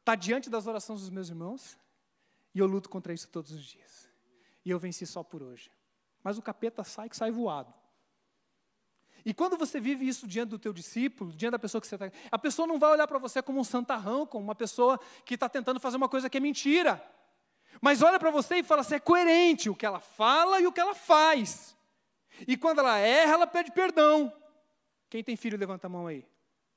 está 0.00 0.14
diante 0.14 0.50
das 0.50 0.66
orações 0.66 1.00
dos 1.00 1.10
meus 1.10 1.28
irmãos, 1.30 1.78
e 2.54 2.58
eu 2.58 2.66
luto 2.66 2.88
contra 2.88 3.12
isso 3.12 3.28
todos 3.28 3.50
os 3.50 3.64
dias. 3.64 4.08
E 4.64 4.70
eu 4.70 4.78
venci 4.78 5.06
só 5.06 5.24
por 5.24 5.42
hoje 5.42 5.70
mas 6.22 6.38
o 6.38 6.42
capeta 6.42 6.84
sai 6.84 7.08
que 7.08 7.16
sai 7.16 7.30
voado. 7.30 7.72
E 9.24 9.32
quando 9.32 9.56
você 9.56 9.80
vive 9.80 10.06
isso 10.06 10.26
diante 10.26 10.50
do 10.50 10.58
teu 10.58 10.72
discípulo, 10.72 11.32
diante 11.32 11.52
da 11.52 11.58
pessoa 11.58 11.80
que 11.80 11.86
você 11.86 11.94
está... 11.94 12.10
A 12.30 12.38
pessoa 12.38 12.66
não 12.66 12.78
vai 12.78 12.90
olhar 12.90 13.06
para 13.06 13.18
você 13.18 13.40
como 13.42 13.60
um 13.60 13.64
santarrão, 13.64 14.26
como 14.26 14.44
uma 14.44 14.54
pessoa 14.54 14.98
que 15.24 15.34
está 15.34 15.48
tentando 15.48 15.78
fazer 15.78 15.96
uma 15.96 16.08
coisa 16.08 16.28
que 16.28 16.36
é 16.36 16.40
mentira. 16.40 17.02
Mas 17.80 18.02
olha 18.02 18.18
para 18.18 18.30
você 18.30 18.56
e 18.56 18.62
fala 18.62 18.80
assim, 18.80 18.96
é 18.96 19.00
coerente 19.00 19.70
o 19.70 19.74
que 19.74 19.86
ela 19.86 20.00
fala 20.00 20.60
e 20.60 20.66
o 20.66 20.72
que 20.72 20.80
ela 20.80 20.94
faz. 20.94 21.76
E 22.46 22.56
quando 22.56 22.80
ela 22.80 22.98
erra, 22.98 23.34
ela 23.34 23.46
pede 23.46 23.70
perdão. 23.72 24.32
Quem 25.08 25.22
tem 25.22 25.36
filho, 25.36 25.58
levanta 25.58 25.86
a 25.86 25.90
mão 25.90 26.06
aí. 26.06 26.26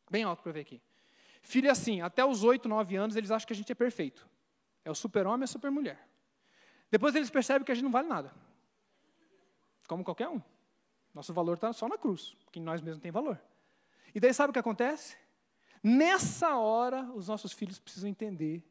Bem 0.10 0.24
alto 0.24 0.43
para 0.43 0.52
ver 0.52 0.62
aqui. 0.62 0.82
Filho 1.41 1.68
é 1.68 1.72
assim, 1.72 2.02
até 2.02 2.24
os 2.26 2.43
8, 2.43 2.68
9 2.68 2.96
anos, 2.96 3.16
eles 3.16 3.32
acham 3.32 3.48
que 3.48 3.54
a 3.54 3.56
gente 3.56 3.72
é 3.72 3.76
perfeito. 3.76 4.28
É 4.84 4.91
o 4.91 4.96
super-homem 4.96 5.41
e 5.41 5.46
a 5.46 5.48
super-mulher. 5.48 6.08
Depois 6.91 7.16
eles 7.16 7.30
percebem 7.30 7.64
que 7.64 7.72
a 7.72 7.76
gente 7.76 7.84
não 7.84 7.91
vale 7.91 8.08
nada 8.08 8.32
como 9.88 10.04
qualquer 10.04 10.28
um. 10.28 10.41
Nosso 11.16 11.34
valor 11.34 11.53
está 11.53 11.72
só 11.72 11.88
na 11.88 11.97
cruz, 11.97 12.36
porque 12.43 12.59
nós 12.59 12.82
mesmos 12.82 13.01
tem 13.01 13.09
valor. 13.09 13.41
E 14.13 14.20
daí 14.20 14.34
sabe 14.34 14.49
o 14.49 14.53
que 14.53 14.59
acontece? 14.59 15.16
Nessa 15.82 16.57
hora, 16.57 17.03
os 17.13 17.30
nossos 17.30 17.53
filhos 17.53 17.80
precisam 17.80 18.09
entender 18.09 18.61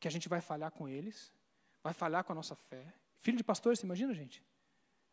que 0.00 0.08
a 0.08 0.10
gente 0.10 0.30
vai 0.30 0.40
falhar 0.40 0.70
com 0.72 0.88
eles, 0.88 1.30
vai 1.82 1.92
falhar 1.92 2.24
com 2.24 2.32
a 2.32 2.34
nossa 2.34 2.56
fé. 2.56 2.94
Filho 3.20 3.36
de 3.36 3.44
pastor, 3.44 3.76
você 3.76 3.84
imagina, 3.84 4.14
gente? 4.14 4.42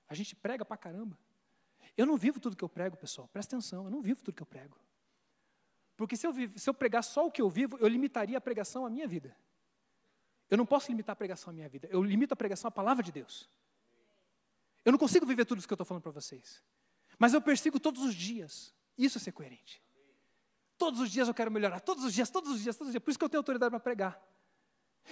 A 0.08 0.16
gente 0.16 0.34
prega 0.34 0.64
pra 0.64 0.78
caramba. 0.78 1.20
Eu 1.98 2.06
não 2.06 2.16
vivo 2.16 2.40
tudo 2.40 2.56
que 2.56 2.64
eu 2.64 2.70
prego, 2.70 2.96
pessoal, 2.96 3.28
presta 3.28 3.58
atenção, 3.58 3.84
eu 3.84 3.92
não 3.92 4.02
vivo 4.02 4.22
tudo 4.24 4.34
que 4.34 4.42
eu 4.42 4.48
prego. 4.48 4.78
Porque 5.98 6.16
se 6.16 6.26
eu, 6.26 6.34
se 6.56 6.70
eu 6.70 6.74
pregar 6.74 7.04
só 7.04 7.28
o 7.28 7.32
que 7.32 7.42
eu 7.42 7.50
vivo, 7.50 7.78
eu 7.80 7.88
limitaria 7.90 8.38
a 8.38 8.42
pregação 8.42 8.86
à 8.86 8.90
minha 8.90 9.08
vida. 9.08 9.36
Eu 10.50 10.58
não 10.58 10.66
posso 10.66 10.90
limitar 10.90 11.14
a 11.14 11.18
pregação 11.18 11.52
à 11.52 11.54
minha 11.54 11.68
vida, 11.68 11.90
eu 11.92 12.02
limito 12.02 12.34
a 12.34 12.38
pregação 12.38 12.70
à 12.70 12.72
palavra 12.72 13.04
de 13.04 13.12
Deus. 13.12 13.50
Eu 14.86 14.92
não 14.92 15.00
consigo 15.00 15.26
viver 15.26 15.46
tudo 15.46 15.60
isso 15.60 15.68
que 15.68 15.74
eu 15.74 15.76
estou 15.76 15.86
falando 15.86 16.04
para 16.04 16.12
vocês. 16.12 16.64
Mas 17.18 17.34
eu 17.34 17.42
persigo 17.42 17.80
todos 17.80 18.04
os 18.04 18.16
dias. 18.16 18.74
Isso 18.98 19.18
é 19.18 19.22
ser 19.22 19.32
coerente. 19.32 19.82
Todos 20.78 21.00
os 21.02 21.12
dias 21.12 21.28
eu 21.28 21.34
quero 21.34 21.52
melhorar. 21.52 21.80
Todos 21.82 22.04
os 22.04 22.14
dias, 22.14 22.30
todos 22.30 22.52
os 22.52 22.62
dias, 22.62 22.76
todos 22.76 22.88
os 22.88 22.94
dias. 22.94 23.04
Por 23.04 23.10
isso 23.10 23.20
que 23.20 23.26
eu 23.26 23.30
tenho 23.30 23.40
autoridade 23.40 23.70
para 23.70 23.80
pregar. 23.80 24.22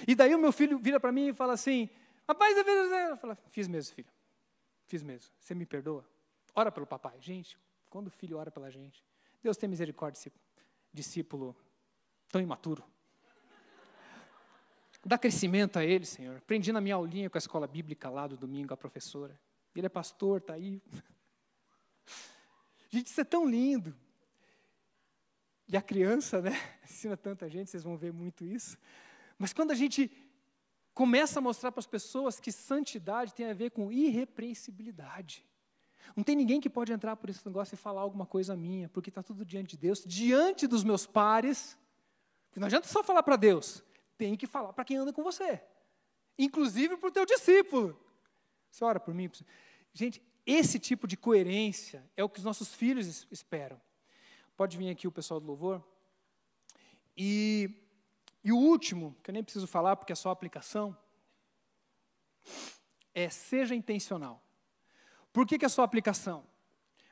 E 0.07 0.15
daí 0.15 0.33
o 0.33 0.39
meu 0.39 0.51
filho 0.51 0.77
vira 0.77 0.99
para 0.99 1.11
mim 1.11 1.29
e 1.29 1.33
fala 1.33 1.53
assim: 1.53 1.89
Rapaz, 2.27 2.55
eu 2.57 3.17
falo, 3.17 3.37
fiz 3.49 3.67
mesmo, 3.67 3.95
filho. 3.95 4.09
Fiz 4.85 5.03
mesmo. 5.03 5.31
Você 5.39 5.53
me 5.53 5.65
perdoa? 5.65 6.07
Ora 6.55 6.71
pelo 6.71 6.85
papai. 6.85 7.19
Gente, 7.19 7.57
quando 7.89 8.07
o 8.07 8.11
filho 8.11 8.37
ora 8.37 8.51
pela 8.51 8.69
gente, 8.69 9.03
Deus 9.41 9.57
tem 9.57 9.67
misericórdia, 9.69 10.31
discípulo 10.93 11.55
tão 12.29 12.41
imaturo. 12.41 12.83
Dá 15.05 15.17
crescimento 15.17 15.77
a 15.77 15.85
ele, 15.85 16.05
Senhor. 16.05 16.37
Aprendi 16.37 16.71
na 16.71 16.81
minha 16.81 16.95
aulinha 16.95 17.29
com 17.29 17.37
a 17.37 17.39
escola 17.39 17.67
bíblica 17.67 18.09
lá 18.09 18.27
do 18.27 18.35
domingo, 18.35 18.73
a 18.73 18.77
professora. 18.77 19.39
Ele 19.79 19.87
é 19.87 19.89
pastor, 19.89 20.39
está 20.39 20.53
aí. 20.53 20.81
Gente, 22.89 23.07
isso 23.07 23.21
é 23.21 23.23
tão 23.23 23.47
lindo. 23.47 23.95
E 25.67 25.75
a 25.75 25.81
criança, 25.81 26.41
né? 26.41 26.51
Ensina 26.83 27.17
tanta 27.17 27.49
gente, 27.49 27.69
vocês 27.69 27.83
vão 27.83 27.97
ver 27.97 28.13
muito 28.13 28.45
isso. 28.45 28.77
Mas 29.37 29.51
quando 29.51 29.71
a 29.71 29.75
gente 29.75 30.09
começa 30.97 31.37
a 31.37 31.41
mostrar 31.41 31.71
para 31.71 31.79
as 31.79 31.85
pessoas 31.85 32.39
que 32.39 32.51
santidade 32.51 33.35
tem 33.35 33.47
a 33.47 33.53
ver 33.53 33.69
com 33.69 33.91
irrepreensibilidade. 33.91 35.45
Não 36.15 36.23
tem 36.23 36.35
ninguém 36.35 36.59
que 36.59 36.67
pode 36.67 36.91
entrar 36.91 37.15
por 37.15 37.29
esse 37.29 37.45
negócio 37.45 37.75
e 37.75 37.77
falar 37.77 38.01
alguma 38.01 38.25
coisa 38.25 38.55
minha, 38.55 38.89
porque 38.89 39.11
está 39.11 39.21
tudo 39.21 39.45
diante 39.45 39.75
de 39.75 39.77
Deus, 39.77 40.03
diante 40.03 40.65
dos 40.65 40.83
meus 40.83 41.05
pares. 41.05 41.77
Não 42.55 42.65
adianta 42.65 42.87
só 42.87 43.03
falar 43.03 43.21
para 43.21 43.35
Deus, 43.35 43.83
tem 44.17 44.35
que 44.35 44.47
falar 44.47 44.73
para 44.73 44.83
quem 44.83 44.97
anda 44.97 45.13
com 45.13 45.21
você, 45.21 45.61
inclusive 46.35 46.97
para 46.97 47.09
o 47.09 47.11
teu 47.11 47.27
discípulo. 47.27 47.95
Você 48.71 48.83
ora 48.83 48.99
por 48.99 49.13
mim? 49.13 49.29
Gente, 49.97 50.21
esse 50.45 50.77
tipo 50.77 51.07
de 51.07 51.17
coerência 51.17 52.07
é 52.15 52.23
o 52.23 52.29
que 52.29 52.37
os 52.37 52.45
nossos 52.45 52.71
filhos 52.71 53.25
esperam. 53.31 53.81
Pode 54.55 54.77
vir 54.77 54.91
aqui 54.91 55.07
o 55.07 55.11
pessoal 55.11 55.39
do 55.39 55.47
louvor. 55.47 55.83
E, 57.17 57.67
e 58.43 58.51
o 58.51 58.57
último, 58.57 59.17
que 59.23 59.31
eu 59.31 59.33
nem 59.33 59.43
preciso 59.43 59.65
falar 59.65 59.95
porque 59.95 60.13
é 60.13 60.15
só 60.15 60.29
aplicação, 60.29 60.95
é 63.11 63.27
seja 63.27 63.73
intencional. 63.73 64.39
Por 65.33 65.47
que, 65.47 65.57
que 65.57 65.65
é 65.65 65.69
só 65.69 65.81
aplicação? 65.81 66.45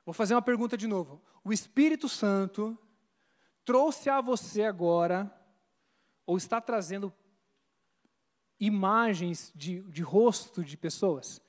Vou 0.05 0.13
fazer 0.13 0.35
uma 0.35 0.41
pergunta 0.43 0.77
de 0.77 0.85
novo. 0.85 1.19
O 1.43 1.51
Espírito 1.51 2.07
Santo 2.07 2.77
trouxe 3.65 4.11
a 4.11 4.21
você 4.21 4.61
agora, 4.61 5.35
ou 6.23 6.37
está 6.37 6.61
trazendo 6.61 7.11
imagens 8.59 9.51
de, 9.55 9.81
de 9.81 10.03
rosto 10.03 10.63
de 10.63 10.77
pessoas? 10.77 11.41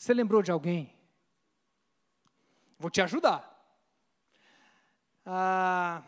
Você 0.00 0.14
lembrou 0.14 0.40
de 0.40 0.50
alguém? 0.50 0.90
Vou 2.78 2.90
te 2.90 3.02
ajudar. 3.02 3.46
Ah, 5.26 6.02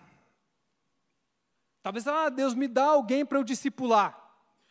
talvez, 1.82 2.06
ah, 2.06 2.30
Deus 2.30 2.54
me 2.54 2.66
dá 2.66 2.86
alguém 2.86 3.22
para 3.26 3.38
eu 3.38 3.44
discipular. 3.44 4.18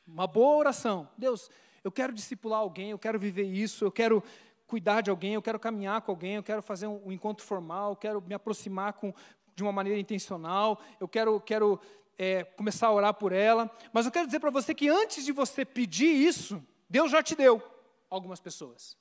Uma 0.08 0.26
boa 0.26 0.58
oração. 0.58 1.08
Deus, 1.16 1.52
eu 1.84 1.92
quero 1.92 2.12
discipular 2.12 2.62
alguém, 2.62 2.90
eu 2.90 2.98
quero 2.98 3.20
viver 3.20 3.44
isso, 3.44 3.86
eu 3.86 3.92
quero 3.92 4.24
cuidar 4.66 5.02
de 5.02 5.12
alguém, 5.12 5.36
eu 5.36 5.42
quero 5.42 5.60
caminhar 5.60 6.02
com 6.02 6.12
alguém, 6.12 6.38
eu 6.38 6.44
quero 6.44 6.64
fazer 6.64 6.88
um, 6.88 7.00
um 7.06 7.12
encontro 7.12 7.46
formal, 7.46 7.92
eu 7.92 7.98
quero 7.98 8.22
me 8.22 8.34
aproximar 8.34 8.94
com, 8.94 9.14
de 9.56 9.62
uma 9.62 9.72
maneira 9.72 10.00
intencional, 10.00 10.82
eu 11.00 11.08
quero, 11.08 11.40
quero 11.42 11.80
é, 12.18 12.44
começar 12.44 12.88
a 12.88 12.92
orar 12.92 13.14
por 13.14 13.34
ela. 13.34 13.70
Mas 13.94 14.08
eu 14.08 14.12
quero 14.12 14.26
dizer 14.26 14.40
para 14.40 14.50
você 14.50 14.74
que 14.74 14.90
antes 14.90 15.24
de 15.24 15.32
você 15.32 15.64
pedir 15.64 16.10
isso, 16.12 16.60
Deus 16.90 17.12
já 17.12 17.22
te 17.22 17.36
deu 17.36 17.62
algumas 18.10 18.40
pessoas. 18.40 19.00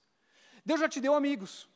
Deus 0.65 0.81
já 0.81 0.89
te 0.89 1.01
deu 1.01 1.15
amigos. 1.15 1.69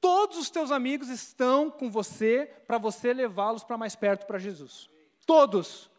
Todos 0.00 0.36
os 0.36 0.50
teus 0.50 0.70
amigos 0.70 1.08
estão 1.08 1.70
com 1.70 1.90
você 1.90 2.50
para 2.66 2.76
você 2.76 3.12
levá-los 3.12 3.62
para 3.62 3.78
mais 3.78 3.94
perto 3.94 4.26
para 4.26 4.38
Jesus. 4.38 4.90
Todos. 5.24 5.90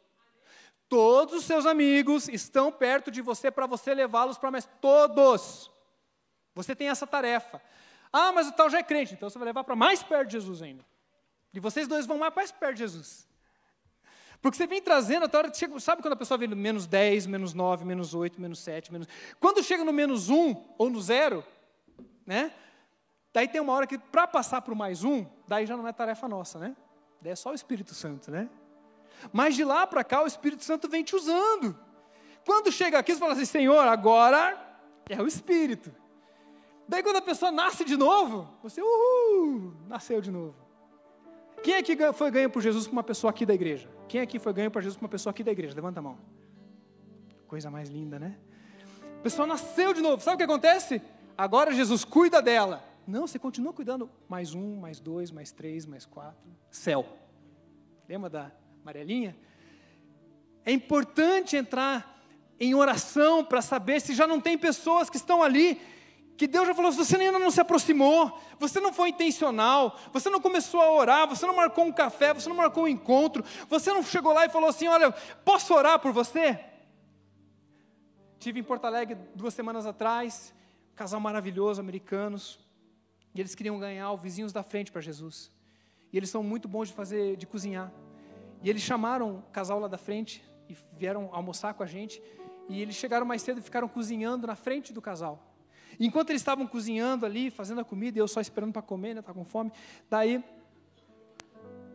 Todos 0.89 1.36
os 1.36 1.45
seus 1.45 1.65
amigos 1.65 2.27
estão 2.27 2.71
perto 2.71 3.09
de 3.09 3.21
você 3.21 3.49
para 3.49 3.65
você 3.65 3.93
levá-los 3.93 4.38
para 4.38 4.51
mais. 4.51 4.67
Todos. 4.81 5.71
Você 6.53 6.75
tem 6.75 6.89
essa 6.89 7.07
tarefa. 7.07 7.61
Ah, 8.11 8.31
mas 8.31 8.47
o 8.47 8.51
tal 8.51 8.69
já 8.69 8.79
é 8.79 8.84
crente, 8.84 9.13
então 9.13 9.29
você 9.29 9.39
vai 9.39 9.47
levar 9.47 9.63
para 9.63 9.75
mais 9.75 10.03
perto 10.03 10.27
de 10.27 10.34
Jesus 10.34 10.61
ainda. 10.61 10.86
E 11.53 11.59
vocês 11.59 11.88
dois 11.88 12.05
vão 12.05 12.17
mais 12.17 12.51
perto 12.51 12.73
de 12.73 12.79
Jesus. 12.79 13.27
Porque 14.41 14.57
você 14.57 14.67
vem 14.67 14.81
trazendo, 14.81 15.23
até 15.25 15.38
hora 15.38 15.49
que 15.49 15.57
chega, 15.57 15.79
sabe 15.79 16.01
quando 16.01 16.13
a 16.13 16.17
pessoa 16.17 16.38
vem 16.38 16.49
no 16.49 16.55
menos 16.55 16.86
10, 16.86 17.27
menos 17.27 17.53
9, 17.53 17.86
menos 17.86 18.13
8, 18.13 18.41
menos 18.41 18.59
7, 18.59 18.91
menos. 18.91 19.07
Quando 19.39 19.63
chega 19.63 19.86
no 19.86 19.93
menos 19.93 20.29
1 20.29 20.75
ou 20.77 20.89
no 20.89 21.01
zero, 21.01 21.45
né? 22.26 22.51
Daí 23.34 23.47
tem 23.47 23.59
uma 23.59 23.74
hora 23.74 23.88
que, 23.88 23.97
para 23.97 24.28
passar 24.28 24.61
para 24.61 24.74
o 24.74 24.78
mais 24.78 25.03
um, 25.03 25.26
daí 25.47 25.65
já 25.65 25.76
não 25.76 25.88
é 25.88 25.91
tarefa 25.91 26.28
nossa, 26.28 26.59
né? 26.59 26.76
Daí 27.21 27.32
é 27.32 27.36
só 27.36 27.51
o 27.51 27.55
Espírito 27.55 27.93
Santo, 27.95 28.30
né? 28.30 28.49
Mas 29.32 29.55
de 29.55 29.63
lá 29.63 29.88
para 29.88 30.03
cá, 30.03 30.21
o 30.21 30.28
Espírito 30.28 30.63
Santo 30.63 30.88
vem 30.89 31.03
te 31.03 31.15
usando. 31.15 31.78
Quando 32.45 32.71
chega 32.71 32.99
aqui, 32.99 33.13
você 33.13 33.19
fala 33.19 33.34
assim, 33.34 33.45
Senhor, 33.45 33.88
agora 33.88 34.57
é 35.09 35.21
o 35.21 35.26
Espírito. 35.26 35.93
Daí 36.88 37.01
quando 37.01 37.17
a 37.17 37.21
pessoa 37.21 37.51
nasce 37.51 37.86
de 37.86 37.95
novo, 37.95 38.49
você, 38.61 38.82
uhul, 38.82 39.74
nasceu 39.88 40.21
de 40.21 40.30
novo. 40.30 40.55
Quem 41.63 41.76
aqui 41.76 41.97
foi 42.13 42.30
ganho 42.30 42.49
por 42.49 42.61
Jesus 42.61 42.86
por 42.86 42.93
uma 42.93 43.03
pessoa 43.03 43.32
aqui 43.32 43.45
da 43.45 43.53
igreja? 43.53 43.89
Quem 44.09 44.19
aqui 44.19 44.38
foi 44.38 44.51
ganho 44.51 44.69
por 44.69 44.82
Jesus 44.82 44.97
por 44.97 45.05
uma 45.05 45.09
pessoa 45.09 45.32
aqui 45.32 45.43
da 45.43 45.51
igreja? 45.51 45.74
Levanta 45.74 45.99
a 45.99 46.03
mão. 46.03 46.17
Coisa 47.47 47.71
mais 47.71 47.89
linda, 47.89 48.19
né? 48.19 48.38
A 49.19 49.24
pessoa 49.24 49.47
nasceu 49.47 49.93
de 49.93 50.01
novo. 50.01 50.21
Sabe 50.21 50.36
o 50.36 50.38
que 50.38 50.43
acontece? 50.43 51.01
Agora 51.38 51.73
Jesus 51.73 52.03
cuida 52.05 52.41
dela. 52.41 52.84
Não, 53.05 53.27
você 53.27 53.38
continua 53.38 53.73
cuidando. 53.73 54.09
Mais 54.29 54.53
um, 54.53 54.79
mais 54.79 54.99
dois, 54.99 55.31
mais 55.31 55.51
três, 55.51 55.86
mais 55.86 56.05
quatro. 56.05 56.49
Céu. 56.69 57.05
Lembra 58.07 58.29
da 58.29 58.51
amarelinha? 58.81 59.36
É 60.65 60.71
importante 60.71 61.55
entrar 61.55 62.21
em 62.59 62.73
oração 62.73 63.43
para 63.43 63.61
saber 63.61 63.99
se 63.99 64.13
já 64.13 64.25
não 64.25 64.39
tem 64.39 64.57
pessoas 64.57 65.09
que 65.09 65.17
estão 65.17 65.43
ali 65.43 65.81
que 66.36 66.47
Deus 66.47 66.67
já 66.67 66.73
falou, 66.73 66.91
você 66.91 67.15
ainda 67.15 67.38
não 67.38 67.51
se 67.51 67.61
aproximou, 67.61 68.39
você 68.59 68.79
não 68.79 68.91
foi 68.91 69.09
intencional, 69.09 69.99
você 70.11 70.29
não 70.29 70.41
começou 70.41 70.81
a 70.81 70.91
orar, 70.91 71.27
você 71.27 71.45
não 71.45 71.55
marcou 71.55 71.86
um 71.86 71.91
café, 71.91 72.34
você 72.34 72.49
não 72.49 72.55
marcou 72.55 72.84
um 72.84 72.88
encontro, 72.88 73.43
você 73.69 73.93
não 73.93 74.01
chegou 74.01 74.34
lá 74.34 74.45
e 74.45 74.49
falou 74.49 74.69
assim: 74.69 74.88
Olha, 74.88 75.11
posso 75.45 75.73
orar 75.73 75.99
por 75.99 76.11
você? 76.11 76.59
Tive 78.39 78.59
em 78.59 78.63
Porto 78.63 78.86
Alegre 78.86 79.15
duas 79.36 79.53
semanas 79.53 79.86
atrás, 79.86 80.53
casal 80.95 81.19
maravilhoso, 81.19 81.81
americanos, 81.81 82.59
e 83.33 83.39
eles 83.39 83.55
queriam 83.55 83.79
ganhar 83.79 84.11
os 84.11 84.21
vizinhos 84.21 84.53
da 84.53 84.63
frente 84.63 84.91
para 84.91 85.01
Jesus. 85.01 85.51
E 86.11 86.17
eles 86.17 86.29
são 86.29 86.43
muito 86.43 86.67
bons 86.67 86.89
de 86.89 86.93
fazer, 86.93 87.35
de 87.35 87.47
cozinhar. 87.47 87.91
E 88.61 88.69
eles 88.69 88.81
chamaram 88.81 89.37
o 89.37 89.41
casal 89.51 89.79
lá 89.79 89.87
da 89.87 89.97
frente 89.97 90.43
e 90.69 90.77
vieram 90.97 91.29
almoçar 91.33 91.73
com 91.73 91.83
a 91.83 91.87
gente. 91.87 92.21
E 92.69 92.81
eles 92.81 92.95
chegaram 92.95 93.25
mais 93.25 93.41
cedo 93.41 93.59
e 93.59 93.61
ficaram 93.61 93.87
cozinhando 93.87 94.45
na 94.45 94.55
frente 94.55 94.93
do 94.93 95.01
casal. 95.01 95.53
Enquanto 95.99 96.29
eles 96.29 96.41
estavam 96.41 96.65
cozinhando 96.67 97.25
ali, 97.25 97.49
fazendo 97.49 97.81
a 97.81 97.83
comida, 97.83 98.17
e 98.17 98.21
eu 98.21 98.27
só 98.27 98.39
esperando 98.39 98.71
para 98.71 98.81
comer, 98.81 99.15
né, 99.15 99.21
tá 99.21 99.33
com 99.33 99.43
fome. 99.43 99.71
Daí 100.09 100.43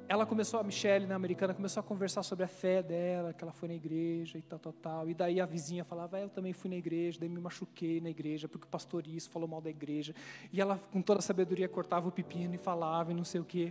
ela 0.08 0.24
começou, 0.24 0.58
a 0.58 0.62
Michelle, 0.62 1.06
né, 1.06 1.14
americana, 1.14 1.52
começou 1.52 1.82
a 1.82 1.84
conversar 1.84 2.22
sobre 2.22 2.42
a 2.42 2.48
fé 2.48 2.82
dela, 2.82 3.34
que 3.34 3.44
ela 3.44 3.52
foi 3.52 3.68
na 3.68 3.74
igreja 3.74 4.38
e 4.38 4.42
tal, 4.42 4.58
tal, 4.58 4.72
tal. 4.72 5.10
E 5.10 5.12
daí 5.12 5.38
a 5.38 5.44
vizinha 5.44 5.84
falava, 5.84 6.16
ah, 6.16 6.20
eu 6.20 6.30
também 6.30 6.54
fui 6.54 6.70
na 6.70 6.76
igreja, 6.76 7.20
daí 7.20 7.28
me 7.28 7.38
machuquei 7.38 8.00
na 8.00 8.08
igreja, 8.08 8.48
porque 8.48 8.66
o 8.66 8.70
pastor 8.70 9.06
isso 9.06 9.28
falou 9.28 9.46
mal 9.46 9.60
da 9.60 9.68
igreja. 9.68 10.14
E 10.50 10.62
ela, 10.62 10.80
com 10.90 11.02
toda 11.02 11.18
a 11.18 11.22
sabedoria, 11.22 11.68
cortava 11.68 12.08
o 12.08 12.10
pepino 12.10 12.54
e 12.54 12.58
falava 12.58 13.12
e 13.12 13.14
não 13.14 13.22
sei 13.22 13.38
o 13.38 13.44
quê. 13.44 13.70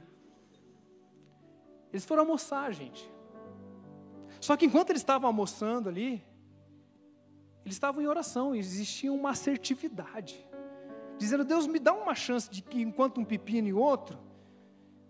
Eles 1.91 2.05
foram 2.05 2.21
almoçar, 2.21 2.71
gente. 2.71 3.11
Só 4.39 4.55
que 4.55 4.67
enquanto 4.67 4.91
eles 4.91 5.01
estavam 5.01 5.27
almoçando 5.27 5.89
ali, 5.89 6.23
eles 7.65 7.75
estavam 7.75 7.99
em 7.99 8.05
oração 8.05 8.55
e 8.55 8.59
existia 8.59 9.11
uma 9.11 9.31
assertividade, 9.31 10.47
dizendo: 11.17 11.43
Deus, 11.43 11.65
me 11.65 11.79
dá 11.79 11.93
uma 11.93 12.13
chance 12.13 12.47
de 12.47 12.61
que, 12.61 12.79
enquanto 12.79 13.19
um 13.19 13.25
pepino 13.25 13.67
e 13.67 13.73
outro, 13.73 14.26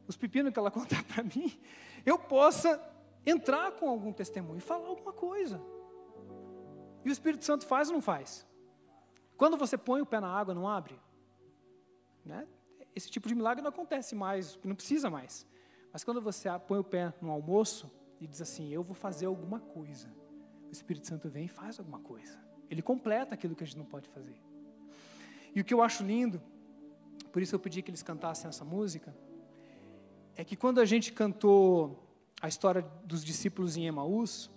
os 0.08 0.18
pepinos 0.18 0.54
que 0.54 0.60
ela 0.60 0.72
contar 0.72 1.04
para 1.04 1.24
mim, 1.24 1.60
eu 2.06 2.18
possa 2.18 2.82
entrar 3.26 3.72
com 3.74 3.90
algum 3.90 4.14
testemunho 4.14 4.62
falar 4.62 4.88
alguma 4.88 5.14
coisa. 5.14 5.62
E 7.04 7.10
o 7.10 7.12
Espírito 7.12 7.46
Santo 7.46 7.66
faz 7.66 7.90
ou 7.90 7.96
não 7.96 8.02
faz? 8.02 8.48
Quando 9.36 9.58
você 9.58 9.78
põe 9.78 10.02
o 10.02 10.06
pé 10.06 10.20
na 10.20 10.30
água, 10.30 10.54
não 10.54 10.68
abre? 10.68 11.00
Né? 12.26 12.48
Esse 12.96 13.10
tipo 13.10 13.28
de 13.28 13.36
milagre 13.36 13.62
não 13.62 13.70
acontece 13.70 14.16
mais, 14.16 14.58
não 14.64 14.76
precisa 14.76 15.10
mais. 15.10 15.46
Mas 15.94 16.04
quando 16.04 16.22
você 16.22 16.50
põe 16.68 16.80
o 16.80 16.84
pé 16.84 17.14
no 17.22 17.32
almoço 17.32 17.92
e 18.20 18.28
diz 18.28 18.42
assim: 18.42 18.70
Eu 18.70 18.84
vou 18.84 18.96
fazer 18.96 19.28
alguma 19.28 19.60
coisa, 19.60 20.10
o 20.68 20.72
Espírito 20.72 21.08
Santo 21.08 21.30
vem 21.30 21.46
e 21.46 21.48
faz 21.48 21.80
alguma 21.80 22.00
coisa. 22.00 22.38
Ele 22.70 22.82
completa 22.82 23.36
aquilo 23.36 23.56
que 23.56 23.64
a 23.64 23.68
gente 23.68 23.78
não 23.78 23.86
pode 23.86 24.10
fazer. 24.10 24.36
E 25.56 25.62
o 25.62 25.64
que 25.64 25.74
eu 25.74 25.82
acho 25.82 26.04
lindo, 26.04 26.42
por 27.32 27.42
isso 27.42 27.56
eu 27.56 27.60
pedi 27.60 27.82
que 27.82 27.90
eles 27.90 28.04
cantassem 28.04 28.50
essa 28.50 28.66
música, 28.66 29.16
é 30.38 30.44
que 30.46 30.56
quando 30.56 30.80
a 30.80 30.86
gente 30.86 31.12
cantou 31.12 32.08
a 32.40 32.48
história 32.48 32.86
dos 33.04 33.26
discípulos 33.26 33.76
em 33.76 33.88
Emaús, 33.88 34.52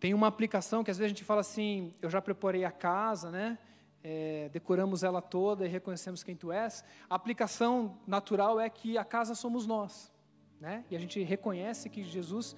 tem 0.00 0.14
uma 0.14 0.26
aplicação 0.26 0.82
que 0.82 0.90
às 0.90 0.96
vezes 0.96 1.12
a 1.12 1.14
gente 1.14 1.24
fala 1.24 1.42
assim: 1.42 1.94
eu 2.00 2.08
já 2.08 2.22
preparei 2.22 2.64
a 2.64 2.72
casa, 2.72 3.30
né? 3.30 3.58
É, 4.02 4.48
decoramos 4.52 5.02
ela 5.02 5.20
toda 5.20 5.66
e 5.66 5.68
reconhecemos 5.68 6.22
quem 6.22 6.34
tu 6.34 6.50
és. 6.50 6.82
A 7.10 7.14
aplicação 7.14 7.98
natural 8.06 8.58
é 8.58 8.70
que 8.70 8.96
a 8.96 9.04
casa 9.04 9.34
somos 9.34 9.66
nós, 9.66 10.10
né? 10.58 10.84
E 10.90 10.96
a 10.96 10.98
gente 10.98 11.22
reconhece 11.22 11.90
que 11.90 12.02
Jesus 12.02 12.56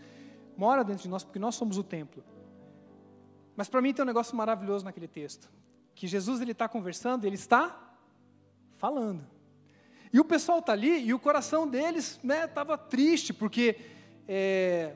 mora 0.56 0.84
dentro 0.84 1.02
de 1.02 1.08
nós 1.08 1.24
porque 1.24 1.40
nós 1.40 1.56
somos 1.56 1.76
o 1.76 1.82
templo. 1.82 2.22
Mas 3.56 3.68
para 3.68 3.82
mim 3.82 3.92
tem 3.92 4.04
um 4.04 4.06
negócio 4.06 4.36
maravilhoso 4.36 4.84
naquele 4.84 5.08
texto, 5.08 5.50
que 5.92 6.06
Jesus 6.06 6.40
ele 6.40 6.52
está 6.52 6.68
conversando, 6.68 7.24
ele 7.24 7.34
está 7.34 7.96
falando. 8.76 9.37
E 10.12 10.20
o 10.20 10.24
pessoal 10.24 10.58
está 10.58 10.72
ali 10.72 11.06
e 11.06 11.12
o 11.12 11.18
coração 11.18 11.68
deles 11.68 12.20
estava 12.22 12.76
né, 12.76 12.82
triste, 12.88 13.32
porque 13.32 13.76
é, 14.26 14.94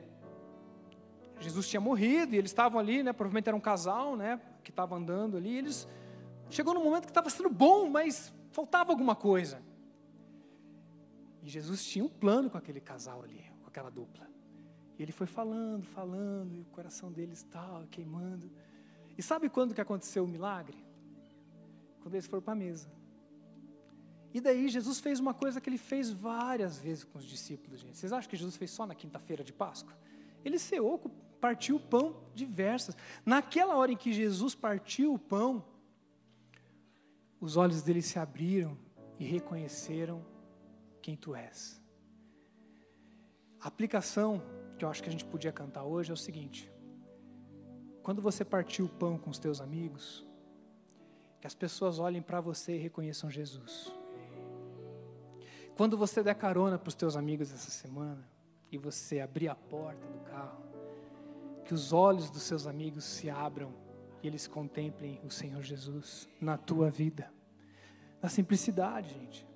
Jesus 1.39 1.67
tinha 1.67 1.81
morrido 1.81 2.33
e 2.33 2.37
eles 2.37 2.51
estavam 2.51 2.79
ali, 2.79 3.03
né, 3.03 3.13
provavelmente 3.13 3.47
era 3.47 3.55
um 3.55 3.61
casal 3.61 4.15
né, 4.15 4.39
que 4.63 4.71
estava 4.71 4.95
andando 4.95 5.37
ali. 5.37 5.57
eles 5.57 5.87
chegou 6.49 6.73
num 6.73 6.83
momento 6.83 7.03
que 7.03 7.11
estava 7.11 7.29
sendo 7.29 7.49
bom, 7.49 7.89
mas 7.89 8.33
faltava 8.51 8.91
alguma 8.91 9.15
coisa. 9.15 9.61
E 11.41 11.49
Jesus 11.49 11.83
tinha 11.83 12.05
um 12.05 12.09
plano 12.09 12.49
com 12.49 12.57
aquele 12.57 12.79
casal 12.79 13.21
ali, 13.23 13.43
com 13.61 13.67
aquela 13.67 13.89
dupla. 13.89 14.27
E 14.97 15.03
ele 15.03 15.11
foi 15.11 15.27
falando, 15.27 15.83
falando, 15.83 16.55
e 16.55 16.61
o 16.61 16.65
coração 16.65 17.11
deles 17.11 17.39
estava 17.39 17.85
queimando. 17.87 18.49
E 19.17 19.21
sabe 19.21 19.49
quando 19.49 19.73
que 19.73 19.81
aconteceu 19.81 20.23
o 20.23 20.27
milagre? 20.27 20.77
Quando 22.01 22.15
eles 22.15 22.27
foram 22.27 22.41
para 22.41 22.53
a 22.53 22.55
mesa. 22.55 22.87
E 24.33 24.41
daí 24.41 24.67
Jesus 24.67 24.99
fez 24.99 25.19
uma 25.19 25.33
coisa 25.33 25.61
que 25.61 25.69
ele 25.69 25.77
fez 25.77 26.09
várias 26.09 26.79
vezes 26.79 27.03
com 27.03 27.19
os 27.19 27.25
discípulos, 27.25 27.79
gente. 27.79 27.97
Vocês 27.97 28.11
acham 28.11 28.29
que 28.29 28.35
Jesus 28.35 28.57
fez 28.57 28.71
só 28.71 28.85
na 28.85 28.95
quinta-feira 28.95 29.43
de 29.43 29.53
Páscoa? 29.53 29.95
Ele 30.43 30.57
ceou, 30.57 30.99
partiu 31.39 31.75
o 31.75 31.79
pão 31.79 32.15
diversas. 32.33 32.97
Naquela 33.23 33.75
hora 33.75 33.91
em 33.91 33.95
que 33.95 34.11
Jesus 34.11 34.55
partiu 34.55 35.13
o 35.13 35.19
pão, 35.19 35.63
os 37.39 37.57
olhos 37.57 37.83
dele 37.83 38.01
se 38.01 38.17
abriram 38.17 38.75
e 39.19 39.23
reconheceram 39.23 40.25
quem 40.99 41.15
tu 41.15 41.35
és. 41.35 41.79
A 43.61 43.67
aplicação 43.67 44.41
que 44.79 44.83
eu 44.83 44.89
acho 44.89 45.03
que 45.03 45.09
a 45.09 45.11
gente 45.11 45.25
podia 45.25 45.51
cantar 45.51 45.83
hoje 45.83 46.09
é 46.09 46.13
o 46.13 46.17
seguinte: 46.17 46.71
quando 48.01 48.21
você 48.21 48.43
partir 48.43 48.81
o 48.81 48.89
pão 48.89 49.17
com 49.17 49.29
os 49.29 49.37
teus 49.37 49.61
amigos, 49.61 50.25
que 51.39 51.45
as 51.45 51.53
pessoas 51.53 51.99
olhem 51.99 52.21
para 52.21 52.41
você 52.41 52.75
e 52.75 52.79
reconheçam 52.79 53.29
Jesus. 53.29 53.93
Quando 55.75 55.97
você 55.97 56.21
der 56.21 56.35
carona 56.35 56.77
para 56.77 56.89
os 56.89 56.95
teus 56.95 57.15
amigos 57.15 57.51
essa 57.51 57.71
semana 57.71 58.23
e 58.71 58.77
você 58.77 59.19
abrir 59.19 59.47
a 59.47 59.55
porta 59.55 60.07
do 60.07 60.19
carro, 60.19 60.61
que 61.65 61.73
os 61.73 61.91
olhos 61.91 62.29
dos 62.29 62.43
seus 62.43 62.67
amigos 62.67 63.03
se 63.03 63.29
abram 63.29 63.73
e 64.21 64.27
eles 64.27 64.47
contemplem 64.47 65.19
o 65.23 65.31
Senhor 65.31 65.63
Jesus 65.63 66.29
na 66.39 66.57
tua 66.57 66.89
vida. 66.89 67.31
Na 68.21 68.29
simplicidade, 68.29 69.09
gente. 69.09 69.47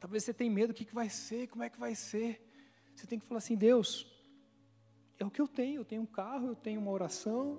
Talvez 0.00 0.24
você 0.24 0.32
tenha 0.32 0.50
medo, 0.50 0.70
o 0.70 0.74
que, 0.74 0.84
que 0.84 0.94
vai 0.94 1.08
ser, 1.08 1.46
como 1.48 1.62
é 1.62 1.68
que 1.68 1.78
vai 1.78 1.94
ser. 1.94 2.42
Você 2.94 3.06
tem 3.06 3.18
que 3.18 3.26
falar 3.26 3.38
assim, 3.38 3.56
Deus, 3.56 4.06
é 5.18 5.24
o 5.24 5.30
que 5.30 5.40
eu 5.40 5.48
tenho, 5.48 5.80
eu 5.80 5.84
tenho 5.84 6.02
um 6.02 6.06
carro, 6.06 6.48
eu 6.48 6.56
tenho 6.56 6.80
uma 6.80 6.90
oração, 6.90 7.58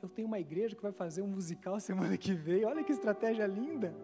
eu 0.00 0.08
tenho 0.08 0.28
uma 0.28 0.38
igreja 0.38 0.76
que 0.76 0.82
vai 0.82 0.92
fazer 0.92 1.22
um 1.22 1.26
musical 1.26 1.78
semana 1.80 2.16
que 2.16 2.32
vem, 2.32 2.64
olha 2.64 2.84
que 2.84 2.92
estratégia 2.92 3.46
linda. 3.46 3.94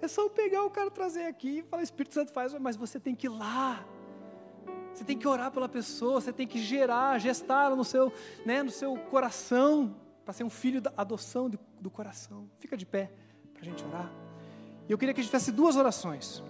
É 0.00 0.08
só 0.08 0.22
eu 0.22 0.30
pegar 0.30 0.64
o 0.64 0.70
cara, 0.70 0.90
trazer 0.90 1.24
aqui 1.24 1.58
e 1.58 1.62
falar, 1.62 1.82
Espírito 1.82 2.14
Santo 2.14 2.32
faz, 2.32 2.52
mas 2.54 2.76
você 2.76 3.00
tem 3.00 3.14
que 3.14 3.26
ir 3.26 3.30
lá. 3.30 3.84
Você 4.92 5.04
tem 5.04 5.18
que 5.18 5.28
orar 5.28 5.50
pela 5.50 5.68
pessoa, 5.68 6.20
você 6.20 6.32
tem 6.32 6.46
que 6.46 6.58
gerar, 6.58 7.18
gestar 7.18 7.74
no 7.76 7.84
seu, 7.84 8.12
né, 8.44 8.62
no 8.62 8.70
seu 8.70 8.96
coração, 8.96 9.94
para 10.24 10.32
ser 10.32 10.44
um 10.44 10.50
filho 10.50 10.80
da 10.80 10.92
adoção 10.96 11.50
do, 11.50 11.58
do 11.80 11.90
coração. 11.90 12.48
Fica 12.58 12.76
de 12.76 12.86
pé 12.86 13.12
para 13.52 13.62
a 13.62 13.64
gente 13.64 13.84
orar. 13.84 14.10
E 14.88 14.92
eu 14.92 14.98
queria 14.98 15.12
que 15.12 15.20
a 15.20 15.22
gente 15.22 15.30
fizesse 15.30 15.52
duas 15.52 15.76
orações. 15.76 16.42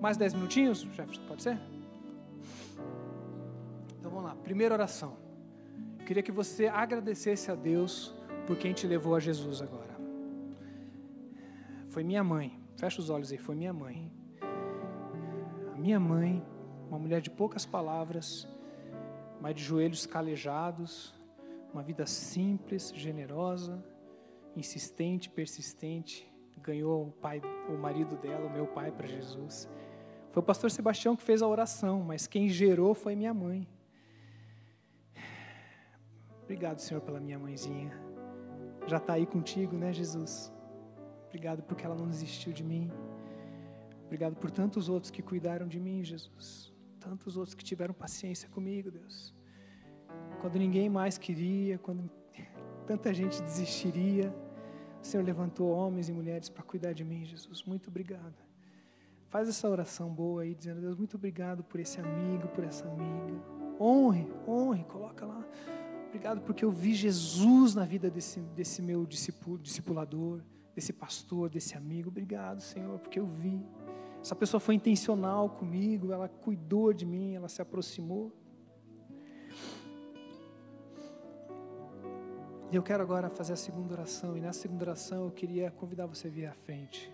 Mais 0.00 0.16
dez 0.16 0.34
minutinhos, 0.34 0.80
Jefferson, 0.80 1.22
pode 1.26 1.42
ser? 1.42 1.58
Então 3.98 4.10
vamos 4.10 4.24
lá. 4.24 4.34
Primeira 4.34 4.74
oração. 4.74 5.16
Eu 5.98 6.04
queria 6.04 6.22
que 6.22 6.32
você 6.32 6.66
agradecesse 6.66 7.50
a 7.50 7.54
Deus 7.54 8.14
por 8.46 8.56
quem 8.56 8.72
te 8.72 8.86
levou 8.86 9.14
a 9.14 9.20
Jesus 9.20 9.62
agora. 9.62 9.89
Foi 11.90 12.04
minha 12.04 12.22
mãe. 12.22 12.56
Fecha 12.76 13.00
os 13.00 13.10
olhos 13.10 13.32
aí, 13.32 13.38
foi 13.38 13.56
minha 13.56 13.72
mãe. 13.72 14.10
A 15.74 15.76
minha 15.76 15.98
mãe, 15.98 16.42
uma 16.88 16.98
mulher 16.98 17.20
de 17.20 17.30
poucas 17.30 17.66
palavras, 17.66 18.48
mas 19.40 19.56
de 19.56 19.62
joelhos 19.62 20.06
calejados, 20.06 21.12
uma 21.74 21.82
vida 21.82 22.06
simples, 22.06 22.92
generosa, 22.94 23.84
insistente, 24.56 25.28
persistente, 25.28 26.30
ganhou 26.62 27.08
o 27.08 27.12
pai, 27.12 27.42
o 27.68 27.76
marido 27.76 28.16
dela, 28.16 28.46
o 28.46 28.52
meu 28.52 28.68
pai 28.68 28.92
para 28.92 29.08
Jesus. 29.08 29.68
Foi 30.30 30.42
o 30.42 30.46
pastor 30.46 30.70
Sebastião 30.70 31.16
que 31.16 31.24
fez 31.24 31.42
a 31.42 31.48
oração, 31.48 32.04
mas 32.04 32.26
quem 32.26 32.48
gerou 32.48 32.94
foi 32.94 33.16
minha 33.16 33.34
mãe. 33.34 33.68
Obrigado, 36.44 36.78
Senhor, 36.78 37.00
pela 37.00 37.18
minha 37.18 37.38
mãezinha. 37.38 37.92
Já 38.86 38.98
está 38.98 39.14
aí 39.14 39.26
contigo, 39.26 39.76
né, 39.76 39.92
Jesus? 39.92 40.52
Obrigado 41.30 41.62
porque 41.62 41.86
ela 41.86 41.94
não 41.94 42.08
desistiu 42.08 42.52
de 42.52 42.64
mim. 42.64 42.90
Obrigado 44.04 44.34
por 44.34 44.50
tantos 44.50 44.88
outros 44.88 45.12
que 45.12 45.22
cuidaram 45.22 45.68
de 45.68 45.78
mim, 45.78 46.02
Jesus. 46.02 46.72
Tantos 46.98 47.36
outros 47.36 47.54
que 47.54 47.62
tiveram 47.62 47.94
paciência 47.94 48.48
comigo, 48.48 48.90
Deus. 48.90 49.32
Quando 50.40 50.58
ninguém 50.58 50.90
mais 50.90 51.16
queria, 51.16 51.78
quando 51.78 52.10
tanta 52.84 53.14
gente 53.14 53.40
desistiria, 53.42 54.34
o 55.00 55.06
Senhor 55.06 55.22
levantou 55.22 55.70
homens 55.70 56.08
e 56.08 56.12
mulheres 56.12 56.48
para 56.48 56.64
cuidar 56.64 56.92
de 56.92 57.04
mim, 57.04 57.24
Jesus. 57.24 57.62
Muito 57.62 57.88
obrigado. 57.88 58.34
Faz 59.28 59.48
essa 59.48 59.70
oração 59.70 60.12
boa 60.12 60.42
aí, 60.42 60.56
dizendo: 60.56 60.80
Deus, 60.80 60.96
muito 60.96 61.16
obrigado 61.16 61.62
por 61.62 61.78
esse 61.78 62.00
amigo, 62.00 62.48
por 62.48 62.64
essa 62.64 62.88
amiga. 62.88 63.40
Honre, 63.78 64.26
honre, 64.48 64.82
coloca 64.82 65.24
lá. 65.24 65.46
Obrigado 66.08 66.40
porque 66.40 66.64
eu 66.64 66.72
vi 66.72 66.92
Jesus 66.92 67.76
na 67.76 67.84
vida 67.84 68.10
desse, 68.10 68.40
desse 68.40 68.82
meu 68.82 69.06
discipulador 69.06 70.42
desse 70.80 70.94
pastor, 70.94 71.50
desse 71.50 71.76
amigo. 71.76 72.08
Obrigado, 72.08 72.62
Senhor, 72.62 72.98
porque 72.98 73.20
eu 73.20 73.26
vi. 73.26 73.62
Essa 74.18 74.34
pessoa 74.34 74.58
foi 74.58 74.74
intencional 74.74 75.50
comigo, 75.50 76.10
ela 76.10 76.26
cuidou 76.26 76.90
de 76.90 77.04
mim, 77.04 77.34
ela 77.34 77.48
se 77.48 77.60
aproximou. 77.60 78.32
E 82.72 82.76
eu 82.76 82.82
quero 82.82 83.02
agora 83.02 83.28
fazer 83.28 83.52
a 83.52 83.56
segunda 83.56 83.92
oração, 83.92 84.38
e 84.38 84.40
nessa 84.40 84.60
segunda 84.60 84.84
oração 84.84 85.24
eu 85.24 85.30
queria 85.30 85.70
convidar 85.70 86.06
você 86.06 86.28
a 86.28 86.30
vir 86.30 86.46
à 86.46 86.54
frente. 86.54 87.12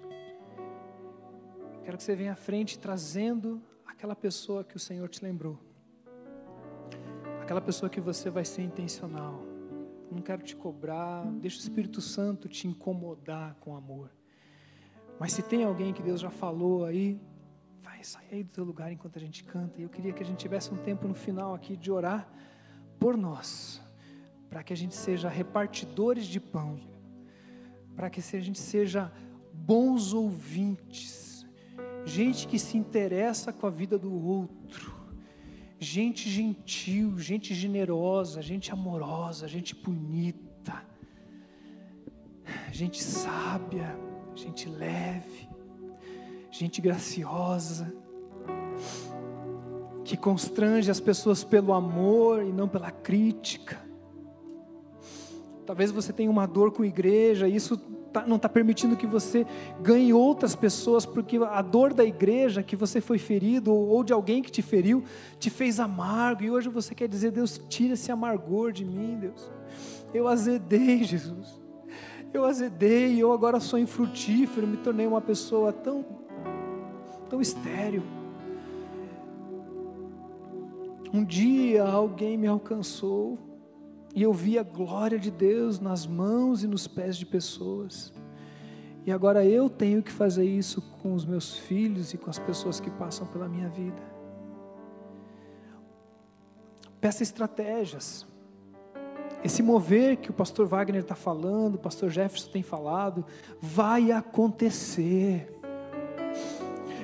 Quero 1.82 1.96
que 1.96 2.02
você 2.04 2.14
venha 2.14 2.32
à 2.32 2.36
frente 2.36 2.78
trazendo 2.78 3.60
aquela 3.84 4.14
pessoa 4.14 4.62
que 4.62 4.76
o 4.76 4.80
Senhor 4.80 5.08
te 5.08 5.24
lembrou. 5.24 5.58
Aquela 7.42 7.60
pessoa 7.60 7.90
que 7.90 8.00
você 8.00 8.30
vai 8.30 8.44
ser 8.44 8.62
intencional 8.62 9.45
não 10.10 10.22
quero 10.22 10.42
te 10.42 10.54
cobrar, 10.54 11.24
deixa 11.40 11.58
o 11.58 11.60
Espírito 11.60 12.00
Santo 12.00 12.48
te 12.48 12.68
incomodar 12.68 13.56
com 13.60 13.76
amor. 13.76 14.10
Mas 15.18 15.32
se 15.32 15.42
tem 15.42 15.64
alguém 15.64 15.92
que 15.92 16.02
Deus 16.02 16.20
já 16.20 16.30
falou 16.30 16.84
aí, 16.84 17.20
vai 17.82 18.02
sair 18.04 18.28
aí 18.32 18.42
do 18.42 18.50
teu 18.50 18.64
lugar 18.64 18.92
enquanto 18.92 19.16
a 19.16 19.20
gente 19.20 19.42
canta. 19.44 19.80
E 19.80 19.82
eu 19.82 19.88
queria 19.88 20.12
que 20.12 20.22
a 20.22 20.26
gente 20.26 20.38
tivesse 20.38 20.72
um 20.72 20.76
tempo 20.76 21.08
no 21.08 21.14
final 21.14 21.54
aqui 21.54 21.76
de 21.76 21.90
orar 21.90 22.28
por 22.98 23.16
nós, 23.16 23.82
para 24.48 24.62
que 24.62 24.72
a 24.72 24.76
gente 24.76 24.94
seja 24.94 25.28
repartidores 25.28 26.26
de 26.26 26.40
pão, 26.40 26.80
para 27.94 28.10
que 28.10 28.20
a 28.20 28.40
gente 28.40 28.58
seja 28.58 29.12
bons 29.52 30.12
ouvintes, 30.12 31.46
gente 32.04 32.46
que 32.46 32.58
se 32.58 32.76
interessa 32.76 33.52
com 33.52 33.66
a 33.66 33.70
vida 33.70 33.98
do 33.98 34.12
outro 34.12 34.95
gente 35.78 36.28
gentil, 36.30 37.18
gente 37.18 37.54
generosa, 37.54 38.40
gente 38.40 38.72
amorosa, 38.72 39.46
gente 39.46 39.74
bonita, 39.74 40.84
gente 42.72 43.02
sábia, 43.02 43.98
gente 44.34 44.68
leve, 44.68 45.48
gente 46.50 46.80
graciosa, 46.80 47.94
que 50.04 50.16
constrange 50.16 50.90
as 50.90 51.00
pessoas 51.00 51.44
pelo 51.44 51.72
amor 51.72 52.42
e 52.42 52.52
não 52.52 52.68
pela 52.68 52.90
crítica. 52.90 53.84
Talvez 55.66 55.90
você 55.90 56.12
tenha 56.12 56.30
uma 56.30 56.46
dor 56.46 56.70
com 56.72 56.84
a 56.84 56.86
igreja, 56.86 57.48
isso 57.48 57.76
tá, 58.16 58.26
não 58.26 58.36
está 58.36 58.48
permitindo 58.48 58.96
que 58.96 59.06
você 59.06 59.46
ganhe 59.82 60.12
outras 60.12 60.56
pessoas, 60.56 61.04
porque 61.04 61.36
a 61.36 61.60
dor 61.60 61.92
da 61.92 62.04
igreja, 62.04 62.62
que 62.62 62.74
você 62.74 63.00
foi 63.00 63.18
ferido, 63.18 63.74
ou, 63.74 63.88
ou 63.88 64.04
de 64.04 64.12
alguém 64.12 64.42
que 64.42 64.50
te 64.50 64.62
feriu, 64.62 65.04
te 65.38 65.50
fez 65.50 65.78
amargo, 65.78 66.42
e 66.42 66.50
hoje 66.50 66.68
você 66.70 66.94
quer 66.94 67.08
dizer, 67.08 67.30
Deus, 67.30 67.60
tira 67.68 67.92
esse 67.92 68.10
amargor 68.10 68.72
de 68.72 68.84
mim, 68.84 69.18
Deus. 69.20 69.50
Eu 70.14 70.26
azedei, 70.28 71.04
Jesus. 71.04 71.60
Eu 72.32 72.44
azedei, 72.44 73.22
eu 73.22 73.32
agora 73.32 73.60
sou 73.60 73.78
infrutífero, 73.78 74.66
me 74.66 74.78
tornei 74.78 75.06
uma 75.06 75.20
pessoa 75.20 75.72
tão, 75.72 76.04
tão 77.28 77.40
estéril. 77.40 78.02
Um 81.12 81.24
dia 81.24 81.84
alguém 81.84 82.36
me 82.36 82.46
alcançou, 82.46 83.38
e 84.16 84.22
eu 84.22 84.32
vi 84.32 84.58
a 84.58 84.62
glória 84.62 85.18
de 85.18 85.30
Deus 85.30 85.78
nas 85.78 86.06
mãos 86.06 86.64
e 86.64 86.66
nos 86.66 86.88
pés 86.88 87.18
de 87.18 87.26
pessoas. 87.26 88.14
E 89.04 89.12
agora 89.12 89.44
eu 89.44 89.68
tenho 89.68 90.02
que 90.02 90.10
fazer 90.10 90.46
isso 90.46 90.80
com 91.02 91.12
os 91.12 91.26
meus 91.26 91.58
filhos 91.58 92.14
e 92.14 92.18
com 92.18 92.30
as 92.30 92.38
pessoas 92.38 92.80
que 92.80 92.90
passam 92.90 93.26
pela 93.26 93.46
minha 93.46 93.68
vida. 93.68 94.02
Peça 96.98 97.22
estratégias. 97.22 98.26
esse 99.44 99.62
mover 99.62 100.16
que 100.16 100.30
o 100.30 100.32
pastor 100.32 100.66
Wagner 100.66 101.02
está 101.02 101.14
falando, 101.14 101.74
o 101.74 101.78
pastor 101.78 102.08
Jefferson 102.08 102.50
tem 102.50 102.62
falado, 102.62 103.22
vai 103.60 104.12
acontecer. 104.12 105.54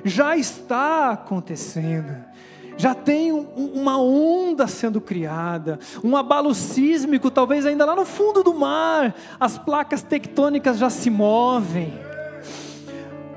Já 0.03 0.35
está 0.35 1.11
acontecendo. 1.11 2.32
Já 2.77 2.95
tem 2.95 3.31
um, 3.31 3.45
uma 3.73 3.97
onda 4.01 4.67
sendo 4.67 4.99
criada, 4.99 5.79
um 6.03 6.17
abalo 6.17 6.53
sísmico, 6.53 7.29
talvez 7.29 7.65
ainda 7.65 7.85
lá 7.85 7.95
no 7.95 8.05
fundo 8.05 8.43
do 8.43 8.53
mar, 8.53 9.15
as 9.39 9.57
placas 9.57 10.01
tectônicas 10.01 10.77
já 10.77 10.89
se 10.89 11.09
movem. 11.09 11.93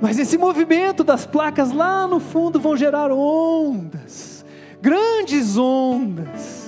Mas 0.01 0.19
esse 0.19 0.37
movimento 0.37 1.03
das 1.03 1.27
placas 1.27 1.73
lá 1.73 2.07
no 2.07 2.21
fundo 2.21 2.61
vão 2.61 2.77
gerar 2.77 3.11
ondas, 3.11 4.45
grandes 4.81 5.57
ondas 5.57 6.67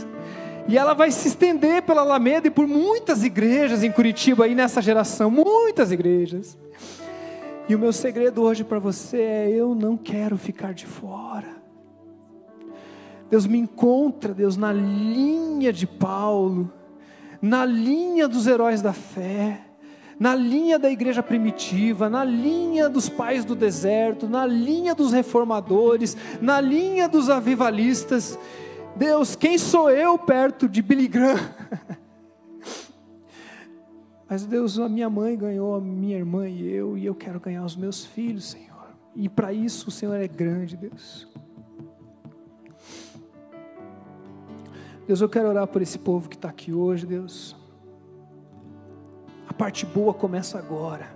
e 0.69 0.77
ela 0.77 0.93
vai 0.93 1.11
se 1.11 1.29
estender 1.29 1.83
pela 1.83 2.03
Alameda 2.03 2.47
e 2.47 2.51
por 2.51 2.67
muitas 2.67 3.25
igrejas 3.25 3.83
em 3.83 3.91
Curitiba 3.91 4.45
aí 4.45 4.55
nessa 4.55 4.83
geração, 4.83 5.31
muitas 5.31 5.91
igrejas. 5.91 6.59
E 7.67 7.75
o 7.75 7.79
meu 7.79 7.91
segredo 7.91 8.43
hoje 8.43 8.63
para 8.63 8.79
você 8.79 9.17
é: 9.17 9.51
eu 9.51 9.75
não 9.75 9.97
quero 9.97 10.37
ficar 10.37 10.75
de 10.75 10.85
fora. 10.85 11.58
Deus 13.31 13.47
me 13.47 13.59
encontra, 13.59 14.33
Deus, 14.33 14.57
na 14.57 14.73
linha 14.73 15.73
de 15.73 15.87
Paulo, 15.87 16.73
na 17.41 17.65
linha 17.65 18.27
dos 18.27 18.47
heróis 18.47 18.81
da 18.81 18.93
fé, 18.93 19.65
na 20.19 20.35
linha 20.35 20.79
da 20.79 20.91
igreja 20.91 21.23
primitiva, 21.23 22.09
na 22.09 22.25
linha 22.25 22.89
dos 22.89 23.09
pais 23.09 23.45
do 23.45 23.55
deserto, 23.55 24.29
na 24.29 24.45
linha 24.45 24.95
dos 24.95 25.13
reformadores, 25.13 26.17
na 26.41 26.61
linha 26.61 27.09
dos 27.09 27.31
avivalistas. 27.31 28.39
Deus, 28.97 29.37
quem 29.37 29.57
sou 29.59 29.91
eu 29.91 30.19
perto 30.19 30.69
de 30.69 30.83
Billy 30.83 31.07
Graham? 31.07 31.39
Mas 34.29 34.45
Deus, 34.45 34.79
a 34.79 34.89
minha 34.89 35.09
mãe 35.09 35.37
ganhou, 35.37 35.77
a 35.77 35.81
minha 35.81 36.17
irmã 36.17 36.49
e 36.49 36.69
eu, 36.69 36.99
e 36.99 37.07
eu 37.07 37.15
quero 37.15 37.39
ganhar 37.39 37.65
os 37.65 37.77
meus 37.77 38.05
filhos, 38.05 38.51
Senhor. 38.51 38.69
E 39.15 39.29
para 39.29 39.53
isso 39.53 39.89
o 39.89 39.91
Senhor 39.91 40.15
é 40.15 40.29
grande, 40.29 40.77
Deus. 40.77 41.29
Deus, 45.09 45.23
eu 45.23 45.29
quero 45.31 45.49
orar 45.49 45.67
por 45.67 45.81
esse 45.81 45.99
povo 45.99 46.29
que 46.29 46.37
está 46.37 46.51
aqui 46.51 46.71
hoje, 46.71 47.07
Deus. 47.07 47.57
A 49.49 49.55
parte 49.55 49.87
boa 49.87 50.13
começa 50.13 50.59
agora, 50.59 51.09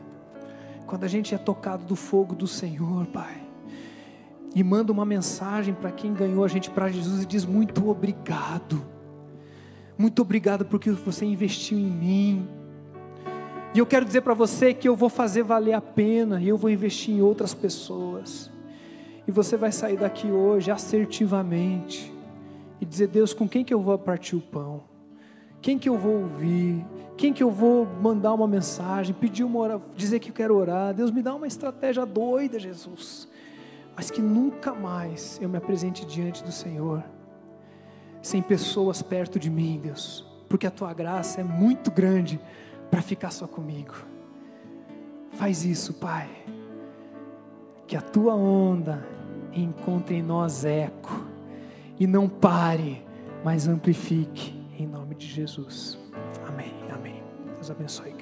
quando 0.87 1.05
a 1.05 1.09
gente 1.09 1.35
é 1.35 1.39
tocado 1.39 1.85
do 1.85 1.95
fogo 1.95 2.35
do 2.35 2.47
Senhor, 2.47 3.05
Pai 3.09 3.43
e 4.55 4.65
manda 4.65 4.91
uma 4.91 5.05
mensagem 5.05 5.75
para 5.75 5.93
quem 5.93 6.15
ganhou 6.15 6.43
a 6.43 6.49
gente 6.49 6.71
para 6.71 6.89
Jesus 6.89 7.23
e 7.23 7.27
diz: 7.27 7.45
Muito 7.45 7.91
obrigado, 7.91 8.83
muito 9.99 10.23
obrigado 10.23 10.65
porque 10.65 10.91
você 10.91 11.27
investiu 11.27 11.79
em 11.79 11.91
mim. 11.91 12.49
E 13.75 13.79
eu 13.79 13.85
quero 13.85 14.07
dizer 14.07 14.23
para 14.23 14.33
você 14.33 14.73
que 14.73 14.89
eu 14.89 14.97
vou 14.97 15.11
fazer 15.11 15.43
valer 15.43 15.75
a 15.75 15.83
pena 15.83 16.41
e 16.41 16.49
eu 16.49 16.57
vou 16.57 16.71
investir 16.71 17.15
em 17.15 17.21
outras 17.21 17.53
pessoas. 17.53 18.51
E 19.29 19.31
você 19.31 19.55
vai 19.55 19.71
sair 19.71 19.99
daqui 19.99 20.31
hoje 20.31 20.71
assertivamente 20.71 22.11
e 22.83 22.85
dizer: 22.85 23.07
Deus, 23.07 23.33
com 23.33 23.49
quem 23.49 23.65
que 23.65 23.73
eu 23.73 23.81
vou 23.81 23.99
partir 23.99 24.37
o 24.37 24.41
pão? 24.43 24.83
Quem 25.63 25.79
que 25.79 25.89
eu 25.89 25.97
vou 25.97 26.25
ouvir? 26.25 26.85
Quem 27.17 27.33
que 27.33 27.43
eu 27.43 27.51
vou 27.51 27.87
mandar 27.87 28.35
uma 28.35 28.47
mensagem, 28.47 29.15
pedir 29.15 29.45
uma 29.45 29.59
hora, 29.61 29.81
dizer 29.97 30.19
que 30.19 30.29
eu 30.29 30.35
quero 30.35 30.55
orar? 30.55 30.93
Deus 30.93 31.11
me 31.11 31.23
dá 31.23 31.35
uma 31.35 31.47
estratégia 31.47 32.05
doida, 32.05 32.59
Jesus 32.59 33.33
mas 33.95 34.11
que 34.11 34.23
nunca 34.23 34.73
mais 34.73 35.39
eu 35.41 35.49
me 35.49 35.57
apresente 35.57 36.05
diante 36.05 36.43
do 36.43 36.53
Senhor 36.53 37.05
sem 38.23 38.41
pessoas 38.41 39.03
perto 39.03 39.39
de 39.39 39.51
mim, 39.51 39.81
Deus, 39.83 40.25
porque 40.49 40.67
a 40.67 40.71
tua 40.71 40.95
graça 40.95 41.41
é 41.41 41.45
muito 41.45 41.91
grande 41.91 42.41
para 42.91 43.03
ficar 43.03 43.33
só 43.33 43.49
comigo. 43.49 43.95
Faz 45.33 45.65
isso, 45.65 45.95
Pai, 45.95 46.31
que 47.87 47.97
a 47.97 48.01
tua 48.01 48.35
onda 48.35 49.05
encontre 49.53 50.17
em 50.17 50.23
nós 50.23 50.65
eco 50.65 51.27
e 52.03 52.07
não 52.07 52.29
pare, 52.29 53.01
mas 53.45 53.69
amplifique 53.69 54.61
em 54.77 54.89
nome 54.89 55.15
de 55.15 55.25
Jesus. 55.29 55.97
Amém. 56.49 56.75
Amém. 56.91 57.23
Deus 57.55 57.71
abençoe. 57.71 58.13